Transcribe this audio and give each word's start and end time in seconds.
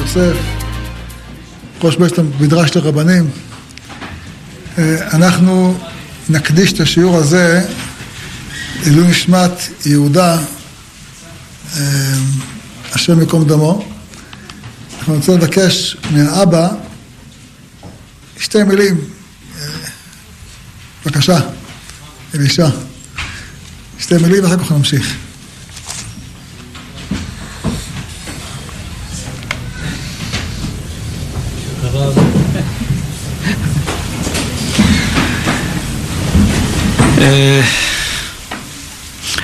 יוסף, 0.00 0.36
ראש 1.82 1.96
בית 1.96 2.18
המדרש 2.18 2.76
לרבנים. 2.76 3.30
אנחנו 5.12 5.78
נקדיש 6.28 6.72
את 6.72 6.80
השיעור 6.80 7.16
הזה 7.16 7.66
לעילוי 8.82 9.08
נשמת 9.08 9.50
יהודה, 9.86 10.38
השם 12.92 13.20
ייקום 13.20 13.44
דמו. 13.48 13.88
אנחנו 14.98 15.14
רוצים 15.14 15.34
לבקש 15.34 15.96
מהאבא 16.10 16.68
שתי 18.38 18.62
מילים. 18.62 19.00
בבקשה, 21.06 21.38
אלישע. 22.34 22.68
שתי 23.98 24.14
מילים 24.14 24.44
ואחר 24.44 24.58
כך 24.58 24.72
נמשיך. 24.72 25.16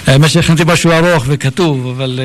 האמת 0.06 0.30
שהכנתי 0.30 0.62
משהו 0.66 0.90
ארוך 0.90 1.24
וכתוב, 1.26 1.86
אבל... 1.86 2.20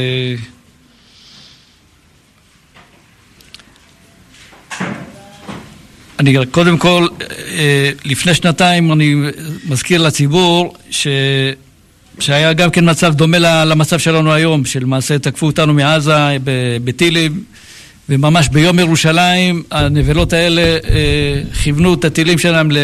אני 6.19 6.35
קודם 6.51 6.77
כל, 6.77 7.07
לפני 8.05 8.33
שנתיים 8.33 8.91
אני 8.91 9.15
מזכיר 9.69 10.01
לציבור 10.01 10.75
ש... 10.89 11.07
שהיה 12.19 12.53
גם 12.53 12.71
כן 12.71 12.89
מצב 12.89 13.13
דומה 13.13 13.65
למצב 13.65 13.99
שלנו 13.99 14.33
היום, 14.33 14.65
שלמעשה 14.65 15.19
תקפו 15.19 15.45
אותנו 15.45 15.73
מעזה 15.73 16.37
בטילים 16.83 17.43
וממש 18.09 18.49
ביום 18.49 18.79
ירושלים 18.79 19.63
הנבלות 19.71 20.33
האלה 20.33 20.77
כיוונו 21.63 21.93
את 21.93 22.05
הטילים 22.05 22.37
שלהם 22.37 22.71
ל... 22.71 22.77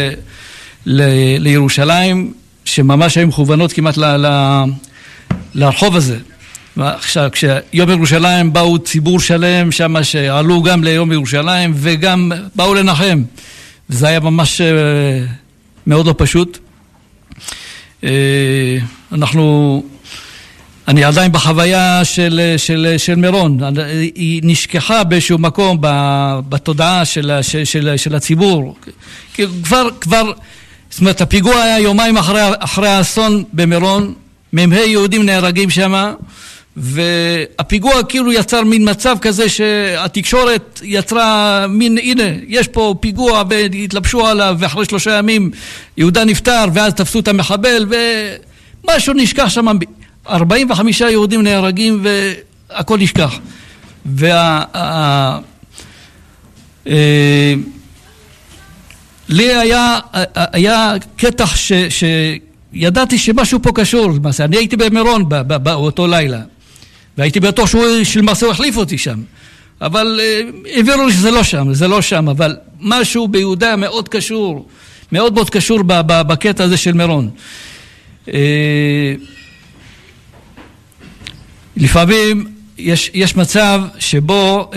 ל... 0.86 1.02
לירושלים 1.38 2.32
שממש 2.68 3.18
היו 3.18 3.26
מכוונות 3.26 3.72
כמעט 3.72 3.96
ל... 3.96 4.26
ל... 4.26 4.64
לרחוב 5.54 5.96
הזה 5.96 6.18
עכשיו, 6.76 7.28
כשיום 7.32 7.90
ירושלים 7.90 8.52
באו 8.52 8.78
ציבור 8.78 9.20
שלם 9.20 9.72
שם 9.72 10.02
שעלו 10.02 10.62
גם 10.62 10.84
ליום 10.84 11.12
ירושלים 11.12 11.72
וגם 11.74 12.32
באו 12.54 12.74
לנחם. 12.74 13.22
זה 13.88 14.08
היה 14.08 14.20
ממש 14.20 14.60
מאוד 15.86 16.06
לא 16.06 16.14
פשוט. 16.18 16.58
אנחנו, 19.12 19.82
אני 20.88 21.04
עדיין 21.04 21.32
בחוויה 21.32 22.04
של, 22.04 22.54
של, 22.56 22.94
של 22.98 23.14
מירון, 23.14 23.58
היא 24.14 24.40
נשכחה 24.44 25.04
באיזשהו 25.04 25.38
מקום 25.38 25.78
בתודעה 26.48 27.04
של, 27.04 27.38
של, 27.42 27.64
של, 27.64 27.96
של 27.96 28.14
הציבור. 28.14 28.76
כבר, 29.62 29.88
כבר, 30.00 30.32
זאת 30.90 31.00
אומרת, 31.00 31.20
הפיגוע 31.20 31.62
היה 31.62 31.78
יומיים 31.78 32.16
אחרי, 32.16 32.40
אחרי 32.58 32.88
האסון 32.88 33.44
במירון, 33.52 34.14
מ"ה 34.52 34.76
יהודים 34.76 35.26
נהרגים 35.26 35.70
שם 35.70 36.12
והפיגוע 36.76 38.02
כאילו 38.02 38.32
יצר 38.32 38.64
מין 38.64 38.90
מצב 38.90 39.16
כזה 39.20 39.48
שהתקשורת 39.48 40.80
יצרה 40.84 41.66
מין, 41.68 41.98
הנה, 41.98 42.22
יש 42.46 42.68
פה 42.68 42.94
פיגוע 43.00 43.42
והתלבשו 43.48 44.26
עליו 44.26 44.56
ואחרי 44.58 44.84
שלושה 44.84 45.18
ימים 45.18 45.50
יהודה 45.96 46.24
נפטר 46.24 46.64
ואז 46.72 46.94
תפסו 46.94 47.20
את 47.20 47.28
המחבל 47.28 47.86
ומשהו 48.84 49.14
נשכח 49.14 49.48
שם, 49.48 49.66
45 50.28 51.00
יהודים 51.00 51.42
נהרגים 51.42 52.04
והכל 52.70 52.98
נשכח. 52.98 53.38
וה... 54.06 55.38
לי 59.28 59.54
היה, 59.54 59.98
היה 60.34 60.94
קטע 61.16 61.46
ש... 61.46 61.72
ש... 61.72 62.04
ידעתי 62.72 63.18
שמשהו 63.18 63.62
פה 63.62 63.72
קשור, 63.74 64.10
למעשה, 64.10 64.44
אני 64.44 64.56
הייתי 64.56 64.76
במירון 64.76 65.24
באותו 65.46 66.06
לילה. 66.06 66.40
והייתי 67.18 67.40
בטוח 67.40 67.68
שהוא, 67.68 67.84
שלמעשה 68.04 68.46
הוא 68.46 68.52
החליף 68.52 68.76
אותי 68.76 68.98
שם. 68.98 69.22
אבל 69.80 70.20
הבהירו 70.74 71.06
לי 71.06 71.12
שזה 71.12 71.30
לא 71.30 71.42
שם, 71.42 71.74
זה 71.74 71.88
לא 71.88 72.02
שם, 72.02 72.28
אבל 72.28 72.56
משהו 72.80 73.28
ביהודה 73.28 73.76
מאוד 73.76 74.08
קשור, 74.08 74.68
מאוד 75.12 75.34
מאוד 75.34 75.50
קשור 75.50 75.78
בקטע 76.06 76.64
הזה 76.64 76.76
של 76.76 76.92
מירון. 76.92 77.30
לפעמים 81.76 82.46
יש, 82.78 83.10
יש 83.14 83.36
מצב 83.36 83.82
שבו 83.98 84.70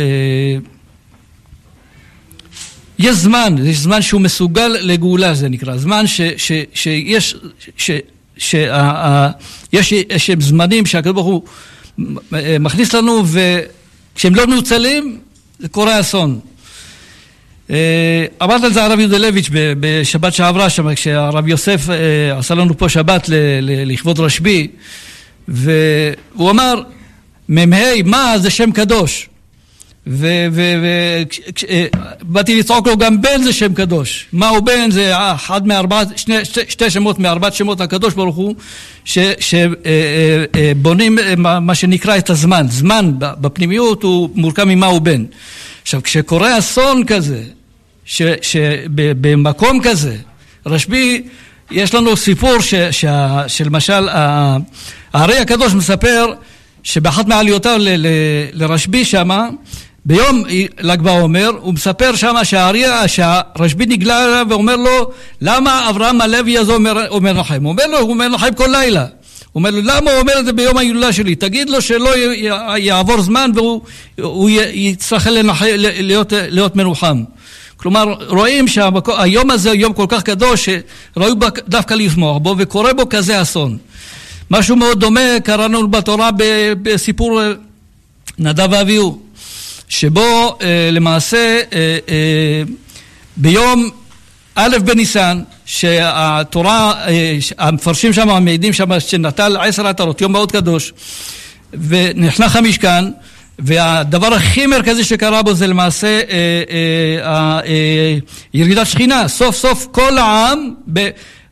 יש 3.02 3.16
זמן, 3.16 3.56
יש 3.64 3.78
זמן 3.78 4.02
שהוא 4.02 4.22
מסוגל 4.22 4.68
לגאולה 4.68 5.34
זה 5.34 5.50
נקרא, 5.50 5.78
זמן 5.78 6.08
ש, 6.08 6.22
ש, 6.38 6.52
שיש, 6.74 7.36
ש, 7.78 7.92
שיש 8.38 9.92
יש 9.92 10.32
זמנים 10.40 10.86
שהקדוש 10.86 11.14
ברוך 11.14 11.28
הוא 11.28 11.42
מכניס 12.60 12.94
לנו 12.94 13.24
וכשהם 13.26 14.36
לא 14.36 14.48
מנוצלים 14.48 15.20
זה 15.60 15.68
קורה 15.68 16.00
אסון. 16.00 16.40
אמרת 18.42 18.64
על 18.64 18.74
זה 18.74 18.84
הרב 18.84 19.00
יהודה 19.00 19.18
בשבת 19.80 20.34
שעברה 20.34 20.70
שם, 20.70 20.96
כשהרב 20.96 21.48
יוסף 21.48 21.82
עשה 22.38 22.56
לנו 22.56 22.78
פה 22.78 22.90
שבת 22.90 23.30
לכבוד 23.62 24.20
רשב"י 24.20 24.68
והוא 25.48 26.50
אמר 26.52 26.82
מ"ה 27.50 28.04
מה 28.06 28.34
זה 28.38 28.50
שם 28.50 28.72
קדוש 28.72 29.30
ובאתי 32.22 32.60
לצעוק 32.60 32.88
לו 32.88 32.98
גם 32.98 33.22
בן 33.22 33.44
זה 33.44 33.54
שם 33.54 33.74
קדוש. 33.74 34.28
מהו 34.34 34.62
בן? 34.62 34.92
זה 34.92 35.12
אחד 35.16 35.68
מארבעת 35.68 36.18
שני, 36.18 36.46
שתי, 36.46 36.62
שתי 36.68 36.90
שמות 36.90 37.20
מארבעת 37.20 37.54
שמות 37.54 37.82
הקדוש 37.82 38.14
ברוך 38.14 38.36
הוא 38.36 38.56
שבונים 39.40 41.18
מה 41.62 41.76
שנקרא 41.76 42.18
את 42.18 42.30
הזמן. 42.30 42.66
זמן 42.70 43.12
בפנימיות 43.20 44.04
הוא 44.04 44.30
מורכב 44.36 44.64
ממהו 44.64 45.00
בן. 45.00 45.26
עכשיו 45.82 46.04
כשקורה 46.04 46.58
אסון 46.58 47.04
כזה 47.08 47.44
שבמקום 48.42 49.80
כזה 49.84 50.18
רשב"י 50.66 51.24
יש 51.72 51.94
לנו 51.94 52.18
סיפור 52.18 52.58
שלמשל 53.48 54.10
הארי 55.14 55.38
הקדוש 55.38 55.74
מספר 55.74 56.34
שבאחת 56.84 57.28
מעליותיו 57.28 57.80
לרשב"י 58.54 59.06
שמה 59.06 59.50
ביום 60.06 60.44
ל"ג 60.80 61.02
בעומר 61.02 61.52
הוא 61.62 61.74
מספר 61.74 62.16
שם 62.16 62.36
שהאריה, 62.44 63.08
שהרשב"י 63.08 63.86
נגלה 63.86 64.26
אליו 64.26 64.46
ואומר 64.50 64.76
לו 64.76 65.12
למה 65.42 65.90
אברהם 65.90 66.22
הלוי 66.22 66.58
הזה 66.58 66.74
אומר, 66.74 67.08
אומר 67.08 67.34
נחם? 67.34 67.64
הוא 67.64 67.72
אומר 67.72 67.88
לו, 67.88 68.00
הוא 68.00 68.10
אומר 68.10 68.28
נחם 68.28 68.54
כל 68.56 68.68
לילה 68.72 69.06
הוא 69.52 69.60
אומר 69.60 69.70
לו 69.70 69.82
למה 69.82 70.12
הוא 70.12 70.20
אומר 70.20 70.40
את 70.40 70.46
זה 70.46 70.54
ביום 70.54 70.78
ההילולה 70.78 71.14
שלי? 71.14 71.36
תגיד 71.36 71.70
לו 71.70 71.82
שלא 71.82 72.10
יעבור 72.78 73.22
זמן 73.22 73.52
והוא 73.56 74.50
יצטרך 74.74 75.28
להיות, 75.30 76.34
להיות 76.36 76.76
מנוחם 76.76 77.24
כלומר 77.78 78.16
רואים 78.28 78.68
שהיום 78.68 79.52
הזה 79.52 79.70
הוא 79.70 79.76
יום 79.76 79.94
כל 79.94 80.06
כך 80.10 80.24
קדוש 80.24 80.70
שראוי 80.70 81.32
דווקא 81.68 81.94
לשמוח 81.94 82.38
בו 82.38 82.56
וקורה 82.58 82.94
בו 82.94 83.10
כזה 83.10 83.42
אסון 83.42 83.78
משהו 84.52 84.76
מאוד 84.76 85.00
דומה 85.00 85.40
קראנו 85.44 85.88
בתורה 85.88 86.30
בסיפור 86.82 87.42
נדב 88.40 88.68
ואביהו 88.72 89.20
שבו 89.92 90.58
למעשה 90.92 91.60
ביום 93.38 93.90
א' 94.56 94.78
בניסן 94.86 95.42
שהתורה, 95.66 96.94
המפרשים 97.58 98.14
שם 98.14 98.44
מעידים 98.44 98.74
שם 98.74 99.00
שנטל 99.00 99.58
עשר 99.58 99.88
עטרות, 99.88 100.22
יום 100.22 100.32
מאוד 100.32 100.52
קדוש 100.52 100.94
ונחנך 101.74 102.56
המשכן 102.56 103.06
והדבר 103.60 104.34
הכי 104.34 104.68
מרכזי 104.68 105.04
שקרה 105.04 105.42
בו 105.42 105.54
זה 105.54 105.68
למעשה 105.68 106.20
ירידת 108.54 108.88
שכינה, 108.88 109.28
סוף 109.28 109.56
סוף 109.56 109.88
כל 109.92 110.18
העם 110.18 110.74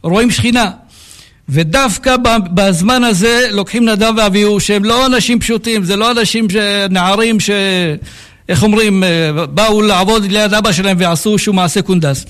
רואים 0.04 0.32
שכינה. 0.32 0.72
ודווקא 1.52 2.16
בזמן 2.54 3.04
הזה 3.04 3.48
לוקחים 3.52 3.90
נדב 3.90 4.14
ואביהו 4.18 4.60
שהם 4.60 4.86
לא 4.86 5.06
אנשים 5.06 5.40
פשוטים, 5.40 5.84
זה 5.84 5.96
לא 5.96 6.12
אנשים 6.12 6.48
נערים 6.90 7.40
ש... 7.40 7.50
איך 8.50 8.64
אומרים, 8.64 9.04
באו 9.54 9.82
לעבוד 9.82 10.32
ליד 10.32 10.54
אבא 10.54 10.72
שלהם 10.72 10.98
ועשו 11.00 11.34
איזשהו 11.34 11.54
מעשה 11.54 11.82
קונדס. 11.82 12.26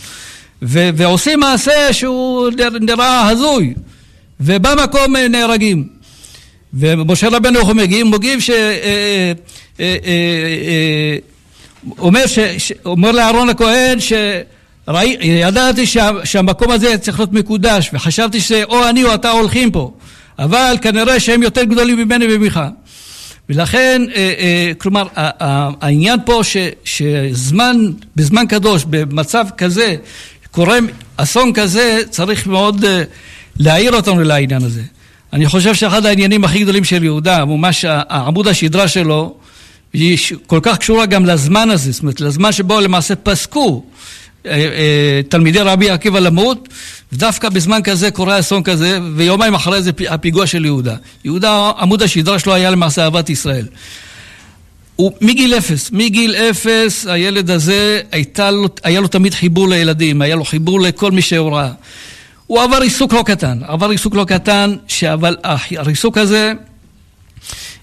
ו- 0.61 0.89
ועושים 0.95 1.39
מעשה 1.39 1.93
שהוא 1.93 2.49
נראה 2.81 3.27
הזוי. 3.27 3.73
ובמקום 4.39 5.15
נהרגים. 5.15 5.87
ומשה 6.73 7.27
רבנו 7.29 7.59
אנחנו 7.59 7.73
מגיעים, 7.73 8.11
מגיעים 8.11 8.41
ש... 8.41 8.49
אומר, 11.99 12.27
ש... 12.27 12.39
אומר 12.85 13.11
לאהרון 13.11 13.49
הכהן 13.49 13.99
ש... 13.99 14.13
ראי, 14.87 15.17
ידעתי 15.21 15.85
שה, 15.85 16.09
שהמקום 16.23 16.71
הזה 16.71 16.97
צריך 16.97 17.19
להיות 17.19 17.33
מקודש 17.33 17.89
וחשבתי 17.93 18.41
שאו 18.41 18.89
אני 18.89 19.03
או 19.03 19.13
אתה 19.13 19.31
הולכים 19.31 19.71
פה. 19.71 19.91
אבל 20.39 20.75
כנראה 20.81 21.19
שהם 21.19 21.43
יותר 21.43 21.63
גדולים 21.63 21.97
ממני 21.97 22.25
וממך 22.29 22.59
ולכן, 23.49 24.01
אה, 24.15 24.33
אה, 24.39 24.71
כלומר, 24.77 25.07
העניין 25.81 26.19
פה 26.25 26.41
ש, 26.43 26.57
שזמן, 26.83 27.77
בזמן 28.15 28.47
קדוש, 28.47 28.85
במצב 28.89 29.45
כזה, 29.57 29.95
קורה 30.51 30.77
אסון 31.17 31.53
כזה, 31.53 31.99
צריך 32.09 32.47
מאוד 32.47 32.85
אה, 32.85 33.03
להעיר 33.59 33.93
אותנו 33.95 34.23
לעניין 34.23 34.63
הזה. 34.63 34.81
אני 35.33 35.45
חושב 35.45 35.73
שאחד 35.73 36.05
העניינים 36.05 36.43
הכי 36.43 36.63
גדולים 36.63 36.83
של 36.83 37.03
יהודה, 37.03 37.45
ממש 37.45 37.85
עמוד 37.85 38.47
השדרה 38.47 38.87
שלו, 38.87 39.35
היא 39.93 40.17
כל 40.47 40.59
כך 40.63 40.77
קשורה 40.77 41.05
גם 41.05 41.25
לזמן 41.25 41.69
הזה, 41.69 41.91
זאת 41.91 42.01
אומרת, 42.01 42.21
לזמן 42.21 42.51
שבו 42.51 42.79
למעשה 42.79 43.15
פסקו 43.15 43.85
תלמידי 45.29 45.59
רבי 45.59 45.89
עקיבא 45.89 46.19
למות, 46.19 46.67
ודווקא 47.13 47.49
בזמן 47.49 47.79
כזה 47.83 48.11
קורה 48.11 48.39
אסון 48.39 48.63
כזה, 48.63 48.99
ויומיים 49.15 49.53
אחרי 49.53 49.81
זה 49.81 49.91
הפיגוע 50.09 50.47
של 50.47 50.65
יהודה. 50.65 50.95
יהודה, 51.25 51.71
עמוד 51.79 52.01
השדרה 52.01 52.39
שלו 52.39 52.53
היה 52.53 52.71
למעשה 52.71 53.03
אהבת 53.03 53.29
ישראל. 53.29 53.65
הוא 54.95 55.11
מגיל 55.21 55.53
אפס, 55.53 55.91
מגיל 55.91 56.35
אפס 56.35 57.07
הילד 57.07 57.51
הזה 57.51 58.01
לו, 58.39 58.67
היה 58.83 58.99
לו 58.99 59.07
תמיד 59.07 59.33
חיבור 59.33 59.69
לילדים, 59.69 60.21
היה 60.21 60.35
לו 60.35 60.45
חיבור 60.45 60.81
לכל 60.81 61.11
מי 61.11 61.21
שהוא 61.21 61.51
ראה. 61.51 61.71
הוא 62.47 62.61
עבר 62.61 62.81
עיסוק 62.81 63.13
לא 63.13 63.23
קטן, 63.25 63.59
עבר 63.67 63.89
עיסוק 63.89 64.15
לא 64.15 64.25
קטן, 64.25 64.75
אבל 65.13 65.35
הריסוק 65.77 66.17
הזה 66.17 66.53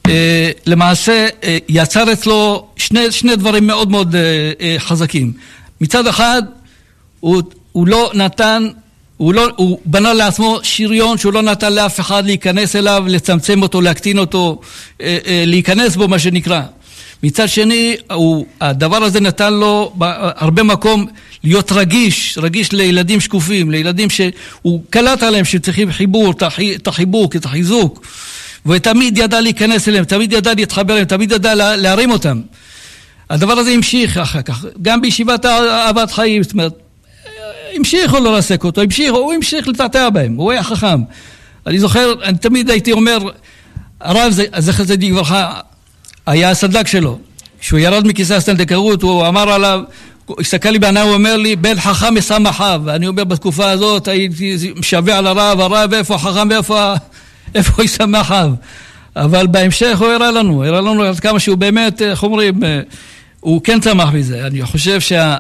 אה, 0.09 0.51
למעשה 0.67 1.27
אה, 1.45 1.59
יצר 1.69 2.13
אצלו 2.13 2.67
שני, 2.77 3.13
שני 3.13 3.37
דברים 3.37 3.67
מאוד 3.67 3.91
מאוד 3.91 4.17
אה, 4.61 4.75
חזקים. 4.79 5.33
מצד 5.81 6.07
אחד, 6.07 6.43
הוא, 7.21 7.43
הוא 7.73 7.87
לא 7.87 8.11
נתן 8.15 8.69
הוא, 9.17 9.35
לא, 9.35 9.49
הוא 9.57 9.79
בנה 9.85 10.15
לעצמו 10.15 10.59
שריון 10.63 11.19
שהוא 11.19 11.33
לא 11.33 11.43
נתן 11.43 11.73
לאף 11.73 12.01
אחד 12.01 12.27
להיכנס 12.27 12.77
אליו, 12.77 13.05
לצמצם 13.09 13.63
אותו, 13.63 13.81
להקטין 13.81 14.19
אותו, 14.19 14.61
אה, 15.01 15.19
אה, 15.27 15.45
להיכנס 15.47 15.97
בו 15.97 16.09
מה 16.09 16.19
שנקרא. 16.19 16.63
מצד 17.23 17.49
שני, 17.49 17.97
הוא, 18.13 18.47
הדבר 18.61 19.05
הזה 19.05 19.21
נתן 19.21 19.55
לו 19.55 19.93
הרבה 20.21 20.63
מקום 20.63 21.07
להיות 21.45 21.73
רגיש, 21.73 22.39
רגיש 22.43 22.73
לילדים 22.73 23.21
שקופים, 23.21 23.71
לילדים 23.71 24.11
שהוא 24.11 24.83
קלט 24.91 25.23
עליהם 25.23 25.45
שצריכים 25.45 25.93
חיבור, 25.93 26.35
את 26.77 26.87
החיבוק, 26.87 27.37
את 27.37 27.45
החיזוק, 27.45 28.07
ותמיד 28.67 29.19
ידע 29.19 29.41
להיכנס 29.41 29.89
אליהם, 29.89 30.05
תמיד 30.05 30.33
ידע 30.33 30.55
להתחבר 30.55 30.93
אליהם, 30.93 31.07
תמיד 31.07 31.33
ידע 31.33 31.55
להרים 31.77 32.11
אותם. 32.11 32.41
הדבר 33.31 33.53
הזה 33.53 33.71
המשיך 33.71 34.19
אחר 34.19 34.43
כך, 34.43 34.65
גם 34.83 35.01
בישיבת 35.01 35.47
אהבת 35.47 36.11
חיים, 36.11 36.43
זאת 36.43 36.53
אומרת, 36.53 36.73
המשיכו 37.75 38.19
לרסק 38.19 38.65
אותו, 38.65 38.81
המשיכו, 38.81 39.17
הוא 39.17 39.33
המשיך 39.33 39.69
לתעתע 39.69 40.11
בהם, 40.11 40.35
הוא 40.35 40.53
היה 40.53 40.63
חכם. 40.63 41.03
אני 41.67 41.79
זוכר, 41.79 42.13
אני 42.23 42.39
תמיד 42.39 42.71
הייתי 42.71 42.93
אומר, 42.93 43.19
הרב 44.01 44.33
זכר 44.59 44.85
צדיק 44.85 45.13
לברכה, 45.13 45.61
היה 46.27 46.51
הסדק 46.51 46.87
שלו. 46.87 47.19
כשהוא 47.61 47.79
ירד 47.79 48.07
מכיסא 48.07 48.33
הסטנדקרות, 48.33 49.03
הוא 49.03 49.27
אמר 49.27 49.51
עליו, 49.51 49.81
הוא 50.27 50.37
הסתכל 50.41 50.71
לי 50.71 50.79
בעיניי, 50.79 51.03
הוא 51.03 51.15
אומר 51.15 51.37
לי, 51.37 51.57
בן 51.57 51.81
חכם 51.81 52.15
מסמכיו. 52.15 52.81
ואני 52.85 53.07
אומר, 53.07 53.25
בתקופה 53.25 53.71
הזאת 53.71 54.09
הייתי 54.09 54.73
משווע 54.77 55.17
על 55.19 55.27
הרב, 55.27 55.61
הרב 55.61 55.95
איפה 55.95 56.15
החכם 56.15 56.49
ואיפה 56.51 56.95
איפה 57.55 57.85
ישמחיו. 57.85 58.51
אבל 59.17 59.47
בהמשך 59.47 59.99
הוא 59.99 60.09
הראה 60.09 60.31
לנו, 60.31 60.65
הראה 60.65 60.81
לנו 60.81 61.03
עד 61.03 61.21
כמה 61.21 61.41
שהוא 61.41 61.59
באמת, 61.59 62.03
איך 62.03 62.23
אומרים, 62.23 62.55
הוא 63.47 63.61
כן 63.65 63.81
צמח 63.81 64.09
מזה. 64.13 64.47
אני 64.47 64.63
חושב 64.63 65.01
שה... 65.01 65.37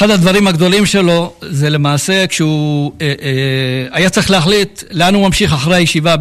הדברים 0.00 0.46
הגדולים 0.46 0.86
שלו 0.86 1.32
זה 1.42 1.70
למעשה 1.70 2.26
כשהוא 2.26 2.92
אה, 3.00 3.06
אה, 3.06 3.86
היה 3.92 4.10
צריך 4.10 4.30
להחליט 4.30 4.82
לאן 4.90 5.14
הוא 5.14 5.26
ממשיך 5.26 5.52
אחרי 5.52 5.76
הישיבה 5.76 6.14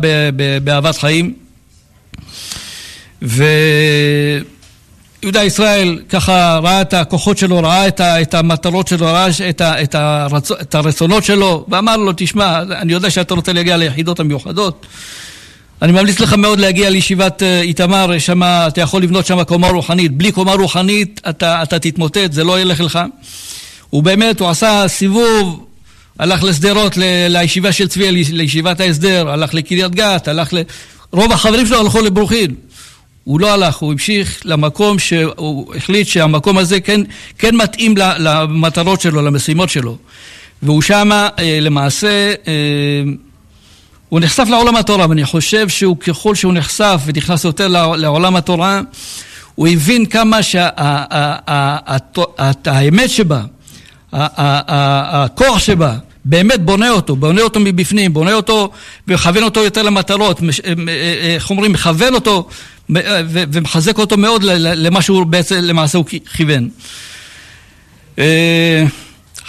באהבת 0.63 0.97
חיים 0.97 1.33
ויהודה 3.21 4.43
ישראל 5.43 5.99
ככה 6.09 6.59
ראה 6.63 6.81
את 6.81 6.93
הכוחות 6.93 7.37
שלו, 7.37 7.59
ראה 7.59 7.87
את, 7.87 7.99
ה, 7.99 8.21
את 8.21 8.33
המטרות 8.33 8.87
שלו, 8.87 9.05
ראה 9.05 9.27
את, 9.49 9.61
ה, 9.61 9.83
את, 9.83 9.95
הרצ, 9.95 10.51
את 10.51 10.75
הרצונות 10.75 11.23
שלו 11.23 11.65
ואמר 11.69 11.97
לו 11.97 12.11
תשמע 12.17 12.61
אני 12.61 12.93
יודע 12.93 13.09
שאתה 13.09 13.33
רוצה 13.33 13.53
להגיע 13.53 13.77
ליחידות 13.77 14.19
המיוחדות 14.19 14.85
אני 15.81 15.91
ממליץ 15.91 16.19
לך 16.19 16.33
מאוד 16.33 16.59
להגיע 16.59 16.89
לישיבת 16.89 17.43
אה, 17.43 17.61
איתמר, 17.61 18.19
שם 18.19 18.43
אתה 18.43 18.81
יכול 18.81 19.03
לבנות 19.03 19.25
שם 19.25 19.43
קומה 19.43 19.69
רוחנית. 19.69 20.17
בלי 20.17 20.31
קומה 20.31 20.53
רוחנית 20.53 21.21
אתה, 21.29 21.63
אתה 21.63 21.79
תתמוטט, 21.79 22.31
זה 22.33 22.43
לא 22.43 22.59
ילך 22.59 22.79
לך. 22.79 22.99
הוא 23.89 24.03
באמת, 24.03 24.39
הוא 24.39 24.49
עשה 24.49 24.83
סיבוב, 24.87 25.65
הלך 26.19 26.43
לשדרות, 26.43 26.93
לישיבה 27.29 27.71
של 27.71 27.87
צבי, 27.87 28.11
לישיבת 28.11 28.79
ההסדר, 28.79 29.29
הלך 29.29 29.53
לקריית 29.53 29.91
גת, 29.91 30.27
הלך 30.27 30.53
ל... 30.53 30.57
רוב 31.11 31.31
החברים 31.31 31.67
שלו 31.67 31.79
הלכו 31.79 32.01
לברוכין. 32.01 32.55
הוא 33.23 33.39
לא 33.39 33.53
הלך, 33.53 33.75
הוא 33.75 33.91
המשיך 33.91 34.41
למקום 34.45 34.99
שהוא 34.99 35.75
החליט 35.75 36.07
שהמקום 36.07 36.57
הזה 36.57 36.79
כן, 36.79 37.01
כן 37.37 37.55
מתאים 37.55 37.95
למטרות 37.97 39.01
שלו, 39.01 39.21
למשימות 39.21 39.69
שלו. 39.69 39.97
והוא 40.63 40.81
שמה 40.81 41.29
אה, 41.39 41.59
למעשה, 41.61 42.33
אה, 42.47 42.53
הוא 44.09 44.19
נחשף 44.19 44.47
לעולם 44.49 44.75
התורה, 44.75 45.09
ואני 45.09 45.25
חושב 45.25 45.69
שהוא 45.69 45.97
ככל 45.97 46.35
שהוא 46.35 46.53
נחשף 46.53 47.01
ונכנס 47.05 47.43
יותר 47.43 47.67
לעולם 47.97 48.35
התורה, 48.35 48.81
הוא 49.55 49.67
הבין 49.67 50.05
כמה 50.05 50.43
שהאמת 50.43 50.69
שבה 53.09 53.41
הכוח 54.13 55.59
שבה 55.59 55.95
באמת 56.25 56.61
בונה 56.61 56.89
אותו, 56.89 57.15
בונה 57.15 57.41
אותו 57.41 57.59
מבפנים, 57.59 58.13
בונה 58.13 58.33
אותו 58.33 58.69
ומכוון 59.07 59.43
אותו 59.43 59.63
יותר 59.63 59.81
למטרות, 59.81 60.41
אה, 60.41 60.45
אה, 60.89 61.33
איך 61.35 61.49
אומרים, 61.49 61.71
מכוון 61.71 62.13
אותו 62.13 62.47
אה, 62.95 63.21
ומחזק 63.29 63.97
אותו 63.97 64.17
מאוד 64.17 64.43
למה 64.43 65.01
שהוא 65.01 65.25
בעצם, 65.25 65.55
למעשה 65.55 65.97
הוא 65.97 66.05
כיוון. 66.35 66.69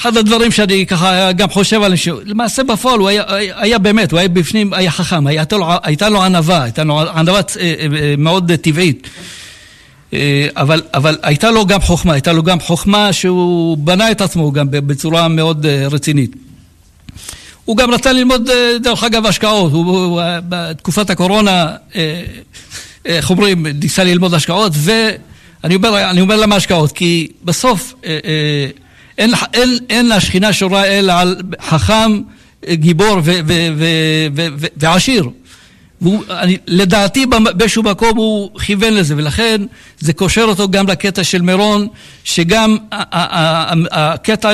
אחד 0.01 0.17
הדברים 0.17 0.51
שאני 0.51 0.87
ככה 0.87 1.33
גם 1.33 1.51
חושב 1.51 1.83
עליהם, 1.83 2.01
למעשה 2.25 2.63
בפועל 2.63 2.99
הוא 2.99 3.09
היה, 3.09 3.23
היה 3.57 3.79
באמת, 3.79 4.13
הוא 4.13 4.19
היה 4.19 4.29
בפנים, 4.29 4.73
היה 4.73 4.91
חכם, 4.91 5.27
הייתה 5.27 5.57
לו, 5.57 5.67
הייתה 5.83 6.09
לו 6.09 6.23
ענווה, 6.23 6.63
הייתה 6.63 6.85
לו 6.85 7.01
ענווה 7.01 7.41
מאוד 8.19 8.53
טבעית. 8.61 9.09
אה, 10.13 10.47
אבל, 10.57 10.83
אבל 10.95 11.19
הייתה 11.23 11.51
לו 11.51 11.67
גם 11.67 11.81
חוכמה, 11.81 12.13
הייתה 12.13 12.33
לו 12.33 12.43
גם 12.43 12.61
חוכמה 12.61 13.13
שהוא 13.13 13.79
בנה 13.79 14.11
את 14.11 14.21
עצמו 14.21 14.53
גם 14.53 14.67
בצורה 14.71 15.29
מאוד 15.29 15.67
אה, 15.67 15.89
רצינית. 15.91 16.37
הוא 17.65 17.77
גם 17.77 17.91
רצה 17.91 18.13
ללמוד, 18.13 18.51
אה, 18.51 18.79
דרך 18.83 19.05
אגב, 19.05 19.27
השקעות. 19.27 19.73
הוא, 19.73 19.85
הוא 19.85 20.21
בתקופת 20.49 21.11
הקורונה, 21.11 21.73
איך 23.05 23.31
אומרים, 23.31 23.67
ניסה 23.67 24.05
ללמוד 24.05 24.35
השקעות, 24.35 24.73
ואני 24.75 25.75
אומר, 25.75 26.21
אומר 26.21 26.37
למה 26.37 26.57
השקעות? 26.57 26.93
כי 26.93 27.29
בסוף 27.45 27.95
אין, 29.19 29.31
אין, 29.55 29.79
אין 29.91 30.09
לשכינה 30.09 30.53
שורה 30.53 30.85
אלא 30.85 31.13
על 31.13 31.37
חכם, 31.61 32.21
גיבור 32.73 33.19
ו, 33.25 33.33
ו, 33.47 33.69
ו, 33.77 33.85
ו, 34.35 34.47
ו, 34.59 34.67
ועשיר. 34.77 35.31
ולדעתי 36.03 37.27
באיזשהו 37.27 37.83
מקום 37.83 38.17
הוא 38.17 38.61
כיוון 38.61 38.95
לזה, 38.95 39.17
ולכן 39.17 39.63
זה 39.99 40.13
קושר 40.13 40.43
אותו 40.43 40.69
גם 40.69 40.87
לקטע 40.87 41.25
של 41.25 41.43
מירון, 41.43 41.89
שגם 42.25 42.77
הקטע 43.91 44.51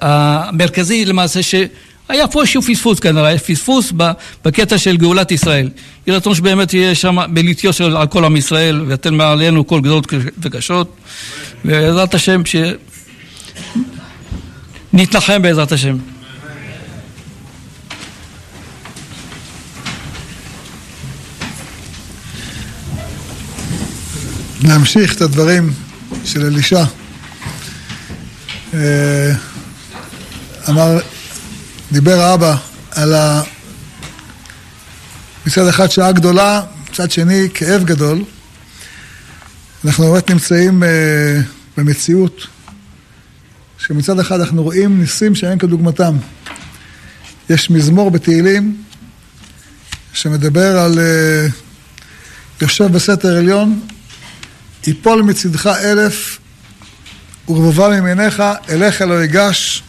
המרכזי 0.00 1.04
למעשה 1.04 1.42
שהיה 1.42 2.28
פה 2.28 2.40
איזשהו 2.40 2.62
פספוס 2.62 3.00
כנראה, 3.00 3.26
היה 3.26 3.38
פספוס 3.38 3.92
בקטע 4.44 4.78
של 4.78 4.96
גאולת 4.96 5.32
ישראל. 5.32 5.68
יהי 6.06 6.16
רצון 6.16 6.34
שבאמת 6.34 6.74
יהיה 6.74 6.94
שם 6.94 7.16
מליטיו 7.28 7.72
של 7.72 7.96
על 7.96 8.06
כל 8.06 8.24
עם 8.24 8.36
ישראל, 8.36 8.80
ויתן 8.86 9.14
מעלינו 9.14 9.66
כל 9.66 9.80
גדולות 9.80 10.06
וקשות, 10.38 10.96
ובעזרת 11.64 12.14
השם 12.14 12.42
שנתנחם 14.92 15.42
בעזרת 15.42 15.72
השם. 15.72 15.96
להמשיך 24.62 25.16
את 25.16 25.20
הדברים 25.20 25.72
של 26.24 26.46
אלישע. 26.46 26.84
אה, 28.74 29.32
אמר, 30.68 30.98
דיבר 31.92 32.20
האבא 32.20 32.56
על 32.90 33.14
ה... 33.14 33.42
מצד 35.46 35.68
אחד 35.68 35.90
שעה 35.90 36.12
גדולה, 36.12 36.62
מצד 36.90 37.10
שני 37.10 37.48
כאב 37.54 37.84
גדול. 37.84 38.24
אנחנו 39.84 40.12
באמת 40.12 40.30
נמצאים 40.30 40.82
uh, 40.82 40.86
במציאות 41.76 42.46
שמצד 43.86 44.18
אחד 44.18 44.40
אנחנו 44.40 44.62
רואים 44.62 45.00
ניסים 45.00 45.34
שאין 45.34 45.58
כדוגמתם. 45.58 46.16
יש 47.50 47.70
מזמור 47.70 48.10
בתהילים 48.10 48.82
שמדבר 50.12 50.78
על 50.78 50.98
uh, 50.98 51.52
יושב 52.62 52.84
בסתר 52.84 53.36
עליון 53.36 53.80
יפול 54.86 55.22
מצדך 55.22 55.66
אלף 55.66 56.38
ורבבה 57.48 57.88
מימיניך, 57.88 58.42
אליך 58.68 59.00
לא 59.02 59.22
ייגש, 59.22 59.82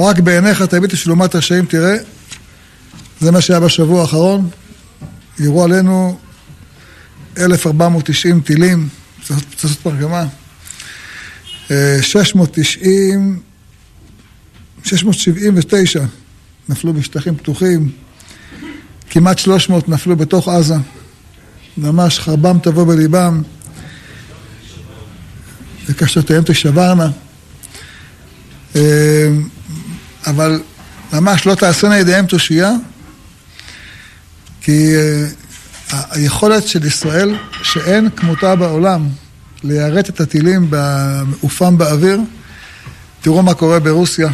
רק 0.00 0.18
בעיניך 0.18 0.62
תביט 0.62 0.90
תשלומת 0.90 1.34
רשעים 1.34 1.66
תראה. 1.66 1.96
זה 3.20 3.30
מה 3.30 3.40
שהיה 3.40 3.60
בשבוע 3.60 4.00
האחרון. 4.00 4.48
יראו 5.38 5.64
עלינו 5.64 6.18
1,490 7.38 8.40
טילים, 8.40 8.88
לעשות 9.30 9.78
פרגמה. 9.82 10.26
690, 11.68 13.40
679 14.84 16.04
נפלו 16.68 16.92
בשטחים 16.92 17.36
פתוחים, 17.36 17.90
כמעט 19.10 19.38
300 19.38 19.88
נפלו 19.88 20.16
בתוך 20.16 20.48
עזה. 20.48 20.74
ממש 21.76 22.18
חרבם 22.18 22.58
תבוא 22.62 22.84
בליבם, 22.84 23.42
וקשתיהם 25.88 26.42
תשברנה. 26.46 27.10
אבל 30.26 30.62
ממש 31.12 31.46
לא 31.46 31.54
תעשינה 31.54 31.98
ידיהם 31.98 32.26
תושייה, 32.26 32.72
כי 34.60 34.92
היכולת 35.90 36.66
של 36.66 36.84
ישראל, 36.84 37.36
שאין 37.62 38.10
כמותה 38.10 38.56
בעולם, 38.56 39.08
ליירט 39.64 40.08
את 40.08 40.20
הטילים 40.20 40.66
במעופם 40.70 41.78
באוויר. 41.78 42.20
תראו 43.20 43.42
מה 43.42 43.54
קורה 43.54 43.80
ברוסיה, 43.80 44.28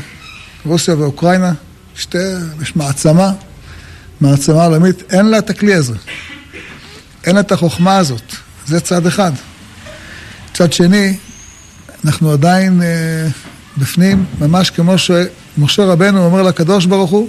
רוסיה 0.65 0.97
ואוקראינה, 0.97 1.53
שתי, 1.95 2.19
יש 2.63 2.77
מעצמה, 2.77 3.33
מעצמה 4.21 4.65
עולמית, 4.65 5.13
אין 5.13 5.27
לה 5.27 5.39
את 5.39 5.51
הכלי 5.51 5.75
הזה. 5.75 5.95
אין 7.25 7.35
לה 7.35 7.41
את 7.41 7.53
החוכמה 7.53 7.97
הזאת. 7.97 8.35
זה 8.67 8.81
צד 8.81 9.07
אחד. 9.07 9.33
צד 10.55 10.73
שני, 10.73 11.17
אנחנו 12.05 12.33
עדיין 12.33 12.83
אה, 12.83 13.29
בפנים, 13.77 14.25
ממש 14.41 14.71
כמו 14.71 14.95
שמשה 14.99 15.85
רבנו 15.85 16.25
אומר 16.25 16.43
לקדוש 16.43 16.87
ברוך 16.87 17.11
הוא, 17.11 17.29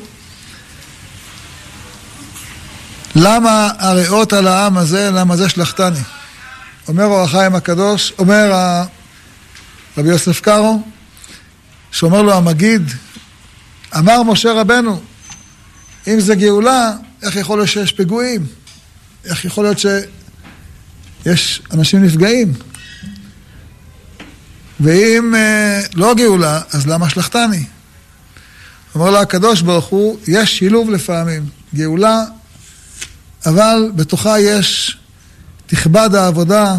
למה 3.15 3.69
הריאות 3.79 4.33
על 4.33 4.47
העם 4.47 4.77
הזה, 4.77 5.09
למה 5.11 5.35
זה 5.35 5.49
שלחתני? 5.49 5.99
אומר 6.87 7.05
אור 7.05 7.21
החיים 7.21 7.55
הקדוש, 7.55 8.13
אומר 8.19 8.51
רבי 9.97 10.09
יוסף 10.09 10.41
קארו, 10.41 10.81
שאומר 11.91 12.21
לו 12.21 12.33
המגיד, 12.33 12.81
אמר 13.97 14.23
משה 14.23 14.53
רבנו, 14.53 15.01
אם 16.07 16.19
זה 16.19 16.35
גאולה, 16.35 16.91
איך 17.23 17.35
יכול 17.35 17.57
להיות 17.57 17.69
שיש 17.69 17.91
פיגועים? 17.91 18.45
איך 19.25 19.45
יכול 19.45 19.65
להיות 19.65 19.77
שיש 19.79 21.61
אנשים 21.73 22.03
נפגעים? 22.03 22.53
ואם 24.79 25.35
אה, 25.35 25.81
לא 25.93 26.13
גאולה, 26.15 26.61
אז 26.71 26.87
למה 26.87 27.09
שלחתני? 27.09 27.65
אומר 28.95 29.11
לו 29.11 29.17
הקדוש 29.17 29.61
ברוך 29.61 29.85
הוא, 29.85 30.19
יש 30.27 30.57
שילוב 30.57 30.89
לפעמים, 30.89 31.45
גאולה, 31.75 32.23
אבל 33.45 33.91
בתוכה 33.95 34.39
יש 34.39 34.97
תכבד 35.71 36.15
העבודה 36.15 36.75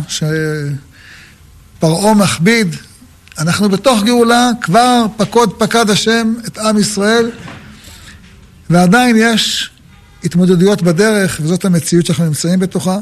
שפרעה 1.79 2.15
מכביד. 2.15 2.77
אנחנו 3.39 3.69
בתוך 3.69 4.03
גאולה, 4.05 4.51
כבר 4.61 5.05
פקוד 5.17 5.55
פקד 5.59 5.91
השם 5.91 6.35
את 6.47 6.59
עם 6.59 6.79
ישראל, 6.79 7.31
ועדיין 8.71 9.17
יש 9.19 9.71
התמודדויות 10.25 10.83
בדרך, 10.83 11.41
וזאת 11.43 11.65
המציאות 11.65 12.07
שאנחנו 12.07 12.25
נמצאים 12.25 12.61
בתוכה. 12.61 12.99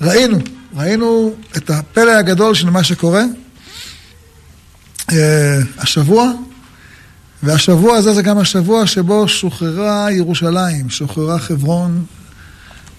ראינו, 0.00 0.38
ראינו 0.76 1.34
את 1.56 1.70
הפלא 1.70 2.10
הגדול 2.10 2.54
של 2.54 2.70
מה 2.70 2.84
שקורה 2.84 3.24
uh, 5.00 5.14
השבוע, 5.78 6.32
והשבוע 7.42 7.96
הזה 7.96 8.12
זה 8.12 8.22
גם 8.22 8.38
השבוע 8.38 8.86
שבו 8.86 9.28
שוחררה 9.28 10.12
ירושלים, 10.12 10.90
שוחררה 10.90 11.38
חברון, 11.38 12.04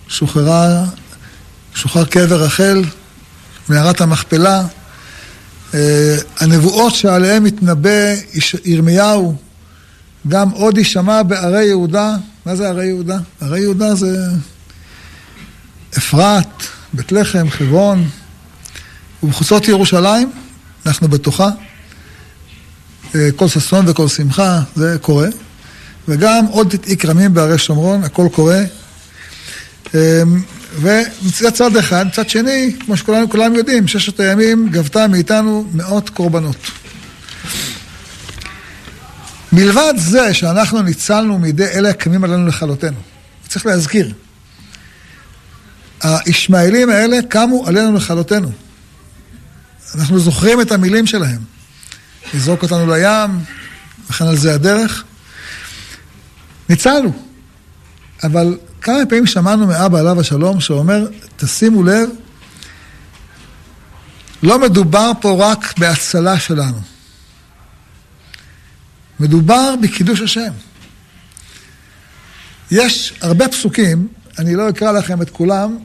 שוחררה 0.08 0.86
שוחרר 1.76 2.06
קבר 2.06 2.44
רחל, 2.44 2.84
מערת 3.70 4.02
המכפלה. 4.02 4.64
אה, 5.74 6.18
הנבואות 6.40 6.96
שעליהן 6.96 7.44
מתנבא 7.44 8.14
ירמיהו, 8.66 9.36
גם 10.28 10.50
עוד 10.50 10.78
יישמע 10.78 11.24
בערי 11.24 11.66
יהודה. 11.66 12.16
מה 12.46 12.56
זה 12.56 12.70
ערי 12.70 12.86
יהודה? 12.86 13.18
ערי 13.42 13.60
יהודה 13.60 13.96
זה 13.96 14.18
אפרת, 15.98 16.64
בית 16.94 17.12
לחם, 17.12 17.50
חברון, 17.50 18.10
ובחוצות 19.24 19.68
ירושלים, 19.68 20.32
אנחנו 20.86 21.08
בתוכה. 21.08 21.50
אה, 23.16 23.30
כל 23.36 23.48
ששון 23.48 23.86
וכל 23.88 24.08
שמחה, 24.08 24.62
זה 24.76 24.98
קורה. 25.02 25.28
וגם 26.08 26.46
עוד 26.46 26.70
תתעי 26.70 26.98
כרמים 26.98 27.34
בערי 27.34 27.58
שומרון, 27.58 28.04
הכל 28.04 28.28
קורה. 28.32 28.62
ומצד 30.76 31.50
צד 31.50 31.78
אחד, 31.78 32.08
מצד 32.08 32.30
שני, 32.30 32.76
כמו 32.80 32.98
שכולנו 32.98 33.30
כולם 33.30 33.56
יודעים, 33.56 33.88
ששת 33.88 34.20
הימים 34.20 34.70
גבתה 34.70 35.08
מאיתנו 35.08 35.70
מאות 35.74 36.10
קורבנות. 36.10 36.58
מלבד 39.52 39.94
זה 39.98 40.34
שאנחנו 40.34 40.82
ניצלנו 40.82 41.40
מידי 41.40 41.66
אלה 41.66 41.90
הקמים 41.90 42.24
עלינו 42.24 42.48
לכלותנו, 42.48 42.98
צריך 43.48 43.66
להזכיר, 43.66 44.14
הישמעאלים 46.04 46.90
האלה 46.90 47.18
קמו 47.30 47.68
עלינו 47.68 47.96
לכלותנו. 47.96 48.52
אנחנו 49.96 50.20
זוכרים 50.20 50.62
את 50.62 50.72
המילים 50.72 51.08
שלהם. 51.08 51.40
לזרוק 52.34 52.64
אותנו 52.64 52.88
לים, 52.94 53.40
וכן 54.10 54.26
על 54.26 54.38
זה 54.38 54.54
הדרך. 54.54 55.04
ניצלנו, 56.70 57.14
אבל 58.24 58.58
כמה 58.82 59.06
פעמים 59.10 59.26
שמענו 59.26 59.68
מאבא 59.68 60.00
עליו 60.00 60.20
השלום 60.20 60.60
שאומר, 60.60 61.08
תשימו 61.38 61.84
לב, 61.84 62.10
לא 64.44 64.60
מדובר 64.60 65.12
פה 65.22 65.36
רק 65.40 65.78
בהצלה 65.78 66.40
שלנו. 66.40 66.80
מדובר 69.20 69.76
בקידוש 69.82 70.22
השם. 70.22 70.52
יש 72.72 73.14
הרבה 73.22 73.48
פסוקים, 73.48 74.08
אני 74.40 74.56
לא 74.56 74.70
אקרא 74.70 74.92
לכם 74.92 75.22
את 75.22 75.30
כולם, 75.30 75.78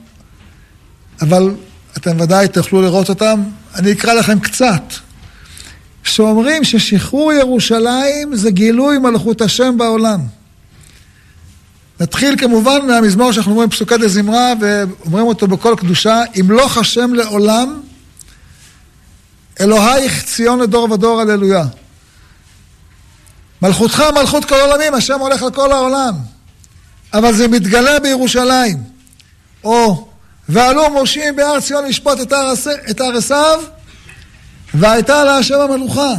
אבל 1.21 1.55
אתם 1.97 2.21
ודאי 2.21 2.47
תוכלו 2.47 2.81
לראות 2.81 3.09
אותם, 3.09 3.43
אני 3.75 3.91
אקרא 3.91 4.13
לכם 4.13 4.39
קצת, 4.39 4.83
שאומרים 6.03 6.63
ששחרור 6.63 7.33
ירושלים 7.33 8.35
זה 8.35 8.51
גילוי 8.51 8.97
מלכות 8.97 9.41
השם 9.41 9.77
בעולם. 9.77 10.36
נתחיל 11.99 12.35
כמובן 12.37 12.87
מהמזמור 12.87 13.31
שאנחנו 13.31 13.51
אומרים 13.51 13.69
פסוקי 13.69 13.97
דזמרה 13.97 14.53
ואומרים 14.59 15.25
אותו 15.25 15.47
בכל 15.47 15.75
קדושה, 15.77 16.21
ימלוך 16.35 16.77
השם 16.77 17.13
לעולם, 17.13 17.81
אלוהיך 19.59 20.23
ציון 20.23 20.59
לדור 20.59 20.91
ודור, 20.91 21.21
הללויה. 21.21 21.65
מלכותך 23.61 24.03
מלכות 24.15 24.45
כל 24.45 24.55
עולמים, 24.55 24.93
השם 24.93 25.19
הולך 25.19 25.43
על 25.43 25.51
כל 25.51 25.71
העולם. 25.71 26.13
אבל 27.13 27.33
זה 27.33 27.47
מתגלה 27.47 27.99
בירושלים. 27.99 28.83
או, 29.63 30.07
ועלו 30.49 30.89
מושיעים 30.89 31.35
בהר 31.35 31.59
ציון 31.59 31.85
לשפוט 31.85 32.19
את 32.89 33.01
הר 33.01 33.17
עשיו, 33.17 33.59
והייתה 34.73 35.23
לה 35.23 35.37
השם 35.37 35.59
המלוכה. 35.59 36.13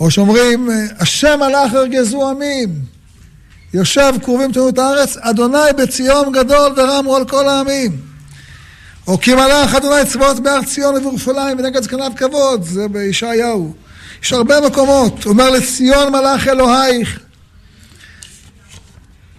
או 0.00 0.10
שאומרים, 0.10 0.68
השם 0.98 1.42
הלך 1.42 1.74
הרגזו 1.74 2.30
עמים. 2.30 2.97
יושב 3.74 4.12
קרובים 4.22 4.52
תאונות 4.52 4.78
הארץ, 4.78 5.16
אדוני 5.16 5.72
בציון 5.78 6.32
גדול 6.32 6.72
ורמו 6.76 7.16
על 7.16 7.24
כל 7.24 7.48
העמים. 7.48 7.96
או 9.06 9.20
כי 9.20 9.34
מלאך 9.34 9.74
אדוני 9.74 10.06
צבאות 10.06 10.40
בהר 10.40 10.62
ציון 10.62 10.96
ובירושלים 10.96 11.58
ונגד 11.58 11.82
זקניו 11.82 12.12
כבוד, 12.16 12.62
זה 12.62 12.88
בישעיהו. 12.88 13.74
יש 14.22 14.32
הרבה 14.32 14.60
מקומות, 14.60 15.26
אומר 15.26 15.50
לציון 15.50 16.12
מלאך 16.12 16.48
אלוהיך. 16.48 17.20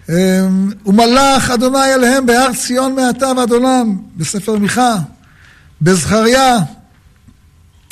אמ, 0.10 0.72
ומלאך 0.86 1.50
אדוני 1.50 1.94
אליהם 1.94 2.26
בהר 2.26 2.54
ציון 2.54 2.96
מעתה 2.96 3.32
ועד 3.38 3.52
עולם, 3.52 3.98
בספר 4.18 4.56
מיכה, 4.56 4.96
בזכריה. 5.82 6.58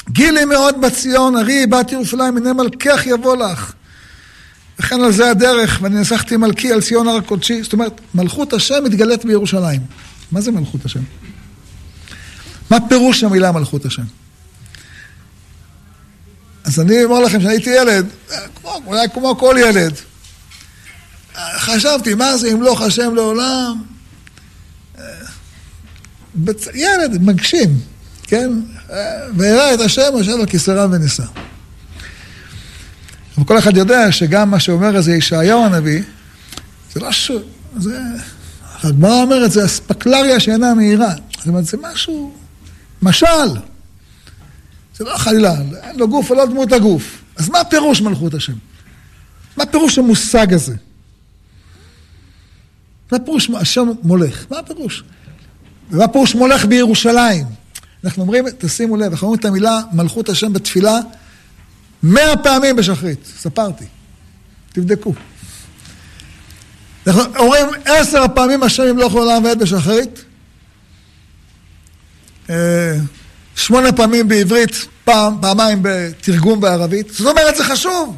גילי 0.10 0.46
מאוד 0.46 0.82
בציון, 0.82 1.38
ארי 1.38 1.66
בת 1.66 1.92
ירושלים, 1.92 2.38
הנה 2.38 2.54
מלכך 2.54 3.06
יבוא 3.06 3.38
לך. 3.38 3.74
וכן 4.80 5.02
על 5.02 5.12
זה 5.12 5.32
הדרך, 5.32 5.80
ואני 5.82 5.96
נסחתי 5.96 6.38
מלכי 6.38 6.72
על 6.72 6.82
ציון 6.82 7.08
הר 7.08 7.16
הקודשי. 7.16 7.64
זאת 7.64 7.74
אומרת, 7.74 8.02
מלכות 8.16 8.54
השם 8.54 8.84
מתגלית 8.84 9.26
בירושלים. 9.26 9.82
מה 10.32 10.42
זה 10.42 10.52
מלכות 10.52 10.86
השם? 10.86 11.00
מה 12.70 12.78
פירוש 12.90 13.24
המילה 13.24 13.52
מלכות 13.52 13.86
השם? 13.86 14.04
אז 16.64 16.80
אני 16.80 17.04
אומר 17.04 17.20
לכם 17.20 17.42
שהייתי 17.42 17.70
ילד, 17.70 18.06
כמו, 18.56 18.82
אולי 18.86 19.08
כמו 19.14 19.38
כל 19.38 19.56
ילד, 19.60 19.94
חשבתי, 21.58 22.14
מה 22.14 22.38
זה 22.38 22.50
ימלוך 22.50 22.82
השם 22.82 23.16
לעולם? 23.16 23.84
ילד, 26.74 27.22
מגשים, 27.22 27.80
כן? 28.24 28.52
ויראה 29.36 29.74
את 29.74 29.80
השם 29.80 30.12
יושב 30.18 30.40
על 30.40 30.46
כיסריו 30.46 30.90
ונישא. 30.92 31.24
אבל 33.38 33.46
כל 33.46 33.58
אחד 33.58 33.78
יודע 33.78 34.12
שגם 34.12 34.52
מה 34.52 34.60
שאומר 34.60 34.96
איזה 34.96 35.16
ישעיהו 35.16 35.66
הנביא, 35.66 36.04
זה 36.94 37.00
לא 37.00 37.12
ש... 37.12 37.32
זה 37.78 38.00
הגמרא 38.84 39.22
אומרת, 39.22 39.52
זה 39.52 39.66
אספקלריה 39.66 40.40
שאינה 40.40 40.74
מהירה. 40.74 41.14
זאת 41.38 41.48
אומרת, 41.48 41.66
זה 41.66 41.78
משהו, 41.82 42.34
משל. 43.02 43.50
זה 44.98 45.04
לא 45.04 45.18
חלילה, 45.18 45.56
אין 45.84 46.00
לו 46.00 46.08
גוף 46.08 46.32
ולא 46.32 46.46
דמות 46.46 46.72
הגוף. 46.72 47.22
אז 47.38 47.50
מה 47.50 47.64
פירוש 47.64 48.02
מלכות 48.02 48.34
השם? 48.34 48.54
מה 49.58 49.66
פירוש 49.66 49.98
המושג 49.98 50.54
הזה? 50.54 50.76
מה 53.12 53.20
פירוש 53.20 53.50
השם 53.50 53.88
מולך? 54.04 54.46
מה 54.52 54.60
הפירוש? 54.60 55.04
ומה 55.92 56.08
פירוש 56.08 56.36
מולך 56.36 56.66
בירושלים? 56.66 57.46
אנחנו 58.04 58.22
אומרים, 58.24 58.46
תשימו 58.58 58.98
לב, 58.98 59.12
אנחנו 59.12 59.28
אומרים 59.28 59.40
את 59.40 59.46
המילה 59.46 59.82
מלכות 59.94 60.30
השם 60.30 60.54
בתפילה 60.54 61.00
מאה 62.08 62.38
פעמים 62.38 62.76
בשחרית, 62.76 63.20
ספרתי. 63.40 63.86
תבדקו. 64.74 65.14
אנחנו 67.08 67.22
אומרים 67.36 67.66
עשר 67.86 68.26
פעמים 68.36 68.64
השם 68.64 68.84
ימלוך 68.88 69.16
לעולם 69.16 69.44
ועד 69.44 69.60
בשחרית. 69.60 70.24
אה, 72.50 72.96
שמונה 73.56 73.92
פעמים 73.92 74.28
בעברית, 74.28 74.88
פעם, 75.04 75.38
פעמיים 75.42 75.80
בתרגום 75.82 76.62
בערבית. 76.62 77.14
זאת 77.14 77.28
אומרת, 77.28 77.56
זה 77.56 77.64
חשוב. 77.64 78.18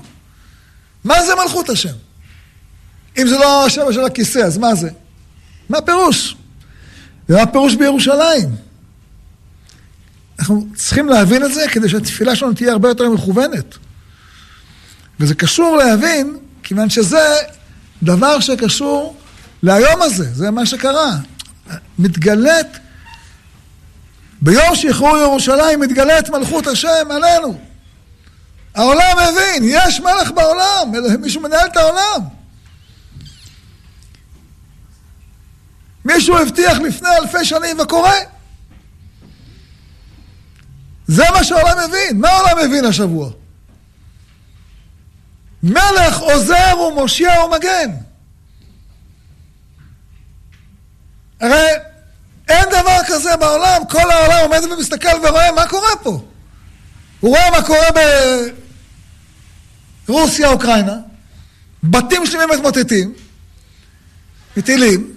מה 1.03 1.23
זה 1.23 1.35
מלכות 1.35 1.69
השם? 1.69 1.95
אם 3.17 3.27
זה 3.27 3.37
לא 3.37 3.65
השם 3.65 3.93
של 3.93 4.03
הכיסא, 4.03 4.39
אז 4.39 4.57
מה 4.57 4.75
זה? 4.75 4.89
מה 5.69 5.77
הפירוש? 5.77 6.35
ומה 7.29 7.41
הפירוש 7.41 7.75
בירושלים? 7.75 8.68
אנחנו 10.39 10.65
צריכים 10.75 11.09
להבין 11.09 11.45
את 11.45 11.53
זה 11.53 11.65
כדי 11.71 11.89
שהתפילה 11.89 12.35
שלנו 12.35 12.53
תהיה 12.53 12.71
הרבה 12.71 12.89
יותר 12.89 13.09
מכוונת. 13.09 13.75
וזה 15.19 15.35
קשור 15.35 15.77
להבין, 15.77 16.37
כיוון 16.63 16.89
שזה 16.89 17.35
דבר 18.03 18.39
שקשור 18.39 19.17
להיום 19.63 20.01
הזה, 20.01 20.33
זה 20.33 20.51
מה 20.51 20.65
שקרה. 20.65 21.17
מתגלית, 21.99 22.67
ביום 24.41 24.75
שחרור 24.75 25.17
ירושלים 25.17 25.79
מתגלית 25.79 26.29
מלכות 26.29 26.67
השם 26.67 27.07
עלינו. 27.09 27.59
העולם 28.75 29.17
מבין, 29.17 29.63
יש 29.63 29.99
מלך 29.99 30.31
בעולם, 30.31 30.91
מישהו 31.19 31.41
מנהל 31.41 31.67
את 31.67 31.77
העולם. 31.77 32.21
מישהו 36.05 36.37
הבטיח 36.37 36.79
לפני 36.79 37.09
אלפי 37.21 37.45
שנים 37.45 37.79
וקורה. 37.79 38.13
זה 41.09 41.23
מה 41.33 41.43
שהעולם 41.43 41.77
מבין. 41.89 42.21
מה 42.21 42.29
העולם 42.29 42.65
מבין 42.65 42.85
השבוע? 42.85 43.29
מלך 45.63 46.19
עוזר 46.19 46.79
ומושיע 46.79 47.43
ומגן. 47.43 47.89
הרי 51.41 51.67
אין 52.47 52.65
דבר 52.69 52.97
כזה 53.07 53.37
בעולם, 53.37 53.81
כל 53.89 54.11
העולם 54.11 54.37
עומד 54.41 54.71
ומסתכל 54.71 55.27
ורואה 55.27 55.51
מה 55.51 55.67
קורה 55.67 55.95
פה. 56.03 56.23
הוא 57.19 57.29
רואה 57.29 57.51
מה 57.51 57.61
קורה 57.61 57.87
ברוסיה, 60.07 60.49
אוקראינה, 60.49 60.95
בתים 61.83 62.25
שלמים 62.25 62.49
מתמוטטים, 62.49 63.13
מטילים, 64.57 65.13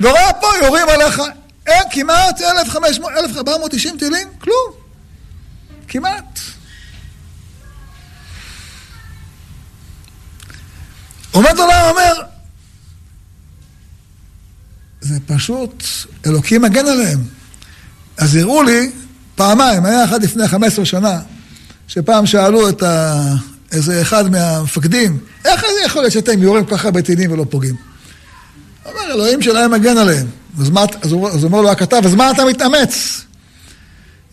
ורואה 0.00 0.32
פה 0.32 0.48
יורים 0.62 0.88
עליך, 0.88 1.22
אין 1.66 1.82
כמעט 1.90 2.40
1,500, 2.40 3.12
1,490 3.12 3.98
טילים, 3.98 4.28
כלום. 4.38 4.81
כמעט. 5.92 6.38
עומד 11.30 11.58
עולם 11.58 11.90
אומר, 11.90 12.12
זה 15.00 15.18
פשוט, 15.26 15.84
אלוקים 16.26 16.62
מגן 16.62 16.86
עליהם. 16.86 17.18
אז 18.18 18.36
הראו 18.36 18.62
לי 18.62 18.90
פעמיים, 19.34 19.84
היה 19.84 20.04
אחד 20.04 20.22
לפני 20.22 20.48
15 20.48 20.84
שנה, 20.84 21.20
שפעם 21.88 22.26
שאלו 22.26 22.68
את 22.68 22.82
ה... 22.82 23.22
איזה 23.72 24.02
אחד 24.02 24.30
מהמפקדים, 24.30 25.18
איך 25.44 25.60
זה 25.60 25.86
יכול 25.86 26.02
להיות 26.02 26.12
שאתם 26.12 26.42
יורים 26.42 26.64
כל 26.64 26.76
כך 26.76 26.84
הרבה 26.84 27.02
טילים 27.02 27.32
ולא 27.32 27.46
פוגעים? 27.50 27.76
הוא 28.82 28.92
אומר, 28.92 29.14
אלוהים 29.14 29.42
שלהם 29.42 29.70
מגן 29.70 29.98
עליהם. 29.98 30.26
אז, 30.60 30.70
מה, 30.70 30.84
אז, 31.02 31.12
הוא, 31.12 31.28
אז 31.28 31.44
אומר 31.44 31.60
לו 31.60 31.70
הכתב, 31.70 32.02
אז 32.04 32.14
מה 32.14 32.30
אתה 32.30 32.44
מתאמץ? 32.44 33.24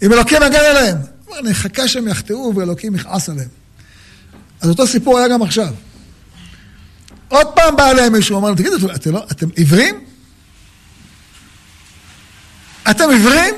אם 0.01 0.13
אלוקים 0.13 0.37
מגן 0.41 0.63
עליהם. 0.69 0.97
אני 1.39 1.51
אחכה 1.51 1.87
שהם 1.87 2.07
יחטאו 2.07 2.53
ואלוקים 2.55 2.95
יכעס 2.95 3.29
עליהם. 3.29 3.49
אז 4.61 4.69
אותו 4.69 4.87
סיפור 4.87 5.17
היה 5.17 5.27
גם 5.27 5.41
עכשיו. 5.41 5.73
עוד 7.27 7.47
פעם 7.55 7.75
בא 7.75 7.91
אליהם 7.91 8.13
מישהו, 8.13 8.37
אמר 8.37 8.47
להם, 8.47 8.57
תגידו, 8.57 8.93
אתם, 8.95 9.11
לא, 9.11 9.25
אתם 9.31 9.49
עיוורים? 9.55 10.05
אתם 12.91 13.09
עיוורים? 13.09 13.55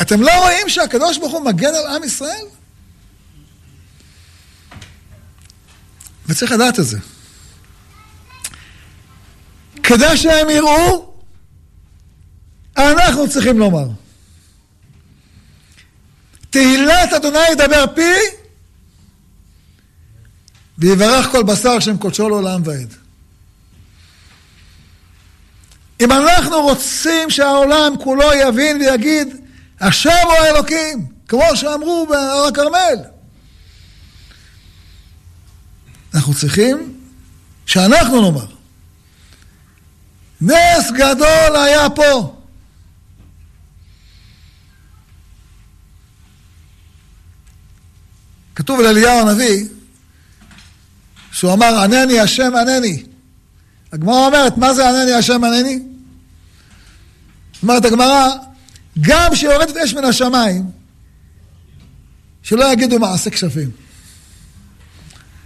אתם 0.00 0.22
לא 0.22 0.32
רואים 0.42 0.68
שהקדוש 0.68 1.18
ברוך 1.18 1.32
הוא 1.32 1.44
מגן 1.44 1.74
על 1.74 1.86
עם 1.96 2.04
ישראל? 2.04 2.44
וצריך 6.26 6.52
לדעת 6.52 6.78
את 6.78 6.86
זה. 6.86 6.98
כדי 9.82 10.16
שהם 10.16 10.50
יראו, 10.50 11.14
אנחנו 12.76 13.30
צריכים 13.30 13.58
לומר. 13.58 14.01
תהילת 16.52 17.12
אדוני 17.12 17.48
ידבר 17.52 17.84
פי, 17.94 18.14
ויברך 20.78 21.26
כל 21.26 21.42
בשר 21.42 21.80
שם 21.80 21.96
קודשו 21.96 22.28
לעולם 22.28 22.62
ועד. 22.64 22.94
אם 26.00 26.12
אנחנו 26.12 26.60
רוצים 26.62 27.30
שהעולם 27.30 27.92
כולו 28.00 28.32
יבין 28.32 28.80
ויגיד, 28.80 29.36
השם 29.80 30.10
הוא 30.24 30.32
האלוקים, 30.32 31.06
כמו 31.28 31.44
שאמרו 31.54 32.06
בהר 32.10 32.46
הכרמל, 32.46 32.96
אנחנו 36.14 36.34
צריכים 36.34 36.98
שאנחנו 37.66 38.20
נאמר. 38.20 38.46
נס 40.40 40.90
גדול 40.90 41.56
היה 41.56 41.90
פה. 41.90 42.41
כתוב 48.54 48.80
על 48.80 48.86
אליהו 48.86 49.28
הנביא, 49.28 49.66
שהוא 51.32 51.52
אמר, 51.52 51.78
ענני 51.78 52.20
השם 52.20 52.52
ענני. 52.54 53.02
הגמרא 53.92 54.26
אומרת, 54.26 54.56
מה 54.56 54.74
זה 54.74 54.88
ענני 54.88 55.12
השם 55.12 55.44
ענני? 55.44 55.82
אומרת 57.62 57.84
הגמרא, 57.84 58.28
גם 59.00 59.34
שיורדת 59.34 59.76
אש 59.76 59.94
מן 59.94 60.04
השמיים, 60.04 60.70
שלא 62.42 62.72
יגידו 62.72 62.98
מעשה 62.98 63.30
כשפים. 63.30 63.70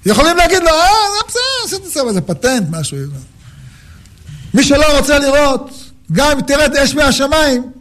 יכולים 0.07 0.37
להגיד 0.37 0.63
לו, 0.63 0.69
אה, 0.69 0.87
בסדר, 1.29 1.41
עשיתי 1.65 1.91
סבבה, 1.91 2.13
זה 2.13 2.21
פטנט, 2.21 2.67
משהו. 2.71 2.99
מי 4.55 4.65
שלא 4.65 4.99
רוצה 4.99 5.19
לראות, 5.19 5.71
גם 6.13 6.31
אם 6.31 6.41
תרד 6.41 6.77
אש 6.77 6.95
מהשמיים, 6.95 7.73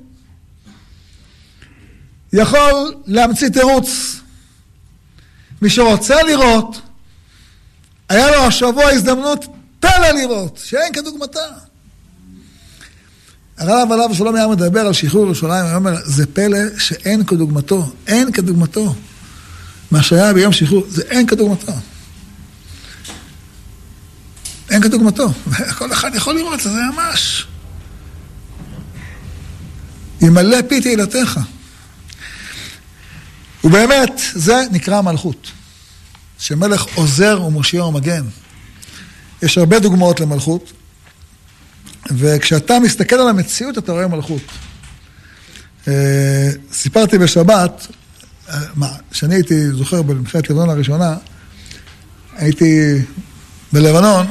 יכול 2.34 2.96
להמציא 3.06 3.50
תירוץ. 3.50 4.16
מי 5.66 5.70
שרוצה 5.70 6.24
לראות, 6.24 6.82
היה 8.10 8.32
לו 8.32 8.38
השבוע 8.38 8.90
הזדמנות 8.90 9.46
פלא 9.80 10.12
לראות, 10.12 10.60
שאין 10.64 10.94
כדוגמתה. 10.94 11.40
הרב 13.58 13.92
עליו 13.92 14.12
השלום 14.12 14.36
היה 14.36 14.48
מדבר 14.48 14.80
על 14.80 14.94
שחרור 14.94 15.26
ירושלים, 15.26 15.66
הוא 15.66 15.76
אומר, 15.76 15.96
זה 16.06 16.26
פלא 16.26 16.58
שאין 16.78 17.24
כדוגמתו, 17.24 17.94
אין 18.08 18.32
כדוגמתו. 18.32 18.96
מה 19.92 20.04
שהיה 20.04 20.34
ביום 20.34 20.54
שחרור, 20.54 20.84
זה 20.90 21.04
אין 21.10 21.28
כדוגמתו. 21.28 21.74
אין 24.70 24.82
כדוגמתו. 24.82 25.30
כל 25.78 25.94
אחד 25.94 26.16
יכול 26.16 26.36
לראות, 26.36 26.62
זה 26.62 26.70
ממש. 26.70 27.48
ימלא 30.22 30.58
פי 30.70 30.82
תהילתך. 30.82 31.40
ובאמת, 33.66 34.22
זה 34.34 34.64
נקרא 34.72 35.02
מלכות. 35.02 35.52
שמלך 36.40 36.86
עוזר 36.96 37.42
ומושיע 37.42 37.84
ומגן. 37.86 38.26
יש 39.42 39.58
הרבה 39.58 39.80
דוגמאות 39.80 40.20
למלכות, 40.20 40.72
וכשאתה 42.12 42.80
מסתכל 42.80 43.16
על 43.16 43.30
המציאות 43.30 43.78
אתה 43.78 43.92
רואה 43.92 44.08
מלכות. 44.08 44.42
אה, 45.88 46.50
סיפרתי 46.74 47.18
בשבת, 47.18 47.88
אה, 48.50 48.60
מה, 48.76 48.90
כשאני 49.12 49.36
הייתי, 49.36 49.72
זוכר, 49.72 50.02
במלחמת 50.02 50.50
לבנון 50.50 50.70
הראשונה, 50.70 51.18
הייתי 52.36 53.02
בלבנון, 53.74 54.28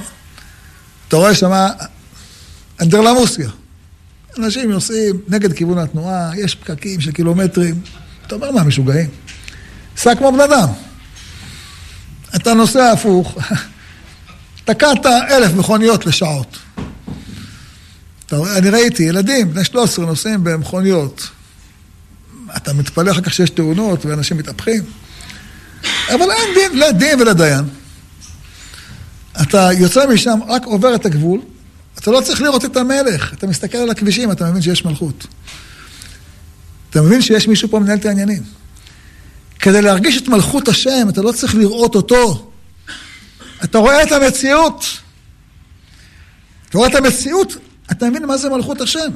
אתה 1.09 1.17
רואה 1.17 1.35
שמה 1.35 1.71
אנדרלמוסיה. 2.81 3.51
אנשים 4.39 4.71
נוסעים 4.71 5.21
נגד 5.29 5.53
כיוון 5.53 5.79
התנועה, 5.79 6.31
יש 6.37 6.55
פקקים 6.55 7.01
של 7.01 7.13
קילומטרים. 7.13 7.81
אתה 8.27 8.35
אומר, 8.35 8.51
מה, 8.51 8.65
משוגעים? 8.65 9.09
סע 9.97 10.15
כמו 10.15 10.33
בן 10.33 10.41
אדם. 10.41 10.69
אתה 12.37 12.55
נוסע 12.55 12.93
הפוך, 12.93 13.39
תקעת 14.65 15.07
אלף 15.07 15.53
מכוניות 15.53 16.07
לשעות. 16.07 16.59
אני 18.33 18.71
ראיתי 18.71 19.03
ילדים, 19.03 19.51
בני 19.51 19.65
13 19.65 20.07
נוסעים 20.07 20.45
במכוניות. 20.45 21.29
אתה 22.57 22.73
מתפלא 22.73 23.11
אחר 23.11 23.21
כך 23.21 23.35
שיש 23.35 23.51
תאונות 23.51 24.07
ואנשים 24.07 24.37
מתהפכים. 24.37 24.83
אבל 26.09 26.31
אין 26.31 26.55
דין, 26.55 26.79
לא 26.79 26.93
דין 26.93 27.21
ולא 27.21 27.33
דיין. 27.33 27.65
אתה 29.43 29.69
יוצא 29.73 30.07
משם, 30.07 30.39
רק 30.49 30.65
עובר 30.65 30.95
את 30.95 31.07
הגבול, 31.07 31.41
אתה 31.99 32.11
לא 32.11 32.21
צריך 32.21 32.41
לראות 32.41 32.65
את 32.65 32.77
המלך. 32.77 33.35
אתה 33.35 33.47
מסתכל 33.47 33.79
על 33.79 33.91
הכבישים, 33.91 34.33
אתה 34.33 34.51
מבין 34.51 34.63
שיש 34.63 34.85
מלכות. 34.85 35.27
אתה 36.91 37.03
מבין 37.03 37.23
שיש 37.23 37.49
מישהו 37.49 37.69
פה 37.69 37.79
מנהל 37.79 37.99
את 37.99 38.07
העניינים. 38.07 38.43
כדי 39.65 39.83
להרגיש 39.83 40.23
את 40.23 40.29
מלכות 40.29 40.69
השם, 40.69 41.09
אתה 41.09 41.23
לא 41.23 41.33
צריך 41.33 41.55
לראות 41.55 41.95
אותו. 41.95 42.51
אתה 43.65 43.79
רואה 43.79 44.03
את 44.03 44.13
המציאות. 44.13 44.85
אתה 46.69 46.79
רואה 46.79 46.89
את 46.89 46.95
המציאות, 46.95 47.57
אתה 47.93 48.11
מבין 48.11 48.27
מה 48.27 48.37
זה 48.37 48.49
מלכות 48.51 48.81
השם. 48.81 49.11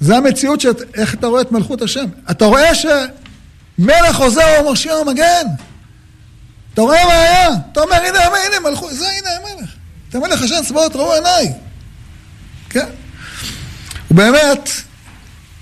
זה 0.00 0.16
המציאות, 0.16 0.60
שאת, 0.60 0.76
איך 0.94 1.14
אתה 1.14 1.26
רואה 1.26 1.40
את 1.40 1.52
מלכות 1.52 1.82
השם. 1.82 2.04
אתה 2.30 2.44
רואה 2.44 2.74
שמלך 2.74 4.16
עוזר 4.18 4.46
ומושיע 4.60 4.96
ומגן. 4.96 5.46
אתה 6.74 6.82
רואה 6.82 7.04
מה 7.04 7.12
היה? 7.12 7.48
אתה 7.72 7.80
אומר, 7.80 7.96
הנה, 7.96 8.18
הנה 8.18 8.70
מלכות, 8.70 8.92
זה 8.92 9.08
הנה 9.08 9.28
המלך. 9.30 9.70
אתה 10.08 10.18
מלך 10.18 10.42
השם 10.42 10.62
צבאות 10.66 10.96
ראו 10.96 11.12
עיניי. 11.14 11.52
כן? 12.68 12.86
ובאמת, 14.10 14.70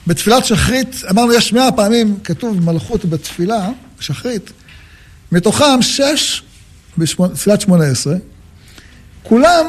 בתפילת 0.08 0.44
שחרית, 0.44 0.96
אמרנו, 1.10 1.32
יש 1.32 1.52
מאה 1.52 1.72
פעמים 1.72 2.18
כתוב 2.24 2.64
מלכות 2.64 3.04
בתפילה, 3.04 3.68
שחרית, 4.00 4.52
מתוכם 5.32 5.82
שש 5.82 6.42
בתפילת 6.98 7.60
שמונה 7.60 7.84
עשרה, 7.84 8.14
כולם 9.22 9.66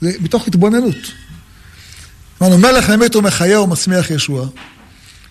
זה 0.00 0.12
מתוך 0.20 0.48
התבוננות. 0.48 0.96
אמרנו, 2.42 2.58
מלך 2.58 2.90
ממית 2.90 3.16
ומחיה 3.16 3.60
ומצמיח 3.60 4.10
ישוע. 4.10 4.48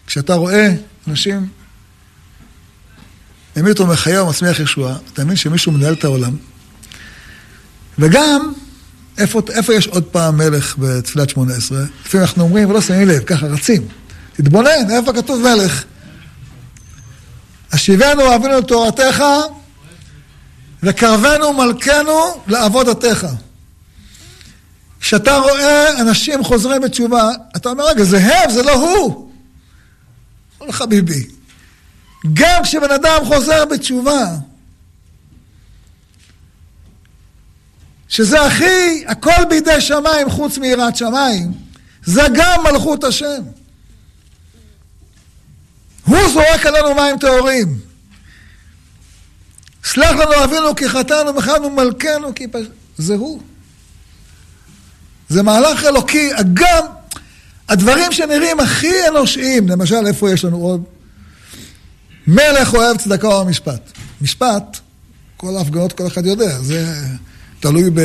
כשאתה 0.07 0.33
רואה 0.35 0.75
אנשים 1.07 1.47
ממית 3.57 3.79
ומחיה 3.79 4.23
ומצמיח 4.23 4.59
ישוע, 4.59 4.97
אתה 5.13 5.23
מבין 5.23 5.35
שמישהו 5.35 5.71
מנהל 5.71 5.93
את 5.93 6.03
העולם. 6.03 6.35
וגם, 7.99 8.53
איפה, 9.17 9.41
איפה 9.49 9.73
יש 9.73 9.87
עוד 9.87 10.03
פעם 10.03 10.37
מלך 10.37 10.75
בתפילת 10.77 11.29
שמונה 11.29 11.53
עשרה? 11.53 11.83
לפעמים 12.05 12.25
אנחנו 12.27 12.43
אומרים, 12.43 12.69
ולא 12.69 12.81
שמים 12.81 13.07
לב, 13.07 13.23
ככה 13.23 13.47
רצים. 13.47 13.87
תתבונן, 14.33 14.91
איפה 14.91 15.13
כתוב 15.13 15.41
מלך? 15.41 15.83
השיבנו 17.71 18.35
אבינו 18.35 18.57
לתורתך, 18.57 19.23
וקרבנו 20.83 21.53
מלכנו 21.53 22.41
לעבודתך. 22.47 23.27
כשאתה 24.99 25.37
רואה 25.37 26.01
אנשים 26.01 26.43
חוזרים 26.43 26.81
בתשובה, 26.81 27.29
אתה 27.55 27.69
אומר, 27.69 27.87
רגע, 27.87 28.03
זה 28.03 28.17
הם, 28.17 28.51
זה 28.51 28.63
לא 28.63 28.71
הוא. 28.71 29.31
אומר 30.61 30.71
חביבי, 30.71 31.27
גם 32.33 32.63
כשבן 32.63 32.91
אדם 32.91 33.25
חוזר 33.25 33.65
בתשובה, 33.65 34.25
שזה 38.09 38.41
הכי, 38.41 39.03
הכל 39.07 39.45
בידי 39.49 39.81
שמיים 39.81 40.29
חוץ 40.29 40.57
מיראת 40.57 40.95
שמיים, 40.95 41.51
זה 42.03 42.21
גם 42.33 42.63
מלכות 42.63 43.03
השם. 43.03 43.43
הוא 46.05 46.29
זורק 46.33 46.65
עלינו 46.65 46.95
מים 46.95 47.17
טהורים. 47.19 47.79
סלח 49.83 50.11
לנו 50.11 50.43
אבינו 50.43 50.75
כי 50.75 50.89
חטאנו 50.89 51.35
וחטאנו 51.35 51.69
מלכנו 51.69 52.35
כי 52.35 52.47
פש... 52.47 52.65
זה 52.97 53.15
הוא. 53.15 53.41
זה 55.29 55.43
מהלך 55.43 55.85
אלוקי, 55.85 56.29
גם 56.53 56.85
הדברים 57.69 58.11
שנראים 58.11 58.59
הכי 58.59 59.07
אנושיים, 59.07 59.69
למשל, 59.69 60.07
איפה 60.07 60.31
יש 60.31 60.45
לנו 60.45 60.57
עוד? 60.57 60.83
מלך 62.27 62.73
אוהב 62.73 62.97
צדקה 62.97 63.27
או 63.27 63.45
משפט. 63.45 63.91
משפט, 64.21 64.77
כל 65.37 65.57
ההפגנות 65.57 65.93
כל 65.93 66.07
אחד 66.07 66.25
יודע, 66.25 66.61
זה 66.61 67.03
תלוי 67.65 67.89
ב... 67.93 67.99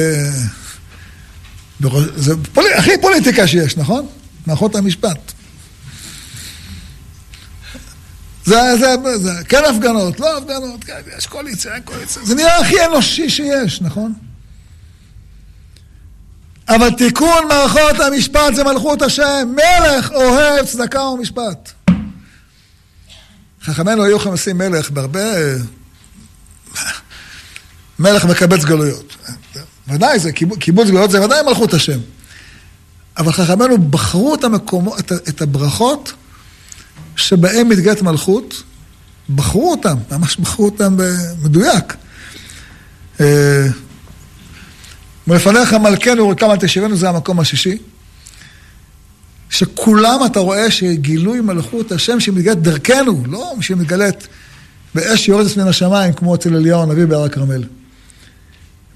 זה 2.17 2.35
פול... 2.53 2.65
הכי 2.79 2.91
פוליטיקה 3.01 3.47
שיש, 3.47 3.77
נכון? 3.77 4.07
מערכות 4.47 4.77
המשפט. 4.77 5.33
זה, 8.45 8.61
זה, 8.81 8.95
זה, 9.17 9.31
כן 9.49 9.63
הפגנות, 9.65 10.21
לא 10.21 10.39
הפגנות, 10.39 10.85
כן, 10.85 11.01
יש 11.19 11.27
קואליציה, 11.27 11.75
אין 11.75 11.83
קואליציה. 11.83 12.23
זה 12.25 12.35
נראה 12.35 12.59
הכי 12.59 12.85
אנושי 12.85 13.31
שיש, 13.31 13.81
נכון? 13.81 14.13
אבל 16.69 16.91
תיקון 16.91 17.49
מערכות 17.49 18.01
המשפט 18.01 18.55
זה 18.55 18.65
מלכות 18.65 19.03
השם. 19.03 19.55
מלך 19.55 20.11
אוהב 20.11 20.67
צדקה 20.67 21.03
ומשפט. 21.03 21.73
חכמינו 23.63 24.05
היו 24.05 24.19
חמסים 24.19 24.59
מלך 24.59 24.91
בהרבה... 24.91 25.21
מלך 27.99 28.25
מקבץ 28.25 28.65
גלויות. 28.65 29.17
ודאי, 29.91 30.19
זה 30.19 30.33
קיבוץ 30.33 30.89
גלויות 30.89 31.11
זה 31.11 31.25
ודאי 31.25 31.43
מלכות 31.47 31.75
השם. 31.75 31.99
אבל 33.19 33.33
חכמינו 33.33 33.79
בחרו 33.79 34.35
את, 34.35 34.45
המקומו, 34.45 34.99
את, 34.99 35.13
את 35.13 35.43
הברכות 35.43 36.13
שבהם 37.17 37.69
מתגלית 37.69 38.03
מלכות, 38.03 38.63
בחרו 39.35 39.71
אותם, 39.71 39.97
ממש 40.11 40.37
בחרו 40.37 40.65
אותם 40.65 40.97
במדויק. 40.97 41.97
אה, 43.21 43.67
ולפניך 45.29 45.75
מלכנו 45.75 46.25
ורקם 46.25 46.51
על 46.51 46.57
תשבנו 46.57 46.97
זה 46.97 47.09
המקום 47.09 47.41
השישי. 47.41 47.79
שכולם 49.51 50.21
אתה 50.27 50.41
רואה 50.41 50.71
שגילוי 50.71 51.41
מלכות 51.41 51.93
השם 51.93 52.21
שמתגלית 52.21 52.63
דרכנו, 52.63 53.23
לא 53.27 53.55
שמתגלית 53.61 54.29
באש 54.95 55.25
שיורדת 55.25 55.57
מן 55.57 55.69
השמיים 55.69 56.13
כמו 56.13 56.35
אצל 56.35 56.57
אליהו 56.57 56.83
הנביא 56.83 57.05
בהר 57.05 57.25
הכרמל. 57.25 57.65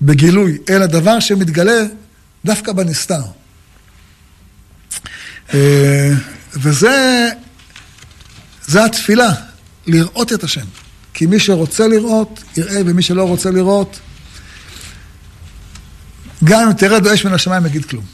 בגילוי, 0.03 0.59
אלא 0.71 0.87
דבר 0.87 1.21
שמתגלה 1.21 1.83
דווקא 2.45 2.73
בנסתר. 2.73 3.23
אה, 5.55 6.11
וזה 6.53 7.29
זה 8.67 8.85
התפילה, 8.85 9.33
לראות 9.87 10.33
את 10.33 10.45
השם. 10.45 10.65
כי 11.15 11.27
מי 11.27 11.41
שרוצה 11.41 11.89
לראות, 11.89 12.43
יראה, 12.57 12.81
ומי 12.87 13.03
שלא 13.03 13.23
רוצה 13.23 13.51
לראות, 13.51 13.99
גם 16.45 16.69
אם 16.69 16.73
תרד 16.73 17.07
אש 17.07 17.25
מן 17.25 17.33
השמיים, 17.33 17.67
יגיד 17.67 17.85
כלום. 17.85 18.05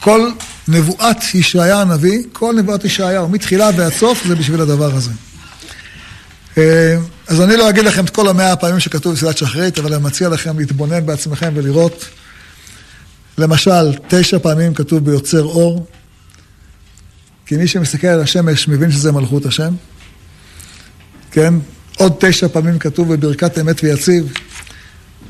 כל 0.00 0.30
נבואת 0.68 1.34
ישעיה 1.34 1.80
הנביא, 1.80 2.22
כל 2.32 2.54
נבואת 2.58 2.84
ישעיהו, 2.84 3.28
מתחילה 3.28 3.70
ועד 3.76 3.92
סוף, 3.92 4.24
זה 4.26 4.34
בשביל 4.34 4.60
הדבר 4.60 4.94
הזה. 4.94 5.10
אז 7.28 7.40
אני 7.40 7.56
לא 7.56 7.70
אגיד 7.70 7.84
לכם 7.84 8.04
את 8.04 8.10
כל 8.10 8.28
המאה 8.28 8.52
הפעמים 8.52 8.80
שכתוב 8.80 9.14
בסביבת 9.14 9.38
שחרית, 9.38 9.78
אבל 9.78 9.94
אני 9.94 10.02
מציע 10.02 10.28
לכם 10.28 10.58
להתבונן 10.58 11.06
בעצמכם 11.06 11.52
ולראות. 11.54 12.04
למשל, 13.38 13.94
תשע 14.08 14.38
פעמים 14.38 14.74
כתוב 14.74 15.04
ביוצר 15.04 15.42
אור, 15.42 15.86
כי 17.46 17.56
מי 17.56 17.66
שמסתכל 17.66 18.06
על 18.06 18.20
השמש 18.20 18.68
מבין 18.68 18.90
שזה 18.90 19.12
מלכות 19.12 19.46
השם. 19.46 19.74
כן? 21.30 21.54
עוד 21.96 22.12
תשע 22.20 22.48
פעמים 22.48 22.78
כתוב 22.78 23.14
בברכת 23.14 23.58
אמת 23.58 23.84
ויציב, 23.84 24.32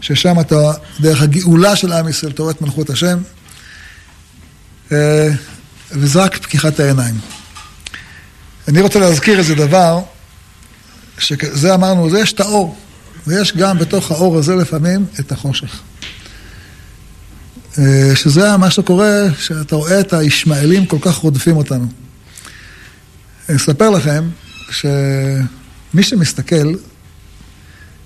ששם 0.00 0.40
אתה, 0.40 0.72
דרך 1.00 1.22
הגאולה 1.22 1.76
של 1.76 1.92
עם 1.92 2.08
ישראל, 2.08 2.32
אתה 2.32 2.42
רואה 2.42 2.54
את 2.54 2.60
מלכות 2.60 2.90
השם, 2.90 3.18
אה, 4.92 5.28
וזה 5.90 6.22
רק 6.22 6.36
פקיחת 6.36 6.80
העיניים. 6.80 7.14
אני 8.68 8.80
רוצה 8.80 8.98
להזכיר 8.98 9.38
איזה 9.38 9.54
דבר, 9.54 10.00
שזה 11.18 11.74
אמרנו, 11.74 12.10
זה 12.10 12.20
יש 12.20 12.32
את 12.32 12.40
האור, 12.40 12.76
ויש 13.26 13.56
גם 13.56 13.78
בתוך 13.78 14.10
האור 14.10 14.38
הזה 14.38 14.54
לפעמים 14.54 15.06
את 15.20 15.32
החושך. 15.32 15.80
אה, 17.78 18.12
שזה 18.14 18.56
מה 18.56 18.70
שקורה, 18.70 19.22
שאתה 19.38 19.76
רואה 19.76 20.00
את 20.00 20.12
הישמעאלים 20.12 20.86
כל 20.86 20.98
כך 21.00 21.16
רודפים 21.16 21.56
אותנו. 21.56 21.86
אני 23.48 23.56
אספר 23.56 23.90
לכם 23.90 24.28
שמי 24.70 26.02
שמסתכל, 26.02 26.74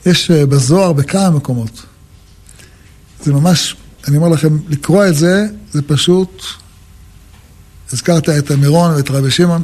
יש 0.06 0.30
אה, 0.30 0.46
בזוהר 0.46 0.92
בכמה 0.92 1.30
מקומות. 1.30 1.82
זה 3.22 3.32
ממש, 3.32 3.76
אני 4.08 4.16
אומר 4.16 4.28
לכם, 4.28 4.58
לקרוא 4.68 5.06
את 5.06 5.14
זה, 5.14 5.46
זה 5.72 5.82
פשוט, 5.82 6.42
הזכרת 7.92 8.28
את 8.28 8.50
מירון 8.50 8.94
ואת 8.94 9.10
רבי 9.10 9.30
שמעון. 9.30 9.62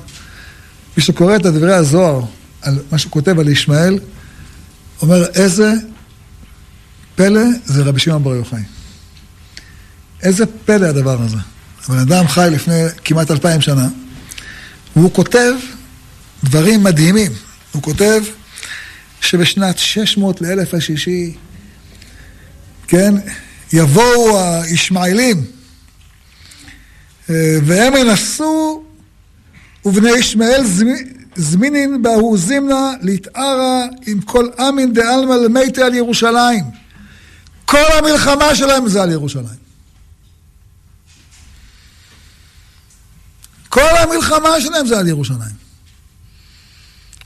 מי 0.96 1.02
שקורא 1.02 1.36
את 1.36 1.42
דברי 1.42 1.74
הזוהר, 1.74 2.24
על 2.64 2.78
מה 2.92 2.98
שהוא 2.98 3.12
כותב 3.12 3.38
על 3.38 3.48
ישמעאל, 3.48 3.98
אומר 5.02 5.26
איזה 5.26 5.72
פלא 7.14 7.42
זה 7.64 7.82
רבי 7.82 8.00
שמעון 8.00 8.24
בר 8.24 8.34
יוחאי. 8.34 8.62
איזה 10.22 10.44
פלא 10.46 10.86
הדבר 10.86 11.22
הזה. 11.22 11.36
הבן 11.84 11.98
אדם 11.98 12.28
חי 12.28 12.48
לפני 12.52 12.82
כמעט 13.04 13.30
אלפיים 13.30 13.60
שנה, 13.60 13.88
והוא 14.96 15.12
כותב 15.12 15.52
דברים 16.44 16.82
מדהימים. 16.82 17.32
הוא 17.72 17.82
כותב 17.82 18.22
שבשנת 19.20 19.78
600 19.78 20.40
לאלף 20.40 20.74
השישי, 20.74 21.34
כן, 22.88 23.14
יבואו 23.72 24.40
הישמעאלים, 24.62 25.44
אה, 27.30 27.56
והם 27.64 27.92
ינסו, 27.96 28.84
ובני 29.84 30.10
ישמעאל 30.10 30.64
זמינין 31.36 32.02
בהוא 32.02 32.38
זימנה 32.38 32.90
להתערה 33.00 33.84
עם 34.06 34.20
כל 34.20 34.48
אמין 34.68 34.92
דעלמא 34.92 35.32
למתי 35.32 35.82
על 35.82 35.94
ירושלים. 35.94 36.64
כל 37.64 37.92
המלחמה 37.98 38.54
שלהם 38.54 38.88
זה 38.88 39.02
על 39.02 39.10
ירושלים. 39.10 39.64
כל 43.68 43.96
המלחמה 44.02 44.60
שלהם 44.60 44.86
זה 44.86 44.98
על 44.98 45.08
ירושלים. 45.08 45.64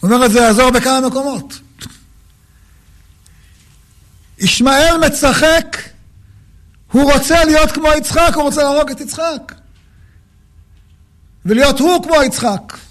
הוא 0.00 0.10
אומר 0.10 0.26
את 0.26 0.32
זה 0.32 0.38
יעזור 0.38 0.70
בכמה 0.70 1.00
מקומות. 1.00 1.60
ישמעאל 4.38 5.06
מצחק, 5.06 5.76
הוא 6.92 7.12
רוצה 7.12 7.44
להיות 7.44 7.72
כמו 7.72 7.88
יצחק, 7.98 8.30
הוא 8.34 8.42
רוצה 8.42 8.62
להרוג 8.62 8.90
את 8.90 9.00
יצחק. 9.00 9.54
ולהיות 11.46 11.80
הוא 11.80 12.02
כמו 12.04 12.22
יצחק. 12.22 12.87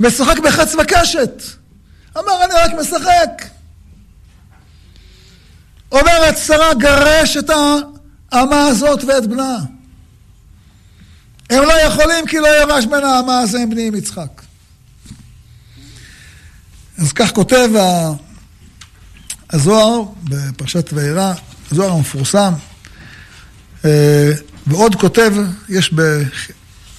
משחק 0.00 0.38
בחץ 0.44 0.74
וקשת. 0.74 1.42
אמר, 2.18 2.44
אני 2.44 2.52
רק 2.54 2.70
משחק. 2.80 3.44
אומרת 5.92 6.38
שרה, 6.38 6.74
גרש 6.74 7.36
את 7.36 7.50
האמה 8.32 8.66
הזאת 8.66 9.04
ואת 9.04 9.26
בנה. 9.26 9.58
הם 11.50 11.62
לא 11.62 11.72
יכולים 11.80 12.26
כי 12.26 12.38
לא 12.38 12.48
ירש 12.48 12.86
בין 12.86 13.04
האמה 13.04 13.38
הזה 13.38 13.60
הם 13.60 13.70
בני 13.70 13.88
עם 13.88 13.94
יצחק. 13.94 14.42
אז 16.98 17.12
כך 17.12 17.32
כותב 17.32 17.68
הזוהר 19.50 20.02
בפרשת 20.24 20.90
וירא, 20.92 21.32
הזוהר 21.72 21.92
המפורסם, 21.92 22.52
אה, 23.84 24.30
ועוד 24.66 24.94
כותב, 24.94 25.32
יש 25.68 25.94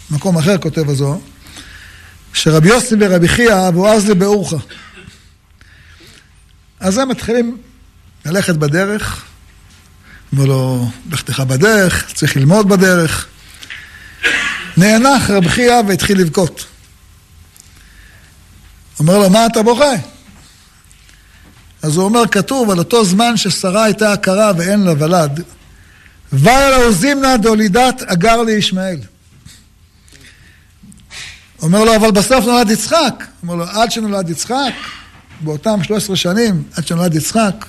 במקום 0.09 0.37
אחר 0.37 0.57
כותב 0.57 0.89
הזוהר, 0.89 1.17
שרבי 2.33 2.69
יוסי 2.69 2.95
ורבי 2.99 3.27
חייא 3.27 3.67
אבו 3.67 3.87
עזלי 3.87 4.13
באורחה. 4.13 4.57
אז 6.79 6.97
הם 6.97 7.09
מתחילים 7.09 7.57
ללכת 8.25 8.55
בדרך, 8.55 9.25
אומר 10.31 10.45
לו, 10.45 10.89
לכתך 11.11 11.39
בדרך, 11.39 12.13
צריך 12.13 12.37
ללמוד 12.37 12.69
בדרך. 12.69 13.27
נאנח 14.77 15.29
רבי 15.29 15.49
חייא 15.49 15.81
והתחיל 15.87 16.21
לבכות. 16.21 16.65
אומר 18.99 19.17
לו, 19.17 19.29
מה 19.29 19.45
אתה 19.45 19.63
בוכה? 19.63 19.93
אז 21.81 21.97
הוא 21.97 22.05
אומר, 22.05 22.27
כתוב 22.27 22.71
על 22.71 22.77
אותו 22.77 23.05
זמן 23.05 23.37
ששרה 23.37 23.83
הייתה 23.83 24.13
עקרה 24.13 24.51
ואין 24.57 24.83
לה 24.83 24.93
ולד, 24.99 25.43
והיה 26.31 26.77
לו 26.77 26.91
זימנה 26.91 27.37
דולידת 27.37 28.01
אגר 28.01 28.41
לישמעאל. 28.41 28.99
אומר 31.61 31.83
לו, 31.83 31.95
אבל 31.95 32.11
בסוף 32.11 32.45
נולד 32.45 32.69
יצחק. 32.69 33.23
אומר 33.43 33.55
לו, 33.55 33.63
עד 33.63 33.91
שנולד 33.91 34.29
יצחק, 34.29 34.73
באותם 35.41 35.83
13 35.83 36.15
שנים, 36.15 36.63
עד 36.75 36.87
שנולד 36.87 37.15
יצחק, 37.15 37.65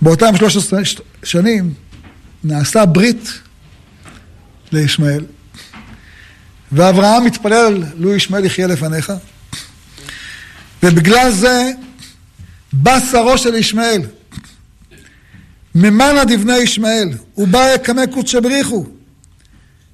באותם 0.00 0.36
13 0.36 0.80
שנים 1.22 1.74
נעשה 2.44 2.86
ברית 2.86 3.30
לישמעאל, 4.72 5.24
ואברהם 6.72 7.24
מתפלל, 7.24 7.84
לו 7.96 8.14
ישמעאל 8.14 8.44
יחיה 8.44 8.66
לפניך, 8.66 9.12
ובגלל 10.82 11.30
זה 11.30 11.72
בא 12.72 12.98
שרו 13.10 13.38
של 13.38 13.54
ישמעאל, 13.54 14.02
ממנה 15.74 16.24
דבני 16.24 16.58
ישמעאל, 16.58 17.08
ובא 17.36 17.74
יקמא 17.74 18.06
קודשא 18.06 18.40
בריחו, 18.40 18.86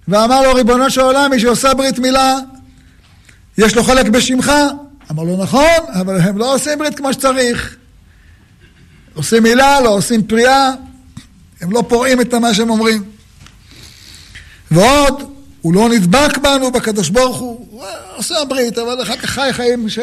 ואמר 0.08 0.42
לו, 0.42 0.54
ריבונו 0.54 0.90
של 0.90 1.00
עולם, 1.00 1.30
מי 1.30 1.40
שעושה 1.40 1.74
ברית 1.74 1.98
מילה, 1.98 2.36
יש 3.58 3.74
לו 3.74 3.84
חלק 3.84 4.06
בשמך. 4.06 4.52
אמר 5.10 5.22
לו, 5.22 5.42
נכון, 5.42 5.80
אבל 5.88 6.20
הם 6.20 6.38
לא 6.38 6.54
עושים 6.54 6.78
ברית 6.78 6.96
כמו 6.96 7.12
שצריך. 7.12 7.76
עושים 9.14 9.42
מילה, 9.42 9.80
לא 9.80 9.88
עושים 9.88 10.26
פריאה, 10.26 10.70
הם 11.60 11.70
לא 11.72 11.84
פורעים 11.88 12.20
את 12.20 12.34
מה 12.34 12.54
שהם 12.54 12.70
אומרים. 12.70 13.04
ועוד, 14.70 15.32
הוא 15.60 15.74
לא 15.74 15.88
נדבק 15.88 16.38
בנו 16.38 16.70
בקדוש 16.70 17.08
ברוך 17.08 17.36
הוא, 17.36 17.66
הוא 17.70 17.84
עושה 18.16 18.34
ברית, 18.48 18.78
אבל 18.78 19.02
אחר 19.02 19.16
כך 19.16 19.30
חי 19.30 19.48
חיים 19.52 19.88
ש... 19.88 19.98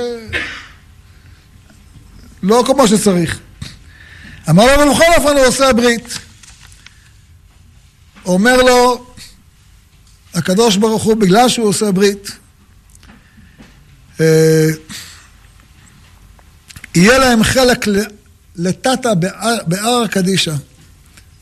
לא 2.43 2.63
כמו 2.65 2.87
שצריך. 2.87 3.39
אמר 4.49 4.65
לו, 4.65 4.83
אבל 4.83 4.91
בכל 4.91 5.03
אופן 5.17 5.37
הוא 5.37 5.45
עושה 5.45 5.73
ברית. 5.73 6.19
אומר 8.25 8.61
לו, 8.61 9.05
הקדוש 10.33 10.77
ברוך 10.77 11.03
הוא, 11.03 11.15
בגלל 11.15 11.49
שהוא 11.49 11.67
עושה 11.67 11.91
ברית, 11.91 12.31
אה, 14.19 14.69
יהיה 16.95 17.17
להם 17.17 17.43
חלק 17.43 17.85
לטאטה 18.55 19.15
בהר 19.67 20.01
הקדישא, 20.05 20.53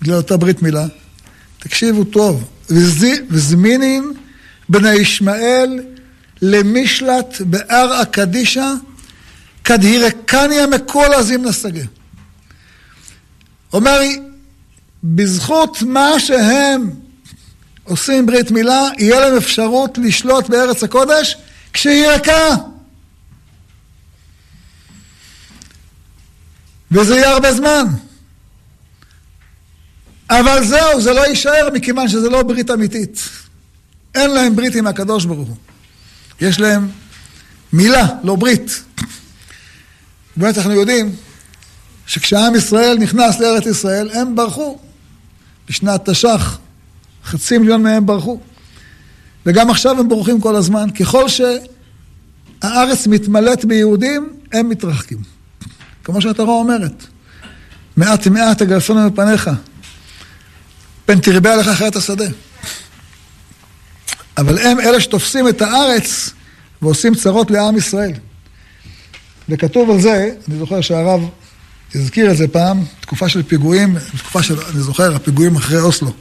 בגלל 0.02 0.16
אותה 0.16 0.38
ברית 0.38 0.62
מילה. 0.62 0.88
תקשיבו 1.60 2.04
טוב, 2.04 2.50
וזמינין 3.30 4.14
בני 4.70 4.94
ישמעאל 4.94 5.84
למשלט 6.42 7.42
בהר 7.42 7.94
הקדישא, 7.94 8.74
כדהירקניה 9.64 10.68
מכל 10.68 11.08
עזים 11.16 11.46
נסגה. 11.46 11.84
אומר, 13.74 14.00
בזכות 15.04 15.82
מה 15.82 16.20
שהם 16.20 16.90
עושים 17.84 18.26
ברית 18.26 18.52
מילה, 18.52 18.90
יהיה 18.98 19.20
להם 19.20 19.38
אפשרות 19.38 19.98
לשלוט 19.98 20.50
בארץ 20.50 20.84
הקודש 20.84 21.38
כשהיא 21.74 22.08
ריקה. 22.08 22.56
וזה 26.92 27.16
יהיה 27.16 27.30
הרבה 27.30 27.54
זמן. 27.54 27.86
אבל 30.30 30.66
זהו, 30.66 31.02
זה 31.02 31.14
לא 31.14 31.28
יישאר 31.28 31.70
מכיוון 31.74 32.08
שזה 32.08 32.30
לא 32.30 32.44
ברית 32.44 32.72
אמיתית. 32.72 33.30
אין 34.16 34.32
להם 34.32 34.56
ברית 34.56 34.76
עם 34.76 34.88
הקדוש 34.88 35.26
ברוך 35.26 35.48
הוא. 35.48 35.58
יש 36.42 36.60
להם 36.60 36.90
מילה, 37.74 38.08
לא 38.24 38.36
ברית. 38.36 38.84
באמת 40.36 40.58
אנחנו 40.58 40.74
יודעים 40.74 41.16
שכשעם 42.08 42.56
ישראל 42.56 42.98
נכנס 42.98 43.40
לארץ 43.40 43.66
ישראל, 43.66 44.10
הם 44.14 44.36
ברחו. 44.36 44.80
בשנת 45.70 46.10
תש"ח, 46.10 46.58
חצי 47.26 47.58
מיליון 47.58 47.84
מהם 47.84 48.06
ברחו. 48.06 48.40
וגם 49.46 49.70
עכשיו 49.70 50.00
הם 50.00 50.10
בורחים 50.10 50.42
כל 50.42 50.56
הזמן. 50.56 50.90
ככל 51.00 51.26
שהארץ 51.30 53.08
מתמלאת 53.08 53.66
ביהודים, 53.66 54.30
הם 54.54 54.70
מתרחקים. 54.70 55.18
כמו 56.04 56.22
שהתורה 56.22 56.54
אומרת, 56.54 57.06
מעט 57.98 58.28
מעט 58.28 58.62
אגרפנו 58.62 59.08
מפניך, 59.10 59.50
פן 61.06 61.20
תרבה 61.20 61.54
עליך 61.54 61.68
חיית 61.68 61.96
השדה. 61.96 62.26
אבל 64.38 64.60
הם 64.60 64.80
אלה 64.80 65.02
שתופסים 65.02 65.48
את 65.48 65.62
הארץ 65.62 66.30
ועושים 66.82 67.16
צרות 67.16 67.52
לעם 67.52 67.78
ישראל. 67.78 68.14
וכתוב 69.50 69.90
על 69.90 70.02
זה, 70.02 70.32
אני 70.48 70.58
זוכר 70.60 70.82
שהרב 70.82 71.22
הזכיר 71.96 72.32
את 72.32 72.38
זה 72.38 72.48
פעם, 72.48 72.84
תקופה 73.00 73.30
של 73.30 73.44
פיגועים, 73.44 73.96
תקופה 74.18 74.44
של, 74.44 74.60
אני 74.62 74.82
זוכר, 74.82 75.16
הפיגועים 75.16 75.56
אחרי 75.56 75.80
אוסלו. 75.80 76.12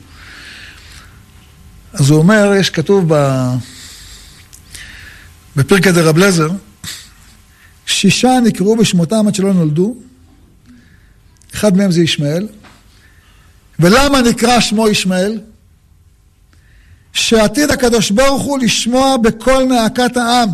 אז 1.93 2.11
הוא 2.11 2.19
אומר, 2.19 2.53
יש 2.61 2.71
כתוב 2.71 3.15
ב... 3.15 3.47
בפרקא 5.57 5.91
דרב 5.91 6.19
לזר, 6.19 6.49
שישה 7.87 8.39
נקראו 8.45 8.77
בשמותם 8.77 9.29
עד 9.29 9.35
שלא 9.35 9.53
נולדו, 9.53 9.97
אחד 11.55 11.77
מהם 11.77 11.91
זה 11.91 12.01
ישמעאל. 12.01 12.49
ולמה 13.79 14.23
נקרא 14.23 14.61
שמו 14.61 14.89
ישמעאל? 14.89 15.41
שעתיד 17.13 17.71
הקדוש 17.71 18.11
ברוך 18.11 18.43
הוא 18.43 18.59
לשמוע 18.59 19.17
בכל 19.17 19.65
נאקת 19.65 20.17
העם. 20.17 20.49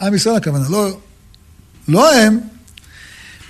עם 0.00 0.14
ישראל 0.14 0.36
הכוונה, 0.36 0.68
לא, 0.68 1.00
לא 1.88 2.14
הם, 2.14 2.40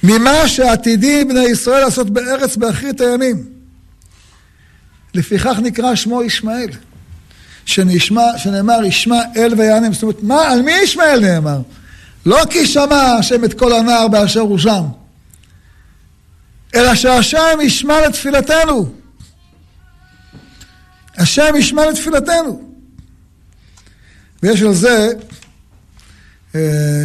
ממה 0.02 0.48
שעתידים 0.48 1.28
בני 1.28 1.44
ישראל 1.44 1.80
לעשות 1.80 2.10
בארץ 2.10 2.56
באחרית 2.56 3.00
הימים. 3.00 3.49
לפיכך 5.14 5.58
נקרא 5.62 5.94
שמו 5.94 6.22
ישמעאל. 6.22 6.70
שנשמע, 7.64 8.38
שנאמר 8.38 8.84
ישמעאל 8.84 9.54
ויענם. 9.58 9.92
זאת 9.92 10.02
אומרת, 10.02 10.22
מה, 10.22 10.48
על 10.48 10.62
מי 10.62 10.72
ישמעאל 10.72 11.20
נאמר? 11.20 11.60
לא 12.26 12.38
כי 12.50 12.66
שמע 12.66 13.16
השם 13.18 13.44
את 13.44 13.54
כל 13.54 13.72
הנער 13.72 14.08
באשר 14.08 14.40
הוא 14.40 14.58
שם, 14.58 14.84
אלא 16.74 16.94
שהשם 16.94 17.58
ישמע 17.62 18.06
לתפילתנו. 18.06 18.92
השם 21.18 21.54
ישמע 21.58 21.86
לתפילתנו. 21.90 22.70
ויש 24.42 24.62
על 24.62 24.74
זה, 24.74 25.12
אה, 26.54 27.04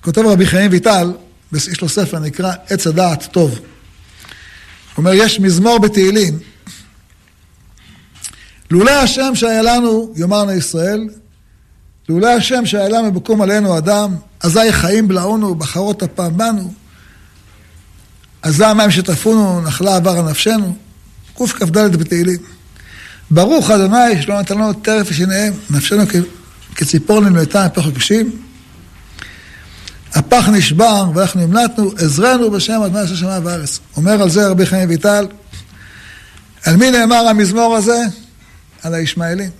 כותב 0.00 0.20
רבי 0.20 0.46
חיים 0.46 0.70
ויטל, 0.70 1.12
יש 1.52 1.80
לו 1.80 1.88
ספר 1.88 2.18
נקרא 2.18 2.52
עץ 2.68 2.86
הדעת 2.86 3.28
טוב. 3.32 3.60
אומר, 4.98 5.12
יש 5.14 5.40
מזמור 5.40 5.78
בתהילים. 5.78 6.38
לולא 8.70 8.90
השם 8.90 9.34
שהיה 9.34 9.62
לנו, 9.62 10.12
יאמרנו 10.16 10.52
ישראל, 10.52 11.08
לולא 12.08 12.26
השם 12.26 12.66
שהיה 12.66 12.88
לנו 12.88 13.12
בקום 13.12 13.42
עלינו 13.42 13.78
אדם, 13.78 14.16
אזי 14.40 14.72
חיים 14.72 15.08
בלעונו, 15.08 15.54
בחרות 15.54 16.02
הפעם 16.02 16.36
בנו. 16.36 16.72
אזי 18.42 18.64
המים 18.64 18.90
שטפונו, 18.90 19.60
נחלה 19.60 19.96
עבר 19.96 20.10
על 20.10 20.30
נפשנו. 20.30 20.74
קכ"ד 21.34 21.96
בתהילים. 21.96 22.38
ברוך 23.30 23.70
אדוני 23.70 24.22
שלא 24.22 24.40
נתן 24.40 24.54
לנו 24.54 24.72
טרף 24.72 25.06
ושיניהם, 25.10 25.52
נפשנו 25.70 26.02
כציפור 26.74 27.20
נמלטה 27.20 27.66
מפח 27.66 27.86
הקשים. 27.86 28.30
הפח 30.14 30.48
נשבר 30.48 31.10
ואנחנו 31.14 31.46
נמלטנו, 31.46 31.90
עזרנו 31.98 32.50
בשם 32.50 32.82
אדוני 32.82 33.04
אשר 33.04 33.16
שמיים 33.16 33.46
וארץ. 33.46 33.80
אומר 33.96 34.22
על 34.22 34.30
זה 34.30 34.48
רבי 34.48 34.66
חיים 34.66 34.88
ויטל, 34.88 35.26
על 36.64 36.76
מי 36.76 36.90
נאמר 36.90 37.28
המזמור 37.28 37.76
הזה? 37.76 37.98
על 38.84 38.94
הישמעאלים. 38.94 39.50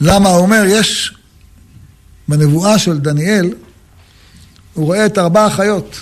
למה? 0.00 0.28
הוא 0.28 0.38
אומר, 0.38 0.62
יש 0.66 1.14
בנבואה 2.28 2.78
של 2.78 2.98
דניאל, 2.98 3.54
הוא 4.74 4.86
רואה 4.86 5.06
את 5.06 5.18
ארבע 5.18 5.44
החיות. 5.44 6.00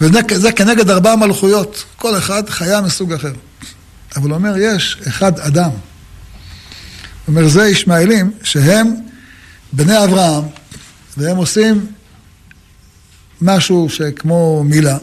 וזה 0.00 0.52
כנגד 0.52 0.90
ארבע 0.90 1.16
מלכויות, 1.16 1.84
כל 1.96 2.18
אחד 2.18 2.48
חיה 2.48 2.80
מסוג 2.80 3.12
אחר. 3.12 3.32
אבל 4.16 4.28
הוא 4.28 4.36
אומר, 4.36 4.54
יש 4.58 4.98
אחד 5.08 5.40
אדם. 5.40 5.70
הוא 5.70 5.78
אומר, 7.28 7.48
זה 7.48 7.68
ישמעאלים 7.68 8.32
שהם 8.42 8.94
בני 9.72 10.04
אברהם, 10.04 10.44
והם 11.16 11.36
עושים 11.36 11.86
משהו 13.42 13.88
שכמו 13.90 14.64
מילה. 14.64 14.98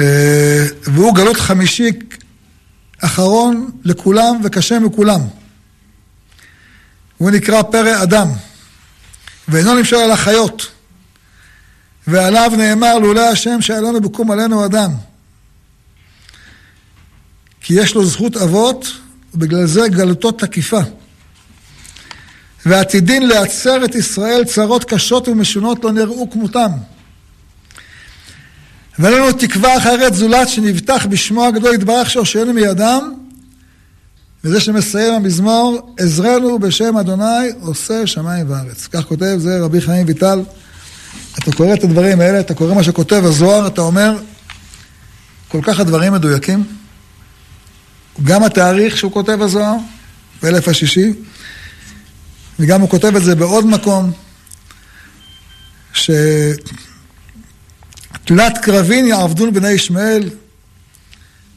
אה, 0.00 0.66
והוא 0.82 1.14
גלות 1.14 1.36
חמישי 1.36 1.90
אחרון 3.04 3.70
לכולם 3.84 4.40
וקשה 4.44 4.78
מכולם. 4.78 5.20
הוא 7.18 7.30
נקרא 7.30 7.62
פרא 7.62 8.02
אדם, 8.02 8.28
ואינו 9.48 9.74
נמשל 9.74 9.96
על 9.96 10.10
החיות. 10.10 10.66
ועליו 12.06 12.52
נאמר, 12.56 12.98
לולא 12.98 13.30
השם 13.30 13.58
לנו 13.70 14.00
בקום 14.00 14.30
עלינו 14.30 14.64
אדם. 14.64 14.90
כי 17.60 17.74
יש 17.74 17.94
לו 17.94 18.06
זכות 18.06 18.36
אבות, 18.36 18.86
ובגלל 19.34 19.66
זה 19.66 19.88
גלותו 19.88 20.32
תקיפה. 20.32 20.80
ועתידין 22.66 23.28
להצר 23.28 23.84
את 23.84 23.94
ישראל 23.94 24.44
צרות 24.44 24.84
קשות 24.84 25.28
ומשונות 25.28 25.84
לא 25.84 25.92
נראו 25.92 26.30
כמותם. 26.30 26.70
ואין 28.98 29.14
לנו 29.14 29.32
תקווה 29.32 29.78
אחרת 29.78 30.14
זולת 30.14 30.48
שנבטח 30.48 31.06
בשמו 31.06 31.44
הגדול 31.44 31.74
יתברך 31.74 32.10
שורשנו 32.10 32.52
מידם, 32.52 33.14
וזה 34.44 34.60
שמסיים 34.60 35.14
המזמור, 35.14 35.94
עזרנו 35.98 36.58
בשם 36.58 36.96
אדוני 36.96 37.48
עושה 37.60 38.06
שמיים 38.06 38.50
וארץ. 38.50 38.86
כך 38.86 39.04
כותב 39.04 39.36
זה 39.38 39.60
רבי 39.60 39.80
חיים 39.80 40.06
ויטל. 40.06 40.40
אתה 41.38 41.52
קורא 41.52 41.74
את 41.74 41.84
הדברים 41.84 42.20
האלה, 42.20 42.40
אתה 42.40 42.54
קורא 42.54 42.74
מה 42.74 42.82
שכותב 42.82 43.22
הזוהר, 43.24 43.66
אתה 43.66 43.80
אומר, 43.80 44.18
כל 45.48 45.60
כך 45.62 45.80
הדברים 45.80 46.12
מדויקים. 46.12 46.64
גם 48.24 48.44
התאריך 48.44 48.96
שהוא 48.96 49.12
כותב 49.12 49.42
הזוהר, 49.42 49.74
באלף 50.42 50.68
השישי, 50.68 51.12
וגם 52.58 52.80
הוא 52.80 52.88
כותב 52.90 53.16
את 53.16 53.24
זה 53.24 53.34
בעוד 53.34 53.66
מקום, 53.66 54.12
שתלת 58.28 58.58
קרבין 58.58 59.06
יעבדון 59.06 59.52
בני 59.54 59.70
ישמעאל, 59.70 60.30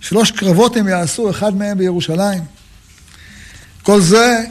שלוש 0.01 0.31
קרבות 0.31 0.77
הם 0.77 0.87
יעשו, 0.87 1.29
אחד 1.29 1.55
מהם 1.55 1.77
בירושלים. 1.77 2.43
כל 3.83 4.01
זה 4.01 4.43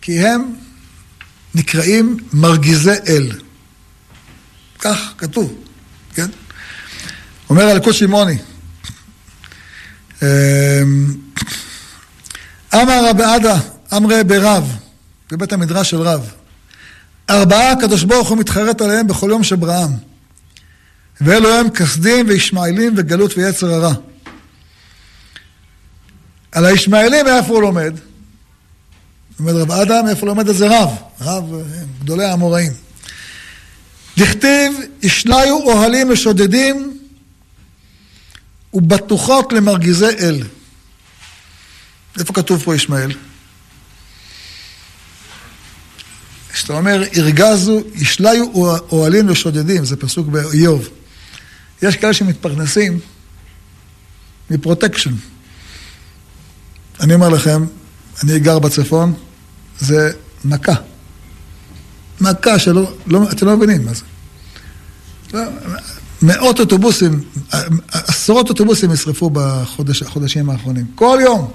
כי 0.00 0.20
הם 0.26 0.54
נקראים 1.54 2.16
מרגיזי 2.32 2.90
אל. 3.08 3.32
כך 4.78 5.12
כתוב, 5.18 5.54
כן? 6.14 6.26
אומר 7.50 7.72
אלקוט 7.72 7.94
שמעוני, 7.94 8.38
אמ, 10.22 10.26
אמר 12.74 13.08
רבי 13.10 13.24
עדה, 13.24 13.58
אמרי 13.96 14.24
ברב, 14.24 14.76
בבית 15.30 15.52
המדרש 15.52 15.90
של 15.90 16.00
רב, 16.00 16.30
ארבעה 17.30 17.72
הקדוש 17.72 18.04
ברוך 18.04 18.28
הוא 18.28 18.38
מתחרט 18.38 18.80
עליהם 18.80 19.06
בכל 19.06 19.28
יום 19.30 19.44
שבראם, 19.44 20.07
ואלו 21.20 21.54
הם 21.54 21.70
כסדים 21.70 22.28
וישמעאלים 22.28 22.94
וגלות 22.96 23.38
ויצר 23.38 23.74
הרע. 23.74 23.94
על 26.52 26.64
הישמעאלים 26.64 27.26
מאיפה 27.26 27.52
הוא 27.52 27.62
לומד? 27.62 27.94
לומד 29.40 29.52
רב 29.52 29.70
אדם, 29.70 30.04
מאיפה 30.04 30.26
לומד 30.26 30.48
את 30.48 30.56
זה 30.56 30.66
רב? 30.66 30.90
רב, 31.20 31.54
אה, 31.54 31.60
גדולי 32.02 32.24
האמוראים. 32.24 32.72
דכתיב, 34.16 34.72
ישליו 35.02 35.58
אוהלים 35.64 36.10
ושודדים 36.10 36.98
ובטוחות 38.74 39.52
למרגיזי 39.52 40.04
אל. 40.04 40.42
איפה 42.18 42.32
כתוב 42.32 42.62
פה 42.62 42.74
ישמעאל? 42.74 43.12
כשאתה 46.52 46.72
אומר, 46.72 47.02
הרגזו, 47.16 47.80
ישליו 47.94 48.44
אוהלים 48.92 49.30
ושודדים, 49.30 49.84
זה 49.84 49.96
פסוק 49.96 50.26
באיוב. 50.26 50.88
יש 51.82 51.96
כאלה 51.96 52.14
שמתפרנסים 52.14 52.98
מפרוטקשן. 54.50 55.14
אני 57.00 57.14
אומר 57.14 57.28
לכם, 57.28 57.64
אני 58.22 58.38
גר 58.38 58.58
בצפון, 58.58 59.14
זה 59.78 60.12
מכה. 60.44 60.74
מכה 62.20 62.58
שלא, 62.58 62.92
לא, 63.06 63.30
אתם 63.30 63.46
לא 63.46 63.56
מבינים 63.56 63.84
מה 63.84 63.92
זה. 63.94 64.04
לא, 65.34 65.42
מאות 66.22 66.60
אוטובוסים, 66.60 67.24
עשרות 67.92 68.48
אוטובוסים 68.48 68.92
נשרפו 68.92 69.30
בחודשים 69.32 70.50
האחרונים. 70.50 70.86
כל 70.94 71.18
יום. 71.22 71.50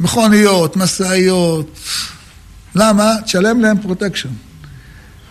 מכוניות, 0.00 0.76
משאיות. 0.76 1.78
למה? 2.74 3.14
תשלם 3.24 3.60
להם 3.60 3.82
פרוטקשן. 3.82 4.28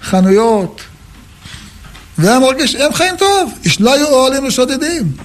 חנויות. 0.04 0.82
והם 2.22 2.42
מרגיש, 2.42 2.76
הם 2.76 2.94
חיים 2.94 3.18
טוב. 3.18 3.54
ישליו 3.80 4.08
אוהלים 4.08 4.46
לשודדים. 4.46 5.18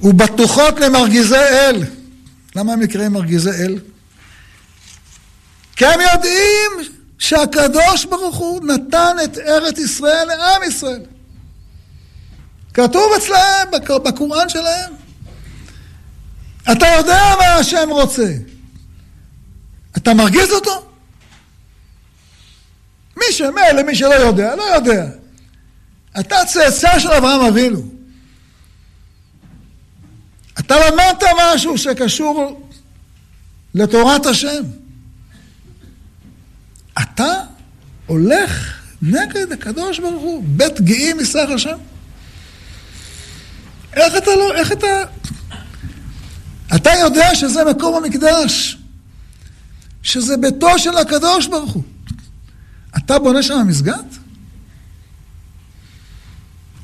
ובטוחות 0.00 0.80
למרגיזי 0.80 1.36
אל. 1.36 1.84
למה 2.56 2.72
הם 2.72 2.80
נקראים 2.80 3.12
מרגיזי 3.12 3.50
אל? 3.50 3.78
כי 5.76 5.86
הם 5.86 6.00
יודעים 6.00 6.92
שהקדוש 7.18 8.04
ברוך 8.04 8.36
הוא 8.36 8.64
נתן 8.64 9.16
את 9.24 9.38
ארץ 9.38 9.78
ישראל 9.78 10.24
לעם 10.28 10.62
ישראל. 10.62 11.02
כתוב 12.74 13.12
אצלהם, 13.16 13.68
בקוראן 14.04 14.48
שלהם. 14.48 14.92
אתה 16.72 16.86
יודע 16.98 17.34
מה 17.38 17.54
השם 17.54 17.88
רוצה. 17.90 18.32
אתה 19.96 20.14
מרגיז 20.14 20.50
אותו? 20.50 20.88
מי 23.18 23.32
שמילא, 23.32 23.82
מי 23.86 23.94
שלא 23.94 24.14
יודע, 24.14 24.56
לא 24.56 24.62
יודע. 24.62 25.06
אתה 26.20 26.36
צאצא 26.46 26.98
של 26.98 27.08
אברהם 27.08 27.40
אבינו. 27.40 27.82
אתה 30.58 30.74
למדת 30.86 31.22
משהו 31.38 31.78
שקשור 31.78 32.68
לתורת 33.74 34.26
השם. 34.26 34.62
אתה 37.02 37.32
הולך 38.06 38.80
נגד 39.02 39.52
הקדוש 39.52 39.98
ברוך 39.98 40.22
הוא, 40.22 40.42
בית 40.46 40.80
גאים 40.80 41.16
מסך 41.16 41.48
השם. 41.54 41.78
איך 43.92 44.16
אתה 44.16 44.30
לא, 44.30 44.54
איך 44.54 44.72
אתה... 44.72 44.86
אתה 46.76 46.90
יודע 47.00 47.34
שזה 47.34 47.64
מקום 47.64 47.94
המקדש, 47.94 48.78
שזה 50.02 50.36
ביתו 50.36 50.78
של 50.78 50.96
הקדוש 50.96 51.46
ברוך 51.46 51.72
הוא. 51.72 51.82
אתה 52.98 53.18
בונה 53.18 53.42
שם 53.42 53.66
מסגד? 53.66 54.04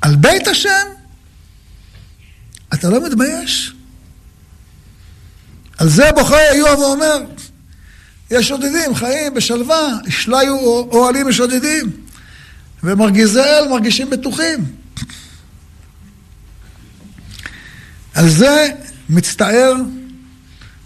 על 0.02 0.16
בית 0.16 0.48
השם? 0.48 0.86
אתה 2.74 2.90
לא 2.90 3.06
מתבייש? 3.06 3.72
על 5.78 5.88
זה 5.88 6.12
בוכה 6.14 6.50
איוב 6.52 6.78
ואומר, 6.78 7.18
יש 8.30 8.48
שודדים, 8.48 8.94
חיים 8.94 9.34
בשלווה, 9.34 9.88
ישליו 10.06 10.54
אוהלים 10.92 11.26
ושודדים. 11.26 11.90
ומרגיזי 12.82 13.40
אל 13.40 13.68
מרגישים 13.68 14.10
בטוחים. 14.10 14.64
על 18.14 18.28
זה 18.28 18.68
מצטער, 19.08 19.74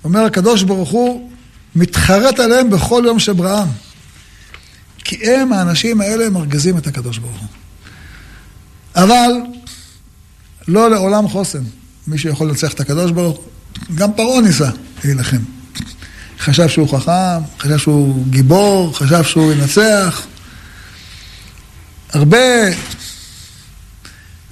אומר 0.05 0.25
הקדוש 0.25 0.63
ברוך 0.63 0.91
הוא, 0.91 1.31
מתחרט 1.75 2.41
עליהם 2.41 2.71
בכל 2.71 3.03
יום 3.07 3.19
שבראם. 3.19 3.69
כי 5.05 5.31
הם, 5.31 5.53
האנשים 5.53 6.01
האלה, 6.01 6.31
מרגיזים 6.31 6.79
את 6.79 6.87
הקדוש 6.87 7.19
ברוך 7.19 7.41
הוא. 7.41 7.49
אבל 8.97 9.31
לא 10.69 10.91
לעולם 10.91 11.29
חוסן. 11.29 11.63
מי 12.07 12.19
שיכול 12.19 12.49
לנצח 12.49 12.73
את 12.73 12.81
הקדוש 12.81 13.11
ברוך 13.13 13.37
הוא, 13.37 13.45
גם 13.95 14.13
פרעה 14.13 14.41
ניסה 14.41 14.71
להילחם. 15.05 15.41
חשב 16.39 16.69
שהוא 16.69 16.89
חכם, 16.89 17.45
חשב 17.59 17.79
שהוא 17.79 18.27
גיבור, 18.31 18.99
חשב 18.99 19.25
שהוא 19.25 19.53
ינצח. 19.53 20.27
הרבה, 22.13 22.39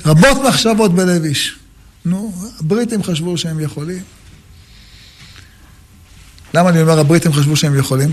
רבות 0.07 0.37
מחשבות 0.49 0.95
בלב 0.95 1.25
איש. 1.25 1.57
נו, 2.05 2.35
הבריטים 2.61 3.03
חשבו 3.03 3.39
שהם 3.39 3.61
יכולים. 3.61 4.03
למה 6.55 6.69
אני 6.69 6.83
אומר 6.83 6.99
הבריטים 6.99 7.33
חשבו 7.33 7.57
שהם 7.57 7.79
יכולים? 7.79 8.11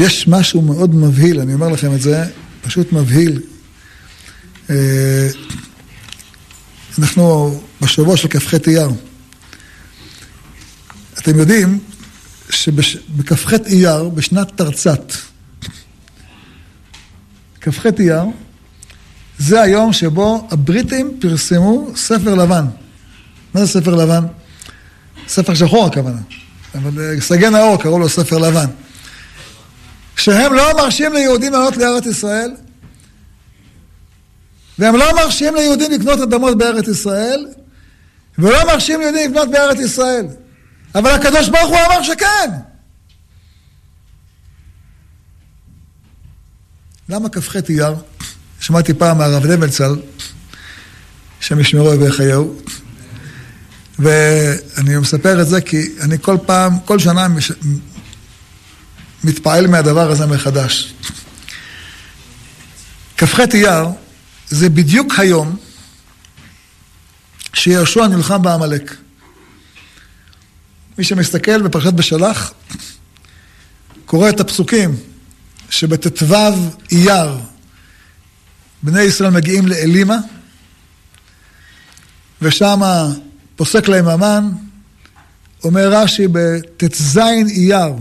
יש 0.00 0.28
משהו 0.28 0.62
מאוד 0.62 0.94
מבהיל, 0.94 1.40
אני 1.40 1.54
אומר 1.54 1.68
לכם 1.68 1.94
את 1.94 2.00
זה, 2.00 2.24
פשוט 2.62 2.92
מבהיל. 2.92 3.40
אה, 4.70 5.28
אנחנו 6.98 7.60
בשבוע 7.80 8.16
של 8.16 8.28
כ"ח 8.28 8.54
אייר. 8.54 8.90
אתם 11.18 11.38
יודעים 11.38 11.78
שבכ"ח 12.50 13.52
אייר, 13.66 14.08
בשנת 14.08 14.48
תרצ"ת, 14.54 15.12
כ"ח 17.60 17.86
אייר, 17.98 18.22
זה 19.38 19.60
היום 19.60 19.92
שבו 19.92 20.48
הבריטים 20.50 21.18
פרסמו 21.20 21.90
ספר 21.96 22.34
לבן. 22.34 22.64
מה 23.54 23.64
זה 23.64 23.80
ספר 23.80 23.94
לבן? 23.94 24.24
ספר 25.28 25.54
שחור 25.54 25.86
הכוונה. 25.86 26.20
אבל 26.74 27.00
אה, 27.00 27.20
סגי 27.20 27.50
נאור 27.50 27.82
קראו 27.82 27.98
לו 27.98 28.08
ספר 28.08 28.38
לבן. 28.38 28.66
שהם 30.22 30.52
לא 30.52 30.76
מרשים 30.76 31.12
ליהודים 31.12 31.52
לעלות 31.52 31.76
לארץ 31.76 32.06
ישראל, 32.06 32.50
והם 34.78 34.96
לא 34.96 35.14
מרשים 35.16 35.54
ליהודים 35.54 35.90
לקנות 35.90 36.20
אדמות 36.20 36.58
בארץ 36.58 36.88
ישראל, 36.88 37.46
ולא 38.38 38.66
מרשים 38.66 39.00
ליהודים 39.00 39.30
לקנות 39.30 39.50
בארץ 39.50 39.78
ישראל. 39.78 40.26
אבל 40.94 41.10
הקדוש 41.10 41.48
ברוך 41.48 41.68
הוא 41.68 41.78
אמר 41.86 42.02
שכן. 42.02 42.50
למה 47.08 47.28
כ"ח 47.28 47.56
אייר? 47.68 47.94
שמעתי 48.60 48.94
פעם 48.94 49.18
מהרב 49.18 49.46
דמלצל, 49.46 49.94
שם 51.40 51.60
ישמרו 51.60 52.00
ויחיהו, 52.00 52.56
ואני 53.98 54.96
מספר 54.96 55.42
את 55.42 55.48
זה 55.48 55.60
כי 55.60 55.82
אני 56.00 56.18
כל 56.18 56.36
פעם, 56.46 56.78
כל 56.84 56.98
שנה. 56.98 57.28
מתפעל 59.24 59.66
מהדבר 59.66 60.10
הזה 60.10 60.26
מחדש. 60.26 60.94
כ"ח 63.16 63.40
אייר 63.54 63.86
זה 64.48 64.68
בדיוק 64.68 65.18
היום 65.18 65.56
שיהושע 67.54 68.06
נלחם 68.06 68.42
בעמלק. 68.42 68.96
מי 70.98 71.04
שמסתכל 71.04 71.62
בפרשת 71.62 71.92
בשלח, 71.92 72.52
קורא 74.06 74.28
את 74.28 74.40
הפסוקים 74.40 74.96
שבט"ו 75.70 76.36
אייר 76.92 77.38
בני 78.82 79.02
ישראל 79.02 79.30
מגיעים 79.30 79.66
לאלימה, 79.66 80.18
ושם 82.42 82.80
פוסק 83.56 83.88
להם 83.88 84.08
המן, 84.08 84.50
אומר 85.64 85.92
רש"י 85.92 86.26
בט"ז 86.32 87.18
אייר, 87.48 87.94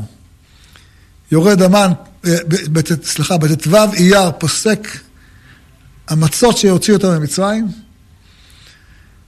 יורד 1.31 1.61
המן, 1.61 1.91
אה, 2.25 2.35
סליחה, 3.03 3.37
בט"ו 3.37 3.77
אייר 3.93 4.31
פוסק 4.31 4.87
המצות 6.07 6.57
שיוציאו 6.57 6.97
אותם 6.97 7.07
ממצרים, 7.07 7.67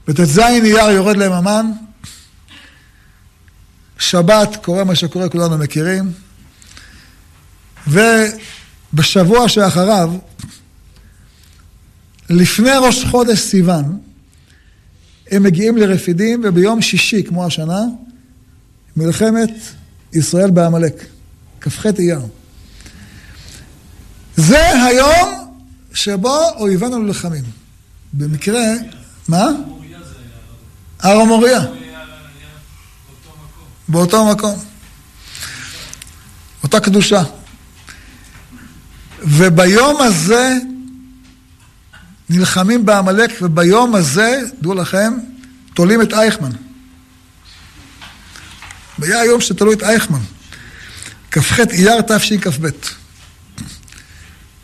בט"ז 0.07 0.39
אייר 0.39 0.89
יורד 0.89 1.17
להם 1.17 1.31
המן, 1.31 1.71
שבת 3.99 4.55
קורה 4.63 4.83
מה 4.83 4.95
שקורה, 4.95 5.29
כולנו 5.29 5.57
מכירים, 5.57 6.11
ובשבוע 7.87 9.49
שאחריו, 9.49 10.13
לפני 12.29 12.71
ראש 12.81 13.05
חודש 13.05 13.39
סיוון, 13.39 13.99
הם 15.31 15.43
מגיעים 15.43 15.77
לרפידים, 15.77 16.41
וביום 16.45 16.81
שישי, 16.81 17.23
כמו 17.23 17.45
השנה, 17.45 17.81
מלחמת 18.97 19.49
ישראל 20.13 20.51
בעמלק, 20.51 21.05
כ"ח 21.63 21.85
אייר. 21.85 22.19
זה 24.35 24.85
היום 24.85 25.53
שבו 25.93 26.49
אויבינו 26.55 26.99
נלחמים. 26.99 27.43
במקרה, 28.13 28.63
מה? 29.27 29.45
הר 30.99 31.19
המוריה. 31.21 31.61
באותו 33.87 34.25
מקום. 34.25 34.63
אותה 36.63 36.79
קדושה. 36.79 37.23
וביום 39.19 40.01
הזה 40.01 40.57
נלחמים 42.29 42.85
בעמלק, 42.85 43.31
וביום 43.41 43.95
הזה, 43.95 44.41
דעו 44.61 44.73
לכם, 44.73 45.13
תולים 45.73 46.01
את 46.01 46.13
אייכמן. 46.13 46.51
היה 49.01 49.21
היום 49.21 49.41
שתלו 49.41 49.73
את 49.73 49.83
אייכמן. 49.83 50.19
כ"ח 51.33 51.59
אייר 51.59 52.01
תשכ"ב. 52.01 52.69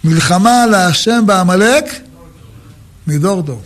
מלחמה 0.04 0.66
להשם 0.66 1.24
בעמלק 1.26 1.86
מדור 3.08 3.42
דור. 3.42 3.62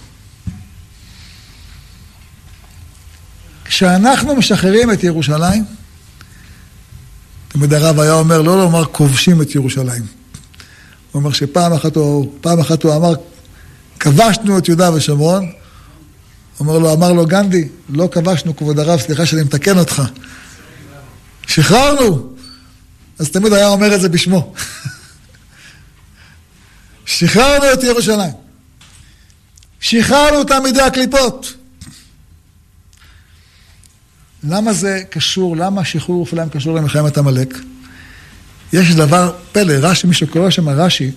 כשאנחנו 3.65 4.35
משחררים 4.35 4.91
את 4.91 5.03
ירושלים, 5.03 5.65
תמיד 7.47 7.73
הרב 7.73 7.99
היה 7.99 8.13
אומר 8.13 8.41
לא 8.41 8.57
לומר 8.57 8.85
כובשים 8.85 9.41
את 9.41 9.55
ירושלים. 9.55 10.03
הוא 11.11 11.19
אומר 11.19 11.31
שפעם 11.31 11.73
אחת 11.73 11.95
הוא, 11.95 12.33
פעם 12.41 12.59
אחת 12.59 12.83
הוא 12.83 12.95
אמר 12.95 13.13
כבשנו 13.99 14.57
את 14.57 14.67
יהודה 14.67 14.93
ושומרון, 14.93 15.51
אומר 16.59 16.79
לו, 16.79 16.93
אמר 16.93 17.13
לו 17.13 17.25
גנדי, 17.25 17.67
לא 17.89 18.09
כבשנו 18.11 18.55
כבוד 18.55 18.79
הרב, 18.79 18.99
סליחה 18.99 19.25
שאני 19.25 19.43
מתקן 19.43 19.77
אותך. 19.77 20.01
שחררנו! 21.47 22.32
אז 23.20 23.30
תמיד 23.30 23.53
היה 23.53 23.68
אומר 23.68 23.95
את 23.95 24.01
זה 24.01 24.09
בשמו. 24.09 24.53
שחררנו 27.05 27.74
את 27.74 27.84
ירושלים. 27.84 28.34
שחררנו 29.80 30.38
אותם 30.38 30.64
מידי 30.64 30.82
הקליפות. 30.82 31.53
למה 34.43 34.74
זה 34.74 35.01
קשור, 35.09 35.57
למה 35.57 35.86
שחרור 35.86 36.18
ירושלים 36.18 36.49
קשור 36.49 36.76
למלחמת 36.76 37.18
עמלק? 37.18 37.57
יש 38.74 38.95
דבר 38.95 39.36
פלא, 39.51 39.74
רש"י, 39.74 40.07
מי 40.07 40.14
שקורא 40.14 40.49
שם 40.49 40.70
רש"י, 40.70 41.11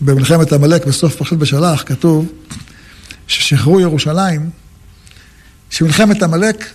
במלחמת 0.00 0.52
עמלק, 0.52 0.86
בסוף 0.86 1.16
פרשת 1.16 1.36
בשלח, 1.36 1.82
כתוב 1.86 2.32
ששחררו 3.26 3.80
ירושלים, 3.80 4.50
שמלחמת 5.70 6.22
עמלק 6.22 6.72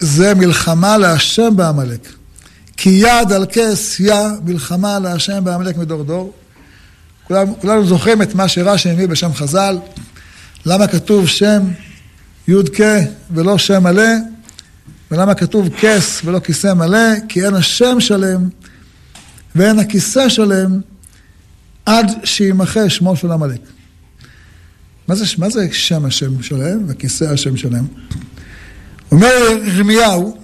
זה 0.00 0.34
מלחמה 0.34 0.98
להשם 0.98 1.56
בעמלק. 1.56 2.17
כי 2.78 2.90
יד 2.90 3.32
על 3.32 3.46
כס 3.52 4.00
יא 4.00 4.14
מלחמה 4.44 4.98
להשם 4.98 5.44
בעמלק 5.44 5.76
מדור 5.76 6.04
דור. 6.04 6.32
כולנו, 7.24 7.60
כולנו 7.60 7.86
זוכרים 7.86 8.22
את 8.22 8.34
מה 8.34 8.48
שרש"י 8.48 8.90
הביא 8.90 9.06
בשם 9.06 9.34
חז"ל. 9.34 9.78
למה 10.66 10.86
כתוב 10.86 11.28
שם 11.28 11.62
י"ק 12.48 12.80
ולא 13.30 13.58
שם 13.58 13.82
מלא? 13.82 14.12
ולמה 15.10 15.34
כתוב 15.34 15.68
כס 15.80 16.20
ולא 16.24 16.38
כיסא 16.38 16.74
מלא? 16.74 17.08
כי 17.28 17.44
אין 17.44 17.54
השם 17.54 18.00
שלם 18.00 18.48
ואין 19.54 19.78
הכיסא 19.78 20.28
שלם 20.28 20.80
עד 21.86 22.06
שימחה 22.24 22.90
שמו 22.90 23.16
של 23.16 23.32
עמלק. 23.32 23.60
מה 25.08 25.14
זה, 25.14 25.24
מה 25.38 25.50
זה 25.50 25.68
שם 25.72 26.04
השם 26.04 26.42
שלהם 26.42 26.84
וכיסא 26.88 27.24
השם 27.24 27.56
שלהם? 27.56 27.86
אומר 29.12 29.58
ירמיהו, 29.64 30.38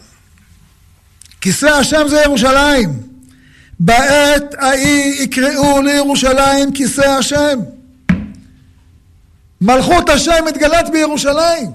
כיסא 1.45 1.67
השם 1.67 2.09
זה 2.09 2.21
ירושלים. 2.21 3.03
בעת 3.81 4.55
ההיא 4.59 5.23
יקראו 5.23 5.83
לירושלים 5.83 6.73
כיסא 6.73 7.01
השם. 7.01 7.59
מלכות 9.61 10.09
השם 10.09 10.45
מתגלת 10.47 10.91
בירושלים. 10.93 11.73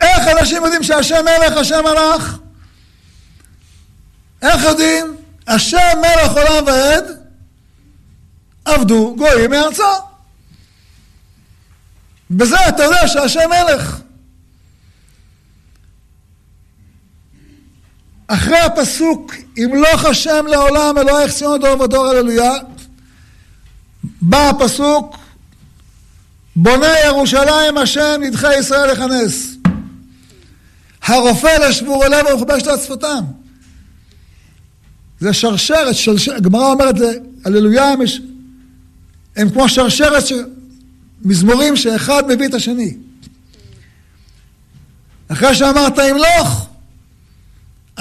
איך 0.00 0.28
אנשים 0.38 0.62
יודעים 0.62 0.82
שהשם 0.82 1.24
מלך, 1.24 1.56
השם 1.56 1.84
מלך? 1.84 2.38
איך 4.42 4.62
יודעים? 4.64 5.16
השם 5.46 5.98
מלך 6.00 6.32
עולם 6.32 6.66
ועד 6.66 7.04
עבדו 8.64 9.14
גויים 9.18 9.50
מארצו. 9.50 9.82
בזה 12.30 12.68
אתה 12.68 12.82
יודע 12.82 13.08
שהשם 13.08 13.50
מלך. 13.50 14.03
אחרי 18.26 18.58
הפסוק, 18.58 19.34
אם 19.58 19.70
לא 19.74 20.08
השם 20.10 20.46
לעולם 20.48 20.98
אלוהיך 20.98 21.32
ציון 21.32 21.60
דור 21.60 21.80
ודור 21.80 22.06
הללויה, 22.06 22.52
בא 24.22 24.48
הפסוק, 24.48 25.16
בונה 26.56 26.98
ירושלים 27.06 27.78
השם 27.78 28.20
נדחי 28.20 28.58
ישראל 28.58 28.92
לכנס. 28.92 29.56
הרופא 31.02 31.56
לשבור 31.68 32.04
ומכבש 32.32 32.62
את 32.62 32.66
עצפותם. 32.66 33.24
זה 35.20 35.32
שרשרת, 35.32 35.94
הגמרא 36.36 36.72
אומרת, 36.72 36.94
הללויה 37.44 37.88
הם, 37.88 37.98
הם 39.36 39.50
כמו 39.50 39.68
שרשרת, 39.68 40.26
ש... 40.26 40.32
מזמורים 41.24 41.76
שאחד 41.76 42.22
מביא 42.28 42.46
את 42.46 42.54
השני. 42.54 42.96
אחרי 45.28 45.54
שאמרת 45.54 45.98
ימלוך, 45.98 46.68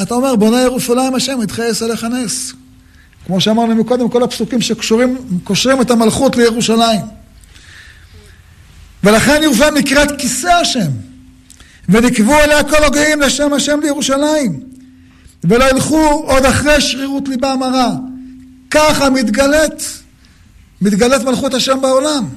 אתה 0.01 0.13
אומר 0.13 0.35
בונה 0.35 0.61
ירושלים 0.61 1.15
השם, 1.15 1.41
יתחייס 1.43 1.83
אליך 1.83 2.03
נס. 2.03 2.53
כמו 3.25 3.41
שאמרנו 3.41 3.75
מקודם, 3.75 4.09
כל 4.09 4.23
הפסוקים 4.23 4.61
שקושרים 4.61 5.81
את 5.81 5.91
המלכות 5.91 6.35
לירושלים. 6.35 7.01
ולכן 9.03 9.39
ירושלים 9.43 9.73
נקראת 9.73 10.21
כיסא 10.21 10.47
השם. 10.47 10.89
ונקבו 11.89 12.33
עליה 12.33 12.63
כל 12.63 12.83
הגויים 12.83 13.21
לשם 13.21 13.53
השם 13.53 13.79
לירושלים. 13.83 14.59
ולא 15.43 15.69
ילכו 15.69 16.23
עוד 16.27 16.45
אחרי 16.45 16.81
שרירות 16.81 17.27
ליבם 17.27 17.63
הרע. 17.63 17.91
ככה 18.71 19.09
מתגלית, 19.09 20.01
מתגלית 20.81 21.21
מלכות 21.21 21.53
השם 21.53 21.81
בעולם. 21.81 22.29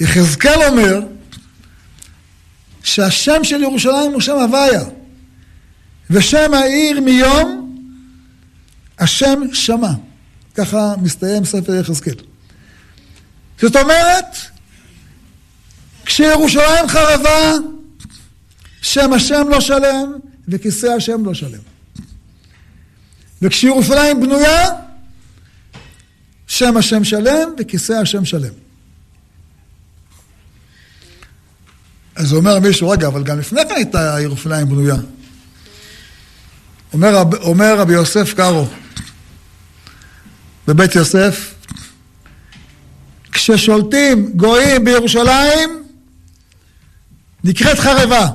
יחזקאל 0.00 0.62
אומר 0.68 1.00
שהשם 2.82 3.44
של 3.44 3.62
ירושלים 3.62 4.12
הוא 4.12 4.20
שם 4.20 4.36
הוויה. 4.36 4.82
ושם 6.10 6.54
העיר 6.54 7.00
מיום 7.00 7.76
השם 8.98 9.40
שמע. 9.52 9.90
ככה 10.54 10.94
מסתיים 11.02 11.44
ספר 11.44 11.74
יחזקאל. 11.74 12.14
זאת 13.60 13.76
אומרת, 13.76 14.36
כשירושלים 16.04 16.88
חרבה, 16.88 17.52
שם 18.82 19.12
השם 19.12 19.48
לא 19.48 19.60
שלם 19.60 20.12
וכיסא 20.48 20.86
השם 20.86 21.24
לא 21.24 21.34
שלם. 21.34 21.60
וכשירושלים 23.42 24.20
בנויה, 24.20 24.68
שם 26.46 26.76
השם 26.76 27.04
שלם 27.04 27.48
וכיסא 27.58 27.92
השם 27.92 28.24
שלם. 28.24 28.52
אז 32.14 32.32
אומר 32.32 32.60
מישהו, 32.60 32.88
רגע, 32.88 33.06
אבל 33.06 33.22
גם 33.22 33.38
לפני 33.38 33.60
כן 33.68 33.74
הייתה 33.74 34.16
ירושלים 34.20 34.68
בנויה. 34.68 34.96
אומר, 36.92 37.22
אומר 37.42 37.78
רבי 37.78 37.92
יוסף 37.92 38.34
קארו 38.34 38.66
בבית 40.68 40.94
יוסף, 40.94 41.54
כששולטים 43.32 44.32
גויים 44.36 44.84
בירושלים, 44.84 45.82
נקראת 47.44 47.78
חרבה, 47.78 48.26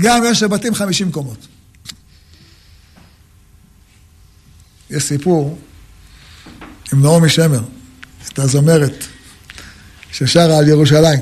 גם 0.00 0.16
אם 0.16 0.32
יש 0.32 0.42
לבתים 0.42 0.74
חמישים 0.74 1.12
קומות. 1.12 1.46
יש 4.90 5.02
סיפור 5.02 5.58
עם 6.92 7.02
נעמי 7.02 7.28
שמר, 7.28 7.60
את 8.28 8.38
הזמרת 8.38 9.04
ששרה 10.12 10.58
על 10.58 10.68
ירושלים. 10.68 11.20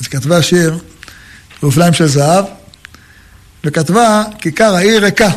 אז 0.00 0.06
כתבה 0.06 0.42
שיר, 0.42 0.78
ירושלים 1.62 1.92
של 1.92 2.06
זהב, 2.06 2.44
וכתבה 3.64 4.22
כיכר 4.38 4.74
העיר 4.74 5.04
ריקה. 5.04 5.30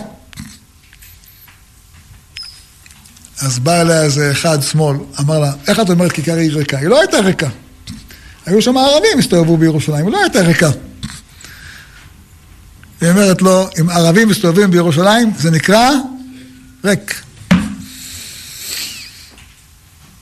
אז 3.42 3.60
בא 3.60 3.82
אליה 3.82 4.04
איזה 4.04 4.32
אחד 4.32 4.62
שמאל, 4.62 4.98
אמר 5.20 5.40
לה, 5.40 5.52
איך 5.68 5.80
את 5.80 5.90
אומרת 5.90 6.12
כיכר 6.12 6.34
העיר 6.34 6.58
ריקה? 6.58 6.78
היא 6.78 6.88
לא 6.88 7.00
הייתה 7.00 7.20
ריקה. 7.20 7.50
היו 8.46 8.62
שם 8.62 8.78
ערבים 8.78 9.20
הסתובבו 9.20 9.58
בירושלים, 9.58 10.06
היא 10.06 10.14
לא 10.14 10.22
הייתה 10.22 10.42
ריקה. 10.42 10.70
היא 13.02 13.10
אומרת 13.10 13.42
לו, 13.42 13.68
אם 13.80 13.90
ערבים 13.90 14.28
מסתובבים 14.28 14.72
בירושלים, 14.72 15.32
זה 15.38 15.52
נקרא 15.52 15.90
ריק. 16.84 17.22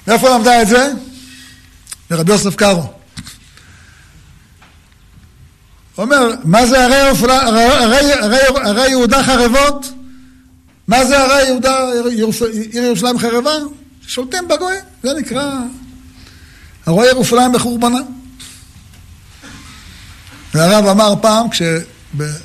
מאיפה 0.08 0.30
למדה 0.30 0.62
את 0.62 0.68
זה? 0.68 0.88
מרבי 2.12 2.32
יוסף 2.32 2.56
קארו. 2.56 2.82
הוא 2.82 2.92
אומר, 6.06 6.32
מה 6.44 6.66
זה 6.66 6.86
ערי, 8.64 8.90
יהודה 8.90 9.24
חרבות? 9.24 10.01
מה 10.92 11.06
זה 11.06 11.18
ערי 11.20 11.48
יהודה, 11.48 11.78
עיר 12.72 12.84
ירושלים 12.84 13.20
חרבה? 13.20 13.52
שולטים 14.08 14.48
בגויים, 14.48 14.84
זה 15.04 15.10
נקרא 15.20 15.52
הרואה 16.86 17.08
ירושלים 17.08 17.52
בחורבנה. 17.52 18.00
והרב 20.54 20.86
אמר 20.86 21.14
פעם. 21.22 21.48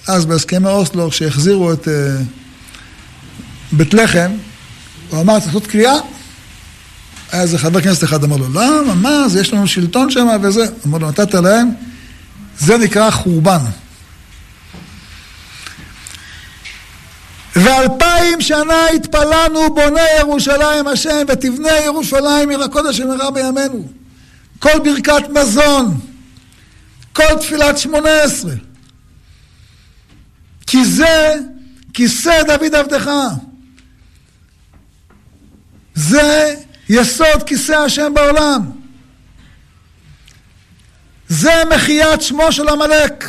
אז 0.09 0.27
בהסכמי 0.27 0.69
אוסלו, 0.69 1.11
כשהחזירו 1.11 1.73
את 1.73 1.85
uh, 1.85 1.91
בית 3.73 3.95
לחם, 3.95 4.31
הוא 5.11 5.21
אמר, 5.21 5.41
צריך 5.41 5.55
לעשות 5.55 5.67
קריאה. 5.67 5.95
היה 7.33 7.43
איזה 7.43 7.59
חבר 7.59 7.81
כנסת 7.81 8.05
אחד 8.05 8.25
אמר 8.25 8.37
לו, 8.37 8.49
למה, 8.49 8.95
מה, 8.95 9.29
זה 9.29 9.41
יש 9.41 9.53
לנו 9.53 9.67
שלטון 9.67 10.11
שם 10.11 10.27
וזה. 10.43 10.65
אמר 10.87 10.99
לו, 10.99 11.09
נתת 11.09 11.35
להם, 11.35 11.71
זה 12.59 12.79
נקרא 12.79 13.11
חורבן. 13.11 13.61
ואלפיים 17.57 18.41
שנה 18.41 18.87
התפללנו 18.89 19.75
בונה 19.75 20.01
ירושלים 20.19 20.87
השם 20.87 21.23
ותבנה 21.29 21.77
ירושלים 21.85 22.51
עיר 22.51 22.63
הקודש 22.63 22.97
שמרה 22.97 23.31
בימינו. 23.31 23.89
כל 24.59 24.79
ברכת 24.85 25.29
מזון, 25.29 26.01
כל 27.13 27.39
תפילת 27.41 27.79
שמונה 27.79 28.23
עשרה. 28.23 28.55
כי 30.67 30.85
זה 30.85 31.35
כיסא 31.95 32.43
דוד 32.43 32.75
עבדך. 32.75 33.11
זה 35.95 36.55
יסוד 36.89 37.43
כיסא 37.47 37.73
השם 37.73 38.15
בעולם. 38.15 38.71
זה 41.29 41.63
מחיית 41.75 42.23
שמו 42.23 42.53
של 42.53 42.69
עמלק. 42.69 43.25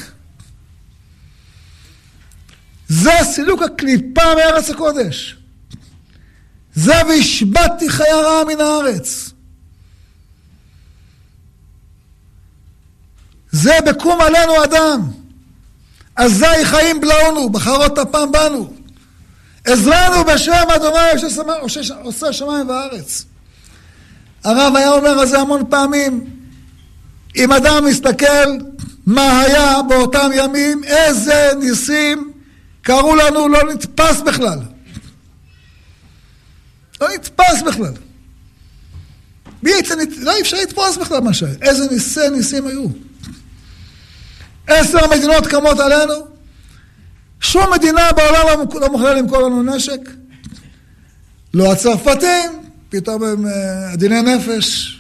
זה 2.90 3.12
סילוק 3.24 3.62
הקליפה 3.62 4.36
מארץ 4.36 4.70
הקודש. 4.70 5.38
זה 6.76 6.94
והשבתתי 7.10 7.90
חיה 7.90 8.16
רעה 8.16 8.46
מן 8.46 8.62
הארץ. 8.62 9.32
זה 13.52 13.74
בקום 13.86 14.22
עלינו 14.22 14.64
אדם. 14.64 15.12
אזי 16.16 16.66
חיים 16.66 17.02
בלעונו, 17.02 17.50
בחרות 17.50 17.98
אפם 17.98 18.32
בנו. 18.32 18.74
עזרנו 19.66 20.24
בשם 20.24 20.64
אדוני 20.76 21.34
עושה 22.04 22.34
שמיים 22.34 22.70
וארץ. 22.70 23.26
הרב 24.44 24.76
היה 24.76 24.92
אומר 24.92 25.20
על 25.20 25.28
זה 25.28 25.40
המון 25.40 25.64
פעמים. 25.70 26.26
אם 27.36 27.52
אדם 27.52 27.86
מסתכל 27.86 28.58
מה 29.06 29.40
היה 29.42 29.82
באותם 29.90 30.30
ימים, 30.34 30.84
איזה 30.84 31.52
ניסים 31.60 32.37
קראו 32.88 33.16
לנו, 33.16 33.48
לא 33.48 33.74
נתפס 33.74 34.22
בכלל. 34.22 34.60
לא 37.02 37.08
נתפס 37.14 37.62
בכלל. 37.68 37.94
לא 40.18 40.36
אי 40.36 40.42
אפשר 40.42 40.58
לתפוס 40.64 40.98
בכלל 40.98 41.20
מה 41.20 41.34
שהיה. 41.34 41.54
איזה 41.62 41.88
ניסי 41.92 42.30
ניסים 42.30 42.68
היו. 42.68 42.86
עשר 44.68 44.98
מדינות 45.16 45.48
קמות 45.48 45.80
עלינו, 45.80 46.28
שום 47.40 47.74
מדינה 47.74 48.12
בעולם 48.12 48.60
לא, 48.60 48.82
לא 48.82 48.90
מוכנה 48.90 49.14
למכור 49.14 49.42
לנו 49.42 49.64
נשק. 49.64 50.00
לא 51.54 51.72
הצרפתים, 51.72 52.70
פתאום 52.90 53.24
הם 53.24 53.46
uh, 53.46 53.94
עדיני 53.94 54.22
נפש. 54.22 55.00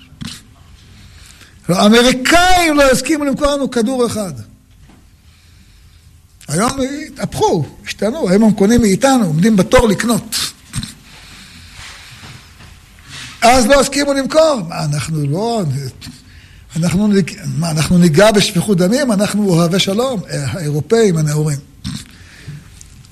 לא, 1.70 1.76
האמריקאים 1.76 2.78
לא 2.78 2.92
הסכימו 2.92 3.26
למכור 3.26 3.48
לנו 3.48 3.72
כדור 3.72 4.06
אחד. 4.08 4.34
היום 6.48 6.72
התהפכו, 7.08 7.66
השתנו, 7.86 8.30
היום 8.30 8.44
הם 8.44 8.52
קונים 8.52 8.82
מאיתנו, 8.82 9.26
עומדים 9.26 9.56
בתור 9.56 9.88
לקנות. 9.88 10.36
אז 13.42 13.66
לא 13.66 13.80
הסכימו 13.80 14.14
למכור. 14.14 14.62
מה, 14.70 14.86
אנחנו 14.86 15.28
לא... 15.28 15.64
אנחנו, 16.76 17.10
מה, 17.58 17.72
אנחנו 17.72 17.98
ניגע 17.98 18.32
בשפיכות 18.32 18.78
דמים? 18.78 19.12
אנחנו 19.12 19.50
אוהבי 19.50 19.80
שלום, 19.80 20.22
האירופאים 20.30 21.18
הנאורים. 21.18 21.58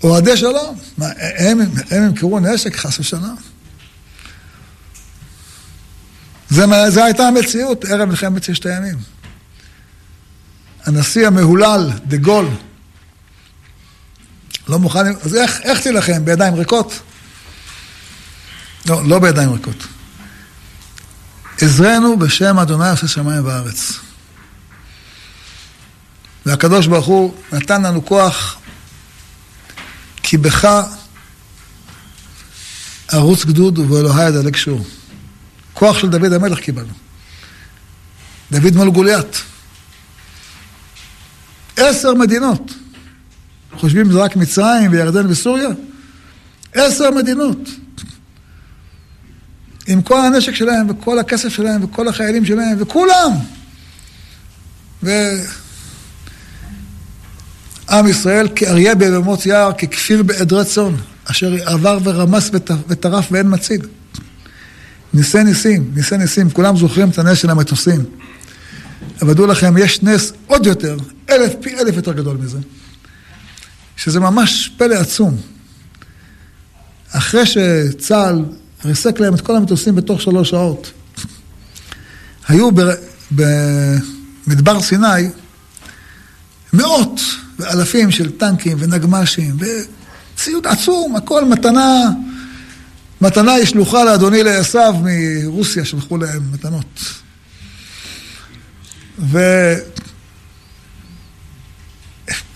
אוהדי 0.04 0.38
שלום. 0.38 0.76
מה, 0.98 1.08
הם, 1.38 1.60
הם 1.92 2.04
ימכרו 2.04 2.40
נשק 2.40 2.76
חס 2.76 3.00
ושלום? 3.00 3.36
זו 6.50 7.04
הייתה 7.04 7.28
המציאות 7.28 7.86
ערב 7.86 8.10
מלחמת 8.10 8.44
ששת 8.44 8.66
הימים. 8.66 8.98
הנשיא 10.86 11.28
המהולל, 11.28 11.92
דה 12.06 12.18
גול, 12.18 12.48
לא 14.68 14.80
מוכן, 14.80 15.08
אז 15.24 15.36
איך, 15.36 15.62
איך 15.64 15.80
תילחם? 15.80 16.26
בידיים 16.26 16.54
ריקות? 16.54 17.00
לא, 18.86 19.08
לא 19.08 19.20
בידיים 19.20 19.54
ריקות. 19.54 19.88
עזרנו 21.62 22.20
בשם 22.20 22.60
אדוני 22.60 22.90
עושה 22.90 23.08
שמיים 23.08 23.46
וארץ. 23.46 23.94
והקדוש 26.46 26.88
ברוך 26.88 27.06
הוא 27.06 27.36
נתן 27.52 27.82
לנו 27.82 28.06
כוח, 28.06 28.58
כי 30.24 30.38
בך 30.38 30.68
ערוץ 33.08 33.46
גדוד 33.46 33.80
ובאלוהי 33.80 34.28
ידלק 34.28 34.56
שור. 34.56 34.86
כוח 35.74 35.98
של 35.98 36.10
דוד 36.10 36.34
המלך 36.34 36.60
קיבלנו. 36.60 36.94
דוד 38.52 38.76
מול 38.76 38.90
גוליית. 38.90 39.42
עשר 41.78 42.14
מדינות. 42.14 42.72
חושבים 43.78 44.12
זה 44.12 44.20
רק 44.20 44.36
מצרים 44.36 44.92
וירדן 44.92 45.32
וסוריה? 45.32 45.70
עשר 46.74 47.12
מדינות. 47.12 47.70
עם 49.88 50.02
כל 50.02 50.26
הנשק 50.26 50.56
שלהם 50.56 50.90
וכל 50.90 51.20
הכסף 51.20 51.50
שלהם 51.50 51.84
וכל 51.84 52.08
החיילים 52.08 52.46
שלהם 52.46 52.78
וכולם. 52.80 53.32
ועם 55.04 55.28
ישראל 58.08 58.48
כאריה 58.56 58.96
בבמות 58.96 59.46
יער, 59.46 59.72
ככפיר 59.72 60.24
בעדרי 60.24 60.66
צאן, 60.66 60.96
אשר 61.26 61.56
עבר 61.66 61.98
ורמס 62.04 62.50
וטרף 62.88 63.28
ואין 63.32 63.54
מציל. 63.54 63.82
ניסי 65.14 65.44
ניסים, 65.44 65.92
ניסי 65.96 66.18
ניסים, 66.18 66.50
כולם 66.50 66.78
זוכרים 66.78 67.10
את 67.10 67.20
הנס 67.20 67.38
של 67.38 67.50
המטוסים. 67.50 68.06
אבל 69.22 69.34
דעו 69.34 69.48
לכם, 69.48 69.78
יש 69.78 70.04
נס 70.04 70.34
עוד 70.48 70.66
יותר, 70.66 70.98
אלף 71.30 71.54
פי 71.62 71.76
אלף 71.80 71.96
יותר 71.96 72.14
גדול 72.14 72.38
מזה, 72.38 72.58
שזה 73.96 74.20
ממש 74.20 74.72
פלא 74.78 74.96
עצום. 74.96 75.38
אחרי 77.12 77.46
שצה"ל 77.46 78.46
ריסק 78.86 79.20
להם 79.20 79.36
את 79.36 79.42
כל 79.42 79.56
המטוסים 79.56 79.96
בתוך 79.96 80.22
שלוש 80.22 80.50
שעות, 80.50 80.92
היו 82.48 82.70
במדבר 83.32 84.82
סיני 84.82 85.30
מאות 86.74 87.20
ואלפים 87.60 88.12
של 88.12 88.32
טנקים 88.32 88.78
ונגמ"שים 88.80 89.58
וציוד 89.60 90.68
עצום, 90.68 91.16
הכל 91.16 91.46
מתנה, 91.46 92.10
מתנה 93.22 93.54
היא 93.54 93.66
שלוחה 93.66 94.04
לאדוני 94.04 94.44
לעשו 94.44 94.80
מרוסיה, 95.04 95.86
שלחו 95.86 96.18
להם 96.18 96.44
מתנות. 96.52 97.00
ואם 99.20 99.78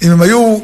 הם 0.02 0.22
היו 0.22 0.60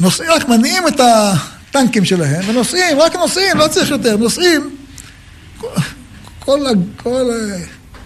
נוסעים, 0.00 0.30
רק 0.30 0.48
מניעים 0.48 0.88
את 0.88 1.00
הטנקים 1.00 2.04
שלהם, 2.04 2.48
ונוסעים, 2.48 3.00
רק 3.00 3.16
נוסעים, 3.16 3.58
לא 3.58 3.68
צריך 3.68 3.90
יותר, 3.90 4.16
נוסעים. 4.16 4.76
כל, 5.60 5.68
כל, 6.38 6.60
כל, 6.96 7.30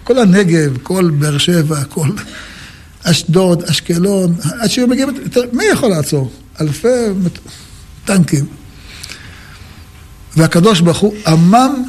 כל 0.03 0.19
הנגב, 0.19 0.77
כל 0.83 1.09
באר 1.09 1.37
שבע, 1.37 1.83
כל 1.83 2.09
אשדוד, 3.03 3.63
אשקלון, 3.63 4.35
עד 4.59 4.69
שהם 4.69 4.89
מגיעים, 4.89 5.09
מי 5.51 5.63
יכול 5.65 5.89
לעצור? 5.89 6.31
אלפי 6.61 6.87
טנקים. 8.05 8.45
והקדוש 10.37 10.81
ברוך 10.81 10.97
הוא 10.97 11.13
עמם 11.27 11.83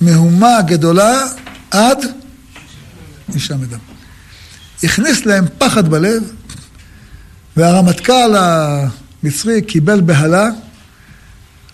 מהומה 0.00 0.62
גדולה 0.66 1.26
עד 1.70 1.98
אישה 3.34 3.56
מדם. 3.56 3.78
הכניס 4.84 5.26
להם 5.26 5.44
פחד 5.58 5.88
בלב, 5.88 6.22
והרמטכ"ל 7.56 8.34
המצרי 9.24 9.62
קיבל 9.62 10.00
בהלה, 10.00 10.48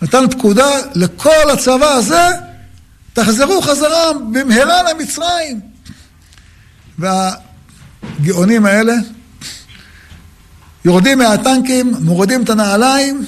נתן 0.01 0.25
פקודה 0.31 0.69
לכל 0.95 1.49
הצבא 1.53 1.87
הזה, 1.87 2.29
תחזרו 3.13 3.61
חזרה 3.61 4.13
במהרה 4.31 4.91
למצרים. 4.91 5.59
והגאונים 6.99 8.65
האלה 8.65 8.93
יורדים 10.85 11.17
מהטנקים, 11.17 11.93
מורידים 11.99 12.43
את 12.43 12.49
הנעליים, 12.49 13.25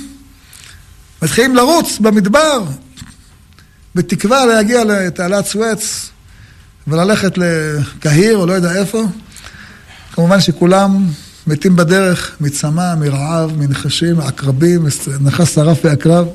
מתחילים 1.21 1.55
לרוץ 1.55 1.99
במדבר, 1.99 2.63
בתקווה 3.95 4.45
להגיע 4.45 4.83
לתעלת 4.83 5.45
סואץ 5.45 6.09
וללכת 6.87 7.37
לקהיר 7.37 8.37
או 8.37 8.45
לא 8.45 8.53
יודע 8.53 8.75
איפה. 8.75 9.03
כמובן 10.13 10.41
שכולם 10.41 11.07
מתים 11.47 11.75
בדרך 11.75 12.35
מצמא, 12.39 12.95
מרעב, 12.95 13.51
מנחשים, 13.57 14.15
מעקרבים, 14.15 14.87
נחש 15.21 15.49
שרף 15.49 15.79
ועקרב. 15.83 16.27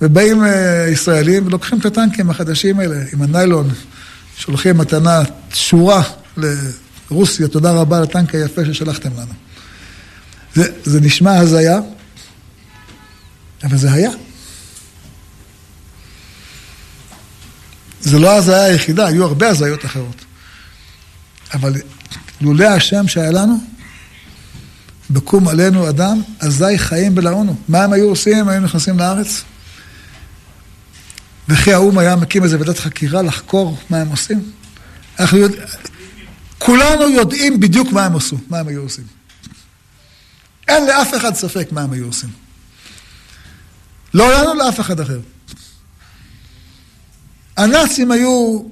ובאים 0.00 0.44
אה, 0.44 0.86
ישראלים 0.92 1.46
ולוקחים 1.46 1.78
את 1.78 1.84
הטנקים 1.84 2.30
החדשים 2.30 2.80
האלה 2.80 2.96
עם 3.12 3.22
הניילון, 3.22 3.70
שולחים 4.36 4.78
מתנה 4.78 5.22
שורה 5.54 6.02
לרוסיה, 6.36 7.48
תודה 7.48 7.72
רבה 7.72 7.96
על 7.96 8.02
הטנק 8.02 8.34
היפה 8.34 8.64
ששלחתם 8.64 9.10
לנו. 9.12 9.32
זה, 10.54 10.72
זה 10.84 11.00
נשמע 11.00 11.38
הזיה, 11.38 11.80
אבל 13.64 13.76
זה 13.76 13.92
היה. 13.92 14.10
זה 18.00 18.18
לא 18.18 18.30
ההזיה 18.30 18.64
היחידה, 18.64 19.06
היו 19.06 19.24
הרבה 19.24 19.48
הזיות 19.48 19.84
אחרות. 19.84 20.24
אבל 21.54 21.74
לולא 22.40 22.64
השם 22.64 23.08
שהיה 23.08 23.30
לנו, 23.30 23.73
בקום 25.14 25.48
עלינו 25.48 25.88
אדם, 25.88 26.22
אזי 26.40 26.78
חיים 26.78 27.14
בלעונו. 27.14 27.56
מה 27.68 27.84
הם 27.84 27.92
היו 27.92 28.08
עושים 28.08 28.38
אם 28.38 28.48
היו 28.48 28.60
נכנסים 28.60 28.98
לארץ? 28.98 29.44
וכי 31.48 31.72
האו"ם 31.72 31.98
היה 31.98 32.16
מקים 32.16 32.44
איזה 32.44 32.58
ועדת 32.58 32.78
חקירה 32.78 33.22
לחקור 33.22 33.78
מה 33.90 34.00
הם 34.00 34.08
עושים? 34.08 34.50
אנחנו 35.18 35.38
יודע... 35.38 35.66
כולנו 36.58 37.10
יודעים 37.10 37.60
בדיוק 37.60 37.92
מה 37.92 38.06
הם 38.06 38.16
עשו, 38.16 38.36
מה 38.48 38.58
הם 38.58 38.68
היו 38.68 38.82
עושים. 38.82 39.04
אין 40.68 40.86
לאף 40.86 41.14
אחד 41.16 41.34
ספק 41.34 41.68
מה 41.72 41.82
הם 41.82 41.92
היו 41.92 42.06
עושים. 42.06 42.30
לא 44.14 44.34
לנו 44.34 44.54
לאף 44.54 44.80
אחד 44.80 45.00
אחר. 45.00 45.20
הנאצים 47.56 48.10
היו 48.10 48.62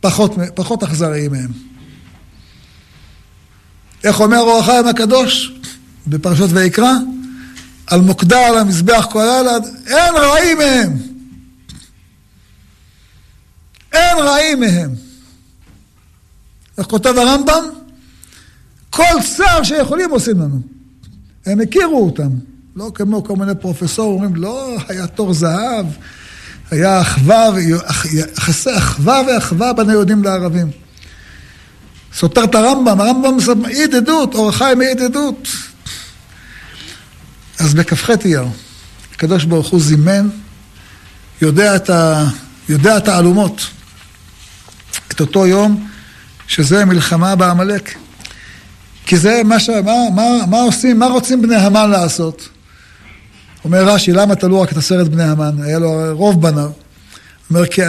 פחות, 0.00 0.34
פחות 0.54 0.82
אכזריים 0.82 1.32
מהם. 1.32 1.71
איך 4.04 4.20
אומר 4.20 4.38
אור 4.38 4.58
החיים 4.58 4.86
הקדוש 4.86 5.52
בפרשות 6.06 6.50
ויקרא? 6.52 6.92
על 7.86 8.00
מוקדה 8.00 8.46
על 8.46 8.58
המזבח 8.58 9.06
כל 9.10 9.20
הלילה, 9.20 9.56
אין 9.86 10.14
רעים 10.14 10.58
מהם. 10.58 10.96
אין 13.92 14.18
רעים 14.18 14.60
מהם. 14.60 14.94
איך 16.78 16.86
כותב 16.86 17.14
הרמב"ם? 17.18 17.64
כל 18.90 19.14
צער 19.36 19.62
שיכולים 19.62 20.10
עושים 20.10 20.40
לנו. 20.40 20.60
הם 21.46 21.60
הכירו 21.60 22.04
אותם. 22.06 22.30
לא 22.76 22.90
כמו 22.94 23.24
כל 23.24 23.36
מיני 23.36 23.54
פרופסורים 23.54 24.12
אומרים, 24.12 24.36
לא, 24.36 24.76
היה 24.88 25.06
תור 25.06 25.34
זהב, 25.34 25.86
היה 26.70 27.00
אחווה, 27.00 27.50
אחווה 28.78 29.22
ואחווה 29.26 29.72
בין 29.72 29.90
היהודים 29.90 30.24
לערבים. 30.24 30.70
סותר 32.14 32.44
את 32.44 32.54
הרמב"ם, 32.54 33.00
הרמב"ם 33.00 33.36
מעיד 33.62 33.94
עדות, 33.94 34.34
אור 34.34 34.48
החיים 34.48 34.78
מעיד 34.78 35.00
עדות. 35.00 35.48
אז 37.58 37.74
בכ"ח 37.74 38.10
אייר, 38.24 38.44
הקדוש 39.14 39.44
ברוך 39.44 39.68
הוא 39.68 39.80
זימן, 39.80 40.28
יודע 41.42 41.76
את, 41.76 41.90
ה, 41.90 42.24
יודע 42.68 42.96
את 42.96 43.08
העלומות, 43.08 43.66
את 45.12 45.20
אותו 45.20 45.46
יום 45.46 45.88
שזה 46.48 46.84
מלחמה 46.84 47.36
בעמלק. 47.36 47.94
כי 49.06 49.18
זה 49.18 49.42
מה, 49.44 49.60
ש... 49.60 49.68
מה, 49.68 49.92
מה, 50.14 50.46
מה 50.46 50.60
עושים, 50.60 50.98
מה 50.98 51.06
רוצים 51.06 51.42
בני 51.42 51.56
המן 51.56 51.90
לעשות? 51.90 52.48
אומר 53.64 53.84
רש"י, 53.84 54.12
למה 54.12 54.34
תלו 54.34 54.60
רק 54.60 54.72
את 54.72 54.76
עשרת 54.76 55.08
בני 55.08 55.24
המן? 55.24 55.62
היה 55.62 55.78
לו 55.78 56.02
רוב 56.12 56.42
בניו. 56.42 56.70
אומר, 57.50 57.66
כי 57.66 57.82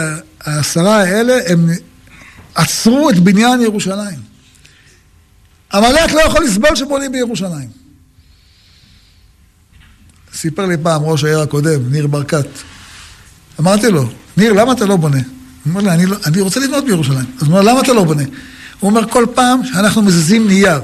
העשרה 0.44 0.96
האלה, 0.96 1.38
הם 1.46 1.68
עצרו 2.54 3.10
את 3.10 3.18
בניין 3.18 3.60
ירושלים. 3.60 4.18
עמלק 5.72 6.12
לא 6.12 6.20
יכול 6.20 6.44
לסבול 6.44 6.76
שבונים 6.76 7.12
בירושלים. 7.12 7.68
סיפר 10.34 10.66
לי 10.66 10.76
פעם 10.82 11.02
ראש 11.02 11.24
העיר 11.24 11.40
הקודם, 11.40 11.92
ניר 11.92 12.06
ברקת. 12.06 12.46
אמרתי 13.60 13.88
לו, 13.90 14.08
ניר, 14.36 14.52
למה 14.52 14.72
אתה 14.72 14.86
לא 14.86 14.96
בונה? 14.96 15.16
הוא 15.18 15.70
אומר 15.70 15.80
לי, 15.80 15.90
אני, 15.90 16.06
לא, 16.06 16.16
אני 16.26 16.40
רוצה 16.40 16.60
לבנות 16.60 16.84
בירושלים. 16.84 17.26
אז 17.36 17.42
הוא 17.42 17.48
אומר, 17.48 17.60
למה 17.60 17.80
אתה 17.80 17.92
לא 17.92 18.04
בונה? 18.04 18.22
הוא 18.80 18.90
אומר, 18.90 19.08
כל 19.08 19.26
פעם 19.34 19.64
שאנחנו 19.64 20.02
מזיזים 20.02 20.48
נייר, 20.48 20.80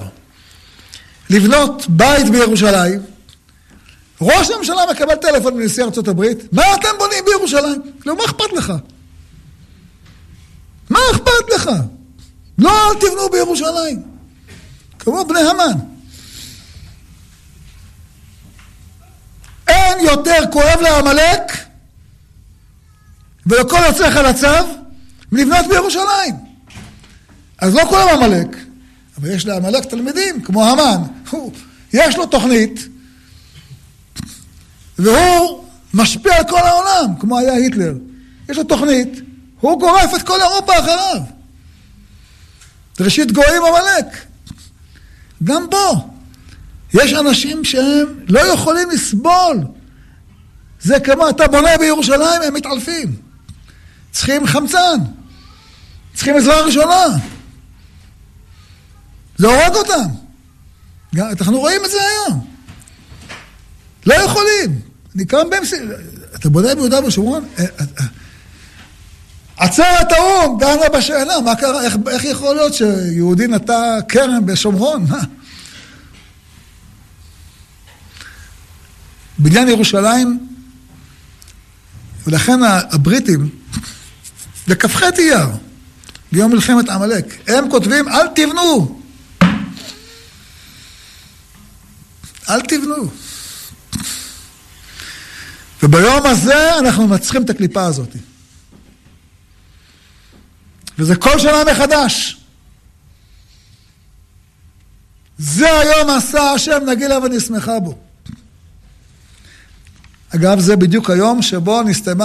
לבנות 1.31 1.87
בית 1.89 2.29
בירושלים, 2.29 3.01
ראש 4.21 4.51
הממשלה 4.51 4.83
מקבל 4.91 5.15
טלפון 5.15 5.57
מנשיא 5.57 5.85
ארצות 5.85 6.09
הברית, 6.09 6.53
מה 6.53 6.63
אתם 6.75 6.89
בונים 6.99 7.25
בירושלים? 7.27 7.83
לא, 8.07 8.17
מה 8.17 8.25
אכפת 8.25 8.53
לך? 8.57 8.73
מה 10.91 10.99
אכפת 11.13 11.55
לך? 11.55 11.71
לא, 12.59 12.91
אל 12.91 12.95
תבנו 13.01 13.29
בירושלים. 13.33 14.03
כמו 14.99 15.25
בני 15.25 15.41
המן. 15.41 15.79
אין 19.69 20.07
יותר 20.07 20.39
כואב 20.53 20.81
לעמלק 20.81 21.53
ולכל 23.47 23.79
יוצאיך 23.87 24.17
לצו 24.17 24.47
מלבנות 25.33 25.67
בירושלים. 25.69 26.35
אז 27.59 27.75
לא 27.75 27.83
כולם 27.89 28.09
עמלק, 28.09 28.57
אבל 29.19 29.31
יש 29.31 29.47
לעמלק 29.47 29.85
תלמידים, 29.85 30.43
כמו 30.43 30.65
המן. 30.65 31.03
יש 31.93 32.17
לו 32.17 32.27
תוכנית, 32.27 32.89
והוא 34.99 35.65
משפיע 35.95 36.37
על 36.37 36.45
כל 36.49 36.59
העולם, 36.59 37.15
כמו 37.21 37.39
היה 37.39 37.53
היטלר. 37.53 37.95
יש 38.49 38.57
לו 38.57 38.65
תוכנית, 38.65 39.21
הוא 39.61 39.81
גורף 39.81 40.15
את 40.17 40.23
כל 40.23 40.41
אירופה 40.41 40.79
אחריו. 40.79 41.23
ראשית 43.01 43.33
גויים 43.33 43.63
עמלק. 43.65 44.07
גם 45.45 45.71
בו. 45.71 46.11
יש 46.95 47.13
אנשים 47.13 47.65
שהם 47.65 48.07
לא 48.29 48.41
יכולים 48.41 48.91
לסבול. 48.91 49.57
זה 50.81 51.01
כמו, 51.01 51.29
אתה 51.29 51.49
בונה 51.49 51.79
בירושלים, 51.79 52.43
הם 52.47 52.55
מתעלפים. 52.55 53.17
צריכים 54.11 54.47
חמצן. 54.47 54.99
צריכים 56.15 56.37
עזרה 56.37 56.61
ראשונה. 56.61 57.07
זה 59.39 59.47
הורג 59.47 59.75
אותם. 59.75 60.09
אנחנו 61.19 61.59
רואים 61.59 61.85
את 61.85 61.91
זה 61.91 61.99
היום. 62.03 62.47
לא 64.07 64.15
יכולים. 64.15 64.81
אני 65.15 65.25
קם 65.25 65.51
באמצע... 65.51 65.77
אתה 66.35 66.49
בונה 66.49 66.75
ביהודה 66.75 67.07
ושומרון? 67.07 67.49
עצרת 69.61 70.13
האו"ם 70.13 70.59
דנה 70.59 70.89
בשאלה, 70.99 71.41
מה 71.41 71.57
קרה, 71.57 71.85
איך, 71.85 71.97
איך 72.11 72.25
יכול 72.25 72.57
להיות 72.57 72.75
שיהודי 72.75 73.47
נטע 73.47 73.99
כרם 74.09 74.47
בשומרון? 74.47 75.07
מה? 75.09 75.19
בניין 79.39 79.69
ירושלים, 79.69 80.47
ולכן 82.27 82.61
הבריטים, 82.63 83.49
בכ"ח 84.69 85.03
אייר, 85.03 85.47
ביום 86.33 86.53
מלחמת 86.53 86.89
עמלק, 86.89 87.25
הם 87.49 87.71
כותבים, 87.71 88.09
אל 88.09 88.27
תבנו. 88.35 89.01
אל 92.51 92.61
תבנו. 92.61 93.11
וביום 95.83 96.27
הזה 96.27 96.79
אנחנו 96.79 97.09
מנצחים 97.09 97.43
את 97.43 97.51
הקליפה 97.51 97.85
הזאת. 97.85 98.17
וזה 101.01 101.17
כל 101.17 101.39
שנה 101.39 101.65
מחדש. 101.73 102.41
זה 105.39 105.79
היום 105.79 106.11
עשה 106.11 106.43
השם 106.43 106.79
נגילה 106.89 107.19
ונשמחה 107.19 107.81
בו. 107.81 107.99
אגב, 110.35 110.61
זה 110.61 110.77
בדיוק 110.77 111.11
היום 111.11 111.43
שבו 111.43 111.83
נסתיים, 111.83 112.19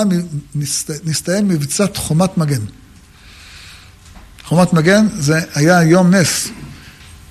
נסתיים 1.05 1.47
מבצע 1.47 1.85
חומת 1.95 2.37
מגן. 2.37 2.61
חומת 4.43 4.73
מגן 4.73 5.07
זה 5.17 5.39
היה 5.53 5.83
יום 5.83 6.15
נס, 6.15 6.47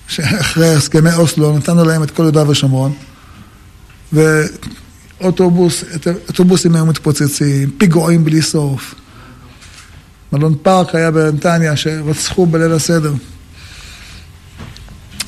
שאחרי 0.07 0.75
הסכמי 0.75 1.13
אוסלו 1.13 1.57
נתנו 1.57 1.85
להם 1.85 2.03
את 2.03 2.11
כל 2.11 2.23
יהודה 2.23 2.49
ושומרון, 2.49 2.93
ואוטובוס, 4.13 5.83
אוטובוסים 6.27 6.75
היו 6.75 6.85
מתפוצצים, 6.85 7.71
פיגועים 7.77 8.25
בלי 8.25 8.41
סוף. 8.41 8.95
מלון 10.35 10.55
פארק 10.61 10.95
היה 10.95 11.11
בנתניה, 11.11 11.75
שרצחו 11.75 12.45
בליל 12.45 12.71
הסדר. 12.71 13.13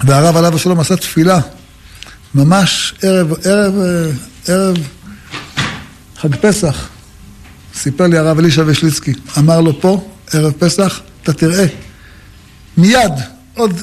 והרב 0.04 0.38
עליו 0.38 0.56
השלום 0.56 0.80
עשה 0.80 0.96
תפילה, 0.96 1.40
ממש 2.36 2.94
ערב, 3.02 3.34
ערב, 3.44 3.74
ערב 4.48 4.78
חג 6.18 6.36
פסח. 6.36 6.88
סיפר 7.76 8.08
לי 8.08 8.18
הרב 8.18 8.40
אלישע 8.40 8.64
ושליצקי, 8.66 9.14
אמר 9.38 9.62
לו 9.62 9.82
פה, 9.82 10.10
ערב 10.34 10.54
פסח, 10.60 11.00
אתה 11.24 11.34
תראה, 11.34 11.66
מיד, 12.78 13.14
עוד 13.54 13.82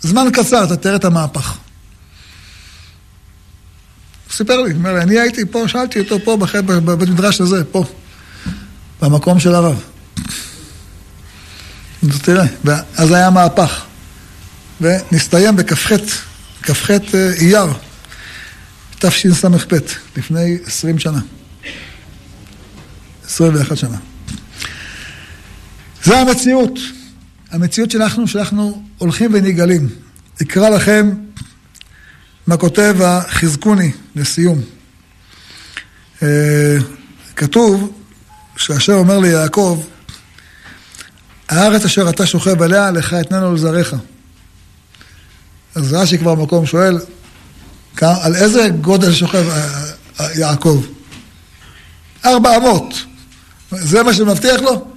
זמן 0.00 0.28
קצר, 0.32 0.64
אתה 0.64 0.76
תראה 0.76 0.96
את 0.96 1.04
המהפך. 1.04 1.48
הוא 1.48 1.56
סיפר 4.32 4.62
לי, 4.62 4.72
אומר 4.72 4.94
לי, 4.94 5.00
אני 5.00 5.18
הייתי 5.18 5.46
פה, 5.50 5.68
שאלתי 5.68 6.00
אותו 6.00 6.18
פה 6.24 6.36
בבית 6.66 7.08
מדרש 7.08 7.40
הזה, 7.40 7.64
פה, 7.64 7.84
במקום 9.02 9.40
של 9.40 9.54
הרב. 9.54 9.82
תראה, 12.22 12.44
ואז 12.64 13.12
היה 13.12 13.30
מהפך. 13.30 13.84
ונסתיים 14.80 15.56
בכ"ח, 15.56 15.92
כ"ח 16.62 16.90
אה, 16.90 17.32
אייר, 17.40 17.66
תשס"ב, 18.98 19.76
לפני 20.16 20.58
עשרים 20.66 20.98
שנה. 20.98 21.20
עשרים 23.26 23.54
ואחת 23.54 23.76
שנה. 23.76 23.96
זה 26.04 26.18
המציאות. 26.18 26.78
המציאות 27.50 27.90
שאנחנו, 27.90 28.28
שאנחנו 28.28 28.82
הולכים 28.98 29.30
ונגאלים. 29.34 29.88
אקרא 30.42 30.68
לכם 30.68 31.10
מה 32.46 32.56
כותב 32.56 32.96
החזקוני 33.00 33.92
לסיום. 34.16 34.60
אה, 36.22 36.76
כתוב 37.36 37.92
שאשר 38.56 38.92
אומר 38.92 39.18
ליעקב, 39.18 39.82
הארץ 41.48 41.84
אשר 41.84 42.08
אתה 42.08 42.26
שוכב 42.26 42.62
עליה, 42.62 42.90
לך 42.90 43.14
אתננו 43.14 43.54
לזרעך. 43.54 43.94
אז 45.74 45.92
רש"י 45.92 46.18
כבר 46.18 46.34
במקום 46.34 46.66
שואל, 46.66 46.98
על 48.00 48.36
איזה 48.36 48.68
גודל 48.80 49.12
שוכב 49.12 49.48
אה, 49.48 49.84
אה, 50.20 50.38
יעקב? 50.38 50.84
ארבע 52.24 52.56
אמות. 52.56 52.94
זה 53.70 54.02
מה 54.02 54.14
שמבטיח 54.14 54.60
לו? 54.60 54.88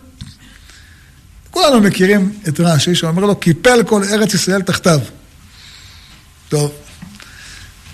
כולנו 1.52 1.82
מכירים 1.82 2.34
את 2.48 2.60
רש"י, 2.60 2.96
שאומר 2.96 3.26
לו, 3.26 3.36
קיפל 3.36 3.84
כל 3.84 4.04
ארץ 4.04 4.34
ישראל 4.34 4.62
תחתיו. 4.62 5.00
טוב, 6.50 6.72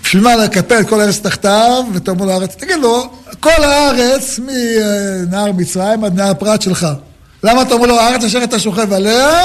בשביל 0.02 0.22
מה 0.22 0.36
לקפל 0.36 0.84
כל 0.84 1.00
ארץ 1.00 1.18
תחתיו 1.18 1.84
ותאמרו 1.94 2.26
לארץ? 2.26 2.54
תגיד 2.54 2.78
לו, 2.82 3.12
כל 3.40 3.64
הארץ 3.64 4.38
מנהר 4.38 5.52
מצרים 5.52 6.04
עד 6.04 6.14
נהר 6.14 6.34
פרת 6.34 6.62
שלך. 6.62 6.86
למה 7.42 7.62
אתה 7.62 7.74
אומר 7.74 7.86
לו, 7.86 8.00
הארץ 8.00 8.24
אשר 8.24 8.44
אתה 8.44 8.58
שוכב 8.58 8.92
עליה, 8.92 9.42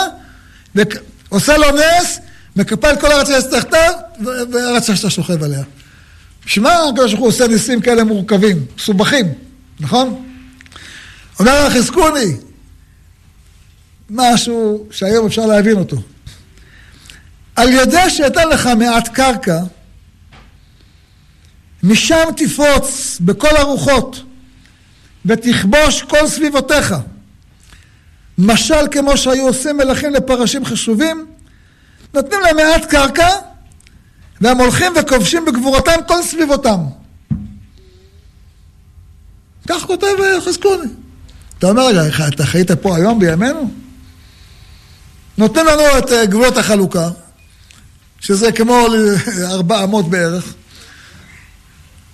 עושה 1.30 1.58
לו 1.58 1.68
נס, 1.72 2.20
מקפל 2.56 2.96
כל 3.02 3.12
הארץ 3.12 3.30
אשר 3.30 3.60
תחתיו, 3.60 3.94
והארץ 4.52 4.92
שאתה 4.92 5.10
שוכב 5.10 5.44
עליה. 5.44 5.64
בשביל 6.46 6.64
מה 6.64 6.74
הקדוש 6.90 7.12
ברוך 7.12 7.20
הוא 7.20 7.28
עושה 7.28 7.48
ניסים 7.48 7.82
כאלה 7.82 8.04
מורכבים, 8.04 8.66
מסובכים, 8.78 9.26
נכון? 9.80 10.26
אומר 11.40 11.68
לך, 11.68 11.74
חזקוני, 11.74 12.36
משהו 14.10 14.88
שהיום 14.92 15.26
אפשר 15.26 15.46
להבין 15.46 15.78
אותו. 15.78 15.98
על 17.56 17.70
ידי 17.70 18.10
שאתן 18.10 18.50
לך 18.50 18.70
מעט 18.80 19.08
קרקע, 19.08 19.60
משם 21.84 22.26
תפרוץ 22.38 23.18
בכל 23.22 23.58
הרוחות 23.58 24.24
ותכבוש 25.26 26.02
כל 26.02 26.28
סביבותיך. 26.28 26.96
משל 28.38 28.88
כמו 28.92 29.18
שהיו 29.18 29.48
עושים 29.48 29.78
מלכים 29.78 30.14
לפרשים 30.14 30.66
חשובים, 30.66 31.26
נותנים 32.14 32.40
להם 32.42 32.56
מעט 32.56 32.86
קרקע 32.86 33.30
והם 34.42 34.58
הולכים 34.58 34.94
וכובשים 35.00 35.46
בגבורתם 35.46 36.00
כל 36.08 36.24
סביבותם. 36.24 36.80
כך 39.68 39.84
כותב 39.86 40.08
חזקוני. 40.46 40.88
אתה 41.60 41.70
אומר, 41.70 41.88
רגע, 41.88 42.02
אתה 42.28 42.46
חיית 42.46 42.72
פה 42.72 42.96
היום 42.96 43.20
בימינו? 43.20 43.72
נותנים 45.38 45.66
לנו 45.66 45.98
את 45.98 46.12
אה, 46.12 46.26
גבולות 46.26 46.58
החלוקה, 46.58 47.10
שזה 48.20 48.52
כמו 48.52 48.88
ארבע 49.44 49.84
אמות 49.84 50.10
בערך. 50.10 50.54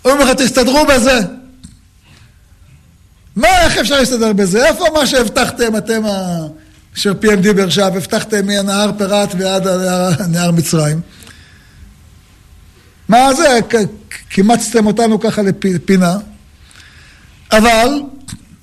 אומרים 0.06 0.28
לך, 0.28 0.36
תסתדרו 0.36 0.86
בזה. 0.86 1.39
מה, 3.40 3.62
איך 3.62 3.78
אפשר 3.78 4.00
להסתדר 4.00 4.34
בזה? 4.34 4.66
איפה 4.68 4.86
מה 4.94 5.08
שהבטחתם, 5.08 5.78
אתם, 5.78 6.02
אשר 6.98 7.14
פיהם 7.20 7.42
דיבר 7.42 7.70
שם, 7.70 7.90
הבטחתם 7.96 8.46
מהנהר 8.48 8.92
פרת 8.98 9.30
ועד 9.38 9.68
נהר 10.30 10.52
מצרים? 10.52 11.02
מה 13.10 13.34
זה, 13.34 13.60
קימצתם 14.30 14.86
אותנו 14.86 15.20
ככה 15.20 15.42
לפינה, 15.64 16.18
אבל 17.52 18.02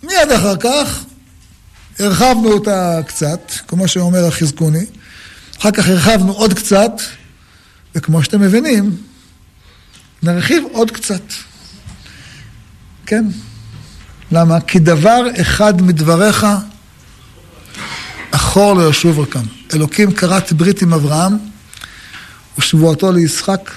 מיד 0.03 0.33
אחר 0.37 0.57
כך 0.57 1.05
הרחבנו 1.99 2.53
אותה 2.53 3.01
קצת, 3.07 3.53
כמו 3.69 3.89
שאומר 3.89 4.27
החזקוני, 4.27 4.85
אחר 5.61 5.71
כך 5.71 5.89
הרחבנו 5.89 6.33
עוד 6.33 6.55
קצת, 6.55 6.93
וכמו 7.95 8.23
שאתם 8.23 8.41
מבינים, 8.41 8.97
נרחיב 10.23 10.65
עוד 10.73 10.91
קצת. 10.91 11.23
כן. 13.07 13.25
למה? 14.33 14.61
כי 14.61 14.79
דבר 14.79 15.27
אחד 15.41 15.83
מדבריך 15.83 16.47
אחור 18.31 18.75
לא 18.75 18.91
ישוב 18.91 19.19
רקם. 19.19 19.45
אלוקים 19.75 20.13
כרת 20.13 20.53
ברית 20.53 20.83
עם 20.83 20.93
אברהם 20.93 21.33
ושבועתו 22.59 23.13
לישחק 23.13 23.71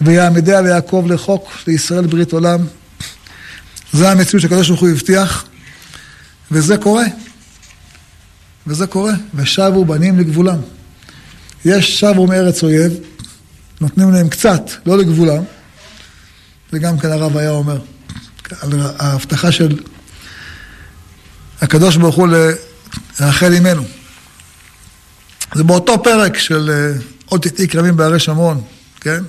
ויעמדיה 0.00 0.60
ליעקב 0.60 1.04
לחוק 1.08 1.50
לישראל 1.66 2.06
ברית 2.06 2.32
עולם. 2.32 2.60
זה 3.92 4.10
המציאות 4.10 4.42
שהקדוש 4.42 4.68
ברוך 4.68 4.80
הוא 4.80 4.88
הבטיח 4.88 5.44
וזה 6.50 6.76
קורה. 6.76 7.04
וזה 8.66 8.86
קורה, 8.86 9.12
ושבו 9.34 9.84
בנים 9.84 10.18
לגבולם. 10.18 10.58
יש 11.64 12.00
שבו 12.00 12.26
מארץ 12.26 12.62
אויב, 12.62 12.92
נותנים 13.80 14.12
להם 14.12 14.28
קצת, 14.28 14.70
לא 14.86 14.98
לגבולם, 14.98 15.42
וגם 16.72 16.98
כן 16.98 17.10
הרב 17.10 17.36
היה 17.36 17.50
אומר, 17.50 17.78
על 18.60 18.72
ההבטחה 18.98 19.52
של 19.52 19.78
הקדוש 21.60 21.96
ברוך 21.96 22.16
הוא 22.16 22.28
לרחל 23.20 23.52
אימנו. 23.52 23.82
זה 25.54 25.64
באותו 25.64 26.02
פרק 26.02 26.38
של 26.38 26.70
אה, 26.70 27.00
עוד 27.26 27.40
תתעי 27.40 27.68
כרמים 27.68 27.96
בהרי 27.96 28.18
שומרון, 28.18 28.62
כן? 29.00 29.22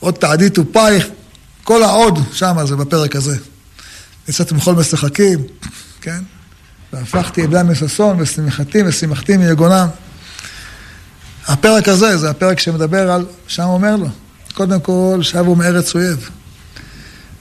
עוד 0.00 0.14
תעדית 0.14 0.58
ופייך, 0.58 1.06
כל 1.64 1.82
העוד 1.82 2.18
שם 2.32 2.56
זה 2.64 2.76
בפרק 2.76 3.16
הזה. 3.16 3.36
יצאתי 4.28 4.54
מכל 4.54 4.74
משחקים, 4.74 5.38
כן? 6.00 6.20
והפכתי 6.92 7.42
עבדה 7.42 7.62
מששון 7.62 8.20
ושמחתי 8.20 8.82
ושמחתי 8.82 9.36
מיגונם. 9.36 9.88
הפרק 11.46 11.88
הזה, 11.88 12.16
זה 12.16 12.30
הפרק 12.30 12.60
שמדבר 12.60 13.10
על, 13.10 13.26
שם 13.46 13.62
אומר 13.62 13.96
לו, 13.96 14.08
קודם 14.54 14.80
כל 14.80 15.18
שבו 15.22 15.56
מארץ 15.56 15.94
אויב. 15.94 16.30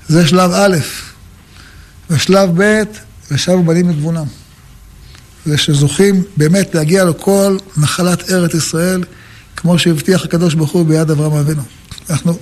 זה 0.10 0.28
שלב 0.28 0.52
א', 0.52 0.78
ושלב 2.10 2.50
ב', 2.64 2.84
ושבו 3.32 3.64
בנים 3.64 3.90
לגבונם. 3.90 4.26
זה 5.46 5.58
שזוכים 5.58 6.24
באמת 6.38 6.76
להגיע 6.76 7.06
לכל 7.06 7.58
נחלת 7.78 8.32
ארץ 8.32 8.54
ישראל, 8.54 9.04
כמו 9.56 9.80
שהבטיח 9.80 10.26
הקדוש 10.26 10.54
ברוך 10.54 10.72
הוא 10.72 10.86
ביד 10.86 11.12
אברהם 11.12 11.34
אבינו. 11.34 11.62
אנחנו 12.10 12.40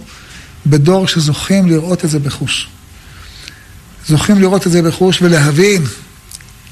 בדור 0.65 1.07
שזוכים 1.07 1.67
לראות 1.67 2.05
את 2.05 2.09
זה 2.09 2.19
בחוש. 2.19 2.69
זוכים 4.07 4.41
לראות 4.41 4.67
את 4.67 4.71
זה 4.71 4.81
בחוש 4.81 5.21
ולהבין. 5.21 5.83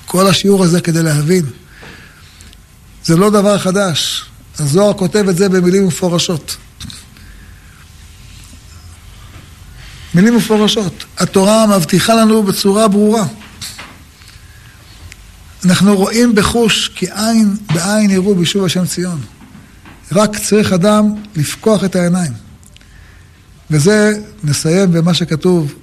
כל 0.06 0.28
השיעור 0.28 0.64
הזה 0.64 0.82
כדי 0.82 1.04
להבין. 1.04 1.46
זה 3.06 3.18
לא 3.18 3.30
דבר 3.30 3.58
חדש. 3.58 4.26
הזוהר 4.60 4.94
כותב 4.94 5.26
את 5.30 5.38
זה 5.38 5.50
במילים 5.50 5.88
מפורשות. 5.88 6.58
מילים 10.16 10.38
מפורשות. 10.38 11.06
התורה 11.18 11.68
מבטיחה 11.68 12.14
לנו 12.14 12.44
בצורה 12.44 12.88
ברורה. 12.88 13.26
אנחנו 15.66 15.96
רואים 15.98 16.36
בחוש 16.36 16.92
כי 16.96 17.06
עין 17.12 17.56
בעין 17.74 18.12
יראו 18.12 18.36
בישוב 18.36 18.66
השם 18.66 18.86
ציון. 18.86 19.22
רק 20.12 20.38
צריך 20.38 20.74
אדם 20.74 21.14
לפקוח 21.36 21.84
את 21.84 21.96
העיניים. 21.96 22.32
וזה, 23.72 24.14
נסיים 24.44 24.92
במה 24.92 25.14
שכתוב, 25.14 25.74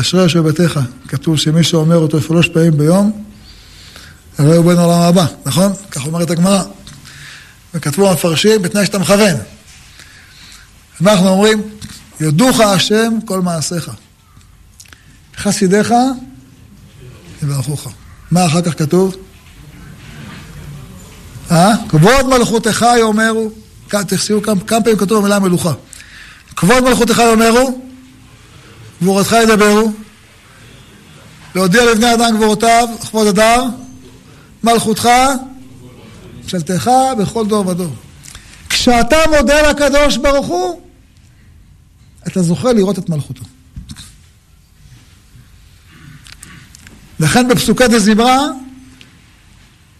אשרי 0.00 0.22
יושב 0.22 0.48
ביתך, 0.48 0.80
כתוב 1.08 1.36
שמי 1.36 1.64
שאומר 1.64 1.96
אותו 1.96 2.22
שלוש 2.22 2.48
פעמים 2.48 2.76
ביום, 2.78 3.24
הרי 4.38 4.56
הוא 4.56 4.64
בן 4.64 4.78
העולם 4.78 5.00
הבא, 5.00 5.26
נכון? 5.46 5.72
כך 5.90 6.06
אומרת 6.06 6.30
הגמרא. 6.30 6.62
וכתבו 7.74 8.10
המפרשים 8.10 8.62
בתנאי 8.62 8.86
שאתה 8.86 8.98
מכוון. 8.98 9.36
אנחנו 11.02 11.28
אומרים, 11.28 11.62
יודוך 12.20 12.60
השם 12.60 13.18
כל 13.24 13.40
מעשיך. 13.40 13.90
חסידיך 15.36 15.94
יברכוך. 17.42 17.88
מה 18.30 18.46
אחר 18.46 18.62
כך 18.62 18.78
כתוב? 18.78 19.16
אה? 21.50 21.72
כבוד 21.88 22.26
מלכותך 22.26 22.86
יאמרו, 22.98 23.50
תחסיו 23.88 24.42
כמה 24.42 24.80
פעמים 24.80 24.98
כתוב 24.98 25.18
המילה 25.18 25.38
מלוכה. 25.38 25.72
כבוד 26.56 26.84
מלכותך 26.84 27.18
יאמרו, 27.18 27.80
גבורתך 29.02 29.36
ידברו, 29.42 29.92
להודיע 31.54 31.84
לבני 31.84 32.14
אדם 32.14 32.36
גבורותיו, 32.36 32.88
כבוד 33.00 33.26
הדר, 33.26 33.64
מלכותך, 34.64 35.08
ממשלתך 36.42 36.90
בכל 37.18 37.46
דור 37.46 37.66
ודור. 37.66 37.92
כשאתה 38.68 39.16
מודה 39.36 39.70
לקדוש 39.70 40.16
ברוך 40.16 40.46
הוא, 40.46 40.80
אתה 42.26 42.42
זוכה 42.42 42.72
לראות 42.72 42.98
את 42.98 43.08
מלכותו. 43.08 43.42
לכן 47.20 47.48
בפסוקי 47.48 47.88
דה 47.88 47.98
זמרה, 47.98 48.46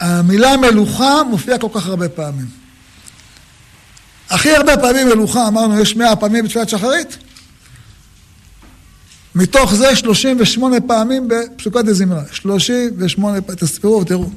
המילה 0.00 0.56
מלוכה 0.56 1.22
מופיעה 1.30 1.58
כל 1.58 1.68
כך 1.74 1.86
הרבה 1.86 2.08
פעמים. 2.08 2.46
הכי 4.30 4.50
הרבה 4.50 4.76
פעמים 4.76 5.08
מלוכה, 5.08 5.48
אמרנו, 5.48 5.80
יש 5.80 5.96
מאה 5.96 6.16
פעמים 6.16 6.44
בתפילת 6.44 6.68
שחרית. 6.68 7.18
מתוך 9.34 9.74
זה 9.74 9.96
38 9.96 10.76
פעמים 10.86 11.28
בפסוקת 11.28 11.84
דזמרה. 11.84 12.22
38 12.32 13.40
פעמים, 13.40 13.58
תספרו 13.60 14.00
ותראו. 14.00 14.30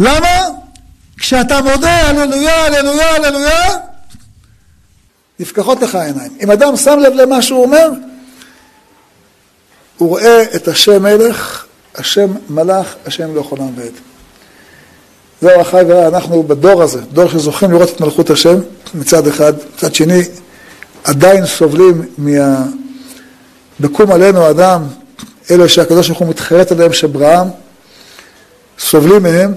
למה? 0.00 0.28
כשאתה 1.16 1.60
מודה, 1.60 2.08
הללויה, 2.08 2.66
הללויה, 2.66 3.16
הללויה, 3.16 3.78
נפקחות 5.40 5.82
לך 5.82 5.94
העיניים. 5.94 6.32
אם 6.42 6.50
אדם 6.50 6.76
שם 6.76 6.98
לב 6.98 7.12
למה 7.12 7.42
שהוא 7.42 7.62
אומר, 7.62 7.90
הוא 9.98 10.08
רואה 10.08 10.42
את 10.54 10.68
השם 10.68 11.02
מלך, 11.02 11.66
השם 11.94 12.32
מלאך, 12.50 12.94
השם 13.06 13.34
לא 13.34 13.40
יכול 13.40 13.58
ועד. 13.76 13.92
זהו 15.40 15.60
אחי 15.60 15.82
ורע, 15.86 16.08
אנחנו 16.08 16.42
בדור 16.42 16.82
הזה, 16.82 17.00
דור 17.12 17.28
שזוכים 17.28 17.70
לראות 17.70 17.90
את 17.90 18.00
מלכות 18.00 18.30
השם 18.30 18.58
מצד 18.94 19.26
אחד, 19.26 19.52
מצד 19.74 19.94
שני 19.94 20.22
עדיין 21.04 21.46
סובלים 21.46 22.02
מה... 22.18 22.64
בקום 23.80 24.12
עלינו 24.12 24.50
אדם, 24.50 24.82
אלה 25.50 25.68
שהקדוש 25.68 26.08
ברוך 26.08 26.18
הוא 26.20 26.28
מתחרט 26.28 26.72
עליהם 26.72 26.92
שבראם, 26.92 27.48
סובלים 28.78 29.22
מהם, 29.22 29.54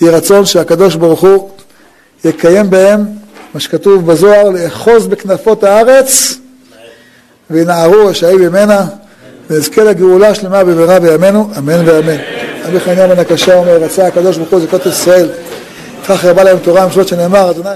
יהי 0.00 0.10
רצון 0.10 0.46
שהקדוש 0.46 0.94
ברוך 0.94 1.20
הוא 1.20 1.50
יקיים 2.24 2.70
בהם 2.70 3.06
מה 3.54 3.60
שכתוב 3.60 4.06
בזוהר, 4.06 4.48
לאחוז 4.50 5.06
בכנפות 5.06 5.64
הארץ 5.64 6.34
וינערו 7.50 8.06
רשעים 8.06 8.38
ממנה 8.38 8.86
ונזכה 9.50 9.84
לגאולה 9.84 10.34
שלמה 10.34 10.64
במהרה 10.64 11.00
בימינו, 11.00 11.50
אמן 11.58 11.88
ואמן. 11.88 12.16
אבי 12.68 12.80
חניה 12.80 13.08
בן 13.08 13.18
הקשה 13.18 13.54
אומר, 13.54 13.76
רצה 13.76 14.06
הקדוש 14.06 14.36
ברוך 14.36 14.50
הוא 14.50 14.60
זכות 14.60 14.86
ישראל, 14.86 15.28
כך 16.08 16.24
הרבה 16.24 16.44
להם 16.44 16.58
תורה 16.58 16.84
ומצוות 16.86 17.08
שנאמר, 17.08 17.50
אדוני 17.50 17.68